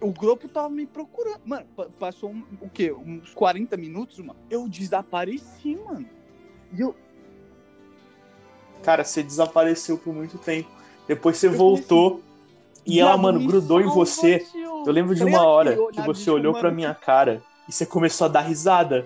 O 0.02 0.12
grupo 0.12 0.47
tava 0.49 0.70
me 0.70 0.86
procurando. 0.86 1.39
Mano, 1.45 1.66
pa- 1.76 1.88
passou 1.99 2.32
um- 2.32 2.43
o 2.60 2.68
quê? 2.70 2.91
Uns 2.91 3.34
40 3.34 3.78
minutos, 3.78 4.18
mano. 4.20 4.36
Eu 4.49 4.68
desapareci, 4.68 5.76
mano. 5.86 6.06
E 6.74 6.82
eu, 6.82 6.95
Cara, 8.84 9.04
você 9.04 9.22
desapareceu 9.22 9.97
por 9.97 10.14
muito 10.14 10.38
tempo. 10.39 10.70
Depois 11.08 11.38
você 11.38 11.47
Eu 11.47 11.54
voltou. 11.54 12.22
E 12.84 12.99
ela, 12.99 13.12
Viado, 13.12 13.22
mano, 13.22 13.39
me 13.39 13.45
grudou 13.45 13.80
em 13.80 13.86
você. 13.86 14.39
tio. 14.39 14.84
Eu 14.86 14.91
lembro 14.91 15.14
de 15.14 15.20
Tá 15.22 15.26
uma 15.28 15.38
ligado 15.38 15.47
hora 15.47 15.74
que 15.76 15.80
olhar, 15.80 16.06
você 16.08 16.32
olhou 16.32 16.52
mano, 16.54 16.62
pra 16.62 16.72
minha 16.72 16.95
cara 16.95 17.43
e 17.70 17.72
você 17.72 17.86
começou 17.86 18.26
a 18.26 18.28
dar 18.28 18.41
risada. 18.41 19.06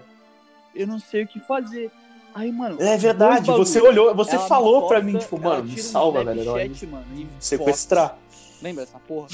Eu 0.73 0.87
não 0.87 0.97
sei 0.97 1.23
o 1.23 1.27
que 1.27 1.41
fazer. 1.41 1.91
Aí, 2.35 2.51
mano. 2.51 2.75
É 2.81 2.97
verdade, 2.97 3.49
você 3.49 3.79
olhou, 3.79 4.13
você 4.13 4.35
Ela 4.35 4.45
falou 4.47 4.87
pra 4.89 4.99
posta- 4.99 5.03
mim, 5.11 5.17
tipo, 5.17 5.39
mano, 5.39 5.63
me 5.63 5.73
um 5.73 5.77
salva, 5.77 6.21
velho. 6.23 6.41
Snapchat, 6.41 6.85
mano, 6.87 7.05
sequestrar. 7.39 8.09
posta. 8.09 8.61
Lembra 8.61 8.83
essa 8.83 8.99
porra? 8.99 9.27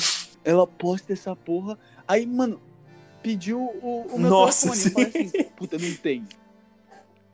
Ela 0.46 0.68
posta 0.68 1.12
essa 1.12 1.36
porra. 1.36 1.80
Aí, 2.08 2.28
mano, 2.28 2.62
pediu 3.24 3.60
o, 3.60 4.06
o 4.12 4.20
meu 4.20 4.30
Nossa, 4.30 4.70
telefone. 4.70 5.10
Falei 5.10 5.28
assim, 5.28 5.44
puta, 5.56 5.78
não 5.80 5.96
tenho. 5.96 6.28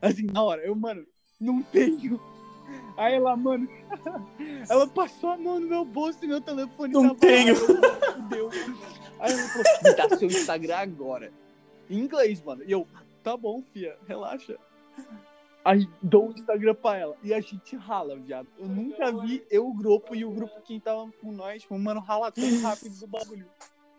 Assim, 0.00 0.26
na 0.32 0.42
hora, 0.42 0.62
eu, 0.62 0.74
mano, 0.74 1.04
não 1.38 1.60
tenho. 1.62 2.18
Aí 2.96 3.14
ela, 3.14 3.36
mano, 3.36 3.68
ela 4.70 4.86
passou 4.88 5.30
a 5.30 5.36
mão 5.36 5.60
no 5.60 5.66
meu 5.68 5.84
bolso 5.84 6.18
e 6.22 6.26
meu 6.26 6.40
telefone 6.40 6.94
Não 6.94 7.14
tenho. 7.14 7.54
Fudeu. 7.56 8.50
Aí 9.20 9.32
ela 9.32 9.48
falou, 9.48 9.64
me 9.84 9.94
dá 9.94 10.16
seu 10.16 10.28
Instagram 10.28 10.76
agora. 10.78 11.30
Em 11.90 11.98
inglês, 11.98 12.40
mano. 12.42 12.62
E 12.66 12.72
eu, 12.72 12.86
tá 13.22 13.36
bom, 13.36 13.62
fia, 13.72 13.96
relaxa. 14.06 14.56
Aí 15.68 15.86
dou 16.02 16.28
o 16.28 16.32
Instagram 16.32 16.74
pra 16.74 16.96
ela. 16.96 17.14
E 17.22 17.34
a 17.34 17.40
gente 17.42 17.76
rala, 17.76 18.16
viado. 18.16 18.48
Eu 18.58 18.66
nunca 18.66 19.12
vi 19.12 19.42
eu, 19.50 19.68
o 19.68 19.74
grupo 19.74 20.14
e 20.14 20.24
o 20.24 20.30
grupo 20.30 20.54
quem 20.64 20.80
tava 20.80 21.10
com 21.20 21.30
nós, 21.30 21.60
tipo, 21.60 21.78
mano, 21.78 22.00
rala 22.00 22.32
tão 22.32 22.62
rápido 22.62 22.98
do 22.98 23.06
bagulho. 23.06 23.44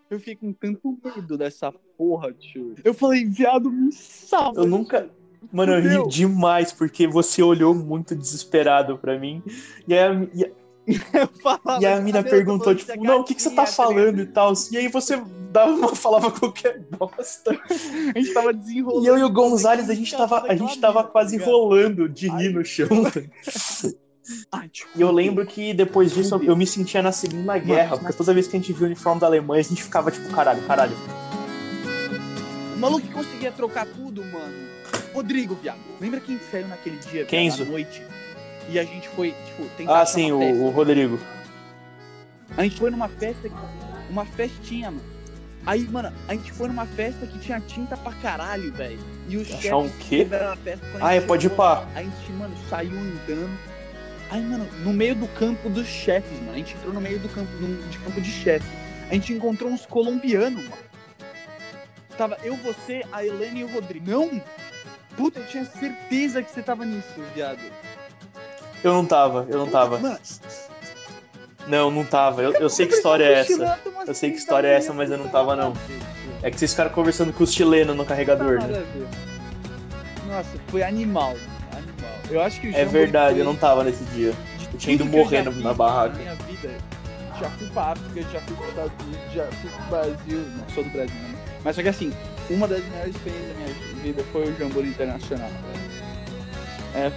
Eu 0.09 0.17
fiquei 0.17 0.35
com 0.35 0.51
tanto 0.51 0.97
medo 1.03 1.37
dessa 1.37 1.71
porra, 1.95 2.33
tio. 2.33 2.73
Eu 2.83 2.91
falei, 2.95 3.23
viado, 3.25 3.69
me 3.69 3.91
salva. 3.91 4.61
Eu 4.61 4.65
nunca. 4.67 5.07
Mano, 5.53 5.73
eu 5.73 6.03
ri 6.05 6.09
demais 6.09 6.73
porque 6.73 7.07
você 7.07 7.43
olhou 7.43 7.75
muito 7.75 8.15
desesperado 8.15 8.97
pra 8.97 9.19
mim. 9.19 9.43
E 9.87 9.93
aí 9.93 9.99
a, 9.99 10.27
e 10.33 10.45
a- 10.45 10.51
e 11.79 11.85
a 11.85 11.99
mina 11.99 12.17
"Cadê? 12.17 12.19
Eu 12.19 12.23
tô 12.23 12.29
perguntou, 12.29 12.75
tipo, 12.75 13.03
não, 13.03 13.21
o 13.21 13.23
que, 13.23 13.35
que 13.35 13.41
você 13.41 13.49
tá 13.49 13.63
ligado? 13.63 13.75
falando 13.75 14.19
e 14.21 14.25
tal. 14.25 14.53
E 14.71 14.77
aí 14.77 14.87
você 14.87 15.21
dava 15.51 15.71
uma, 15.71 15.93
falava 15.95 16.31
qualquer 16.31 16.79
bosta. 16.97 17.51
A 18.15 18.19
gente 18.19 18.33
tava 18.33 18.53
desenrolando. 18.53 19.05
E 19.05 19.07
eu 19.07 19.17
e 19.17 19.23
o 19.23 19.29
Gonzalez, 19.29 19.89
a 19.89 19.93
gente 19.93 20.15
tava, 20.15 20.43
a 20.47 20.55
gente 20.55 20.79
tava 20.79 21.03
quase 21.03 21.37
rolando 21.37 22.07
de 22.09 22.29
rir 22.29 22.49
no 22.49 22.63
chão. 22.65 22.87
Ai, 24.51 24.69
E 24.95 25.01
eu 25.01 25.11
lembro 25.11 25.45
que 25.45 25.73
depois 25.73 26.13
disso 26.13 26.39
eu, 26.43 26.55
me 26.55 26.65
sentia 26.65 27.01
na 27.01 27.11
Segunda 27.11 27.57
Guerra, 27.57 27.97
porque 27.97 28.13
toda 28.13 28.33
vez 28.33 28.47
que 28.47 28.55
a 28.55 28.59
gente 28.59 28.71
via 28.73 28.83
o 28.83 28.85
uniforme 28.85 29.19
da 29.19 29.27
Alemanha, 29.27 29.61
a 29.61 29.63
gente 29.63 29.83
ficava 29.83 30.11
tipo, 30.11 30.29
caralho, 30.29 30.61
caralho. 30.63 30.95
O 32.75 32.77
maluco 32.77 33.07
que 33.07 33.13
conseguia 33.13 33.51
trocar 33.51 33.85
tudo, 33.87 34.23
mano. 34.23 34.69
Rodrigo, 35.13 35.55
viado. 35.55 35.79
Lembra 35.99 36.19
quem 36.19 36.39
saiu 36.51 36.67
naquele 36.67 36.97
dia, 36.97 37.25
Kenzo. 37.25 37.63
à 37.63 37.65
noite? 37.65 38.03
E 38.69 38.77
a 38.77 38.83
gente 38.83 39.09
foi, 39.09 39.31
tipo, 39.45 39.65
tentar 39.75 40.01
Ah, 40.01 40.05
sim, 40.05 40.31
o, 40.31 40.65
o 40.65 40.69
Rodrigo. 40.69 41.19
A 42.55 42.63
gente 42.63 42.77
foi 42.77 42.91
numa 42.91 43.09
festa, 43.09 43.49
uma 44.09 44.25
festinha, 44.25 44.91
mano. 44.91 45.03
Aí, 45.65 45.87
mano, 45.87 46.11
a 46.27 46.33
gente 46.33 46.51
foi 46.51 46.67
numa 46.67 46.85
festa 46.85 47.25
que 47.25 47.37
tinha 47.39 47.59
tinta 47.59 47.97
pra 47.97 48.13
caralho, 48.13 48.71
velho. 48.73 48.99
E 49.27 49.37
o 49.37 49.45
chefe 49.45 49.67
Achar 49.67 49.77
um 49.77 49.89
quê? 49.89 50.27
festa 50.63 50.85
Ah, 50.99 51.13
é, 51.13 51.21
pode 51.21 51.47
ir 51.47 51.49
pá. 51.51 51.87
A 51.95 52.03
gente, 52.03 52.31
mano, 52.31 52.55
saiu 52.69 52.91
andando. 52.91 53.49
Aí, 54.29 54.41
mano, 54.41 54.67
no 54.83 54.93
meio 54.93 55.15
do 55.15 55.27
campo 55.29 55.69
dos 55.69 55.87
chefes, 55.87 56.37
mano. 56.39 56.53
A 56.53 56.57
gente 56.57 56.75
entrou 56.75 56.93
no 56.93 57.01
meio 57.01 57.19
do 57.19 57.29
campo 57.29 57.51
de 57.89 57.97
campo 57.99 58.21
de 58.21 58.31
chefe. 58.31 58.67
A 59.09 59.13
gente 59.13 59.33
encontrou 59.33 59.69
uns 59.71 59.85
colombianos, 59.85 60.63
mano. 60.63 60.89
Tava 62.17 62.37
eu, 62.43 62.55
você, 62.57 63.03
a 63.11 63.25
Helena 63.25 63.59
e 63.59 63.63
o 63.63 63.73
Rodrigo. 63.73 64.09
Não! 64.09 64.41
Puta, 65.15 65.39
eu 65.39 65.47
tinha 65.47 65.65
certeza 65.65 66.43
que 66.43 66.51
você 66.51 66.61
tava 66.61 66.85
nisso, 66.85 67.07
viado. 67.33 67.59
Eu 68.83 68.93
não 68.93 69.05
tava, 69.05 69.45
eu 69.49 69.57
não 69.57 69.67
tava. 69.67 69.99
Não, 71.67 71.91
não 71.91 72.03
tava. 72.03 72.41
Eu, 72.41 72.53
eu 72.53 72.69
sei 72.69 72.87
que 72.87 72.93
história 72.95 73.23
é 73.25 73.33
essa. 73.39 73.79
Eu 74.07 74.13
sei 74.13 74.31
que 74.31 74.37
história 74.37 74.67
é 74.67 74.73
essa, 74.75 74.93
mas 74.93 75.11
eu 75.11 75.17
não 75.17 75.27
tava, 75.27 75.55
não. 75.55 75.73
É 76.41 76.49
que 76.49 76.57
vocês 76.57 76.71
ficaram 76.71 76.89
conversando 76.91 77.33
com 77.33 77.43
os 77.43 77.53
chilenos 77.53 77.95
no 77.95 78.05
carregador, 78.05 78.59
né? 78.61 78.83
Nossa, 80.27 80.49
foi 80.67 80.83
animal, 80.83 81.35
animal. 81.73 82.11
Eu 82.29 82.41
acho 82.41 82.61
que 82.61 82.69
o 82.69 82.75
É 82.75 82.85
verdade, 82.85 83.39
eu 83.39 83.45
não 83.45 83.55
tava 83.55 83.83
nesse 83.83 84.03
dia. 84.05 84.33
eu 84.71 84.77
tinha 84.77 84.95
ido 84.95 85.05
já 85.29 85.43
na- 85.61 85.73
barraca. 85.73 86.17
minha 86.17 86.35
vida, 86.35 86.69
já 87.39 87.49
fui 87.49 87.67
pra 87.69 87.81
África, 87.91 88.21
já 88.31 88.39
fui 88.41 88.55
pros 88.55 88.69
Estados 88.69 88.91
Unidos, 89.01 89.33
já 89.33 89.45
fui 89.45 89.69
pro 89.69 89.85
Brasil. 89.89 90.39
Não 90.57 90.69
sou 90.73 90.83
do 90.83 90.89
Brasil, 90.91 91.15
né? 91.15 91.35
Mas 91.63 91.75
só 91.75 91.81
que 91.81 91.89
assim, 91.89 92.13
uma 92.49 92.67
das 92.67 92.83
melhores 92.85 93.15
experiências 93.15 93.49
da 93.49 93.53
minha 93.55 94.03
vida 94.03 94.23
foi 94.31 94.43
o 94.49 94.57
Jamboree 94.57 94.89
Internacional. 94.89 95.49
É, 96.95 97.11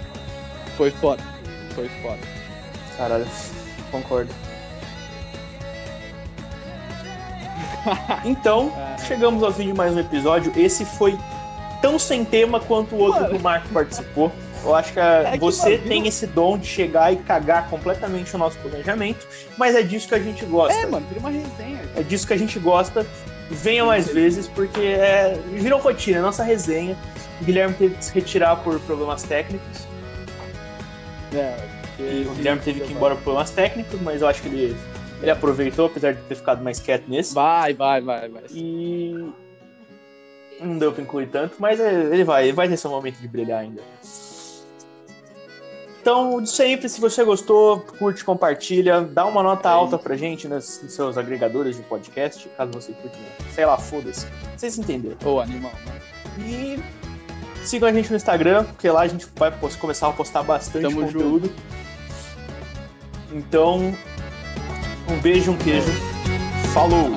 foi 0.75 0.91
foda. 0.91 1.23
Foi 1.75 1.89
foda. 2.01 2.19
Caralho, 2.97 3.27
concordo. 3.91 4.33
Então, 8.23 8.71
chegamos 9.05 9.43
ao 9.43 9.51
fim 9.51 9.67
de 9.67 9.73
mais 9.73 9.93
um 9.93 9.99
episódio. 9.99 10.53
Esse 10.55 10.85
foi 10.85 11.17
tão 11.81 11.99
sem 11.99 12.23
tema 12.23 12.59
quanto 12.61 12.95
o 12.95 12.99
outro 12.99 13.21
Mano. 13.21 13.33
que 13.33 13.39
o 13.39 13.43
Marco 13.43 13.67
participou. 13.69 14.31
Eu 14.63 14.73
acho 14.73 14.93
que, 14.93 14.99
ah, 14.99 15.23
É 15.25 15.31
que 15.33 15.39
você 15.39 15.77
tem 15.77 16.07
esse 16.07 16.25
dom 16.25 16.57
de 16.57 16.65
chegar 16.65 17.11
e 17.11 17.17
cagar 17.17 17.69
completamente 17.69 18.33
o 18.33 18.37
nosso 18.37 18.57
planejamento, 18.59 19.27
mas 19.57 19.75
é 19.75 19.81
disso 19.81 20.07
que 20.07 20.15
a 20.15 20.19
gente 20.19 20.45
gosta. 20.45 20.73
É, 20.73 20.85
mano, 20.85 21.05
vira 21.09 21.19
uma 21.19 21.29
resenha. 21.29 21.81
É 21.97 22.01
disso 22.03 22.25
que 22.25 22.33
a 22.33 22.37
gente 22.37 22.57
gosta. 22.57 23.05
Venha 23.51 23.83
mais 23.83 24.07
vezes, 24.07 24.47
porque 24.47 24.79
é, 24.79 25.37
virou 25.51 25.79
rotina, 25.79 26.19
é 26.19 26.21
nossa 26.21 26.43
resenha. 26.43 26.97
O 27.41 27.43
Guilherme 27.43 27.75
teve 27.75 27.95
que 27.95 28.05
se 28.05 28.13
retirar 28.13 28.55
por 28.57 28.79
problemas 28.79 29.23
técnicos. 29.23 29.85
É, 31.33 31.55
E 31.99 32.27
o 32.27 32.33
Guilherme 32.33 32.61
teve 32.61 32.81
que 32.81 32.91
ir 32.91 32.95
embora 32.95 33.15
por 33.15 33.23
problemas 33.23 33.51
técnicos, 33.51 33.99
mas 34.01 34.21
eu 34.21 34.27
acho 34.27 34.41
que 34.41 34.47
ele, 34.47 34.75
ele 35.21 35.31
aproveitou, 35.31 35.87
apesar 35.87 36.13
de 36.13 36.21
ter 36.23 36.35
ficado 36.35 36.63
mais 36.63 36.79
quieto 36.79 37.07
nesse. 37.07 37.33
Vai, 37.33 37.73
vai, 37.73 38.01
vai, 38.01 38.29
vai. 38.29 38.43
E 38.51 39.31
não 40.59 40.77
deu 40.77 40.91
pra 40.91 41.03
incluir 41.03 41.27
tanto, 41.27 41.55
mas 41.59 41.79
é, 41.79 41.91
ele 41.91 42.23
vai, 42.23 42.45
ele 42.45 42.53
vai 42.53 42.67
ter 42.67 42.77
seu 42.77 42.89
momento 42.91 43.17
de 43.17 43.27
brilhar 43.27 43.61
ainda. 43.61 43.81
Então, 46.01 46.41
de 46.41 46.49
sempre, 46.49 46.89
se 46.89 46.99
você 46.99 47.23
gostou, 47.23 47.79
curte, 47.97 48.25
compartilha, 48.25 48.99
dá 48.99 49.25
uma 49.25 49.41
nota 49.41 49.69
É 49.69 49.71
alta 49.71 49.97
pra 49.97 50.17
gente 50.17 50.49
nos, 50.49 50.83
nos 50.83 50.93
seus 50.93 51.17
agregadores 51.17 51.77
de 51.77 51.81
podcast, 51.83 52.49
caso 52.57 52.73
você 52.73 52.91
curte, 52.91 53.17
sei 53.53 53.65
lá, 53.65 53.77
foda-se. 53.77 54.27
Vocês 54.57 54.77
entenderam. 54.77 55.15
Ô, 55.23 55.39
animal, 55.39 55.71
mano. 55.85 56.01
E 56.45 56.77
sigam 57.67 57.89
a 57.89 57.93
gente 57.93 58.09
no 58.09 58.15
Instagram, 58.15 58.63
porque 58.65 58.89
lá 58.89 59.01
a 59.01 59.07
gente 59.07 59.27
vai 59.35 59.51
começar 59.79 60.07
a 60.07 60.11
postar 60.11 60.43
bastante 60.43 60.83
Tamo 60.83 61.01
conteúdo. 61.01 61.51
Então, 63.31 63.93
um 65.09 65.19
beijo, 65.19 65.51
um 65.51 65.57
queijo. 65.57 65.91
Falou! 66.73 67.11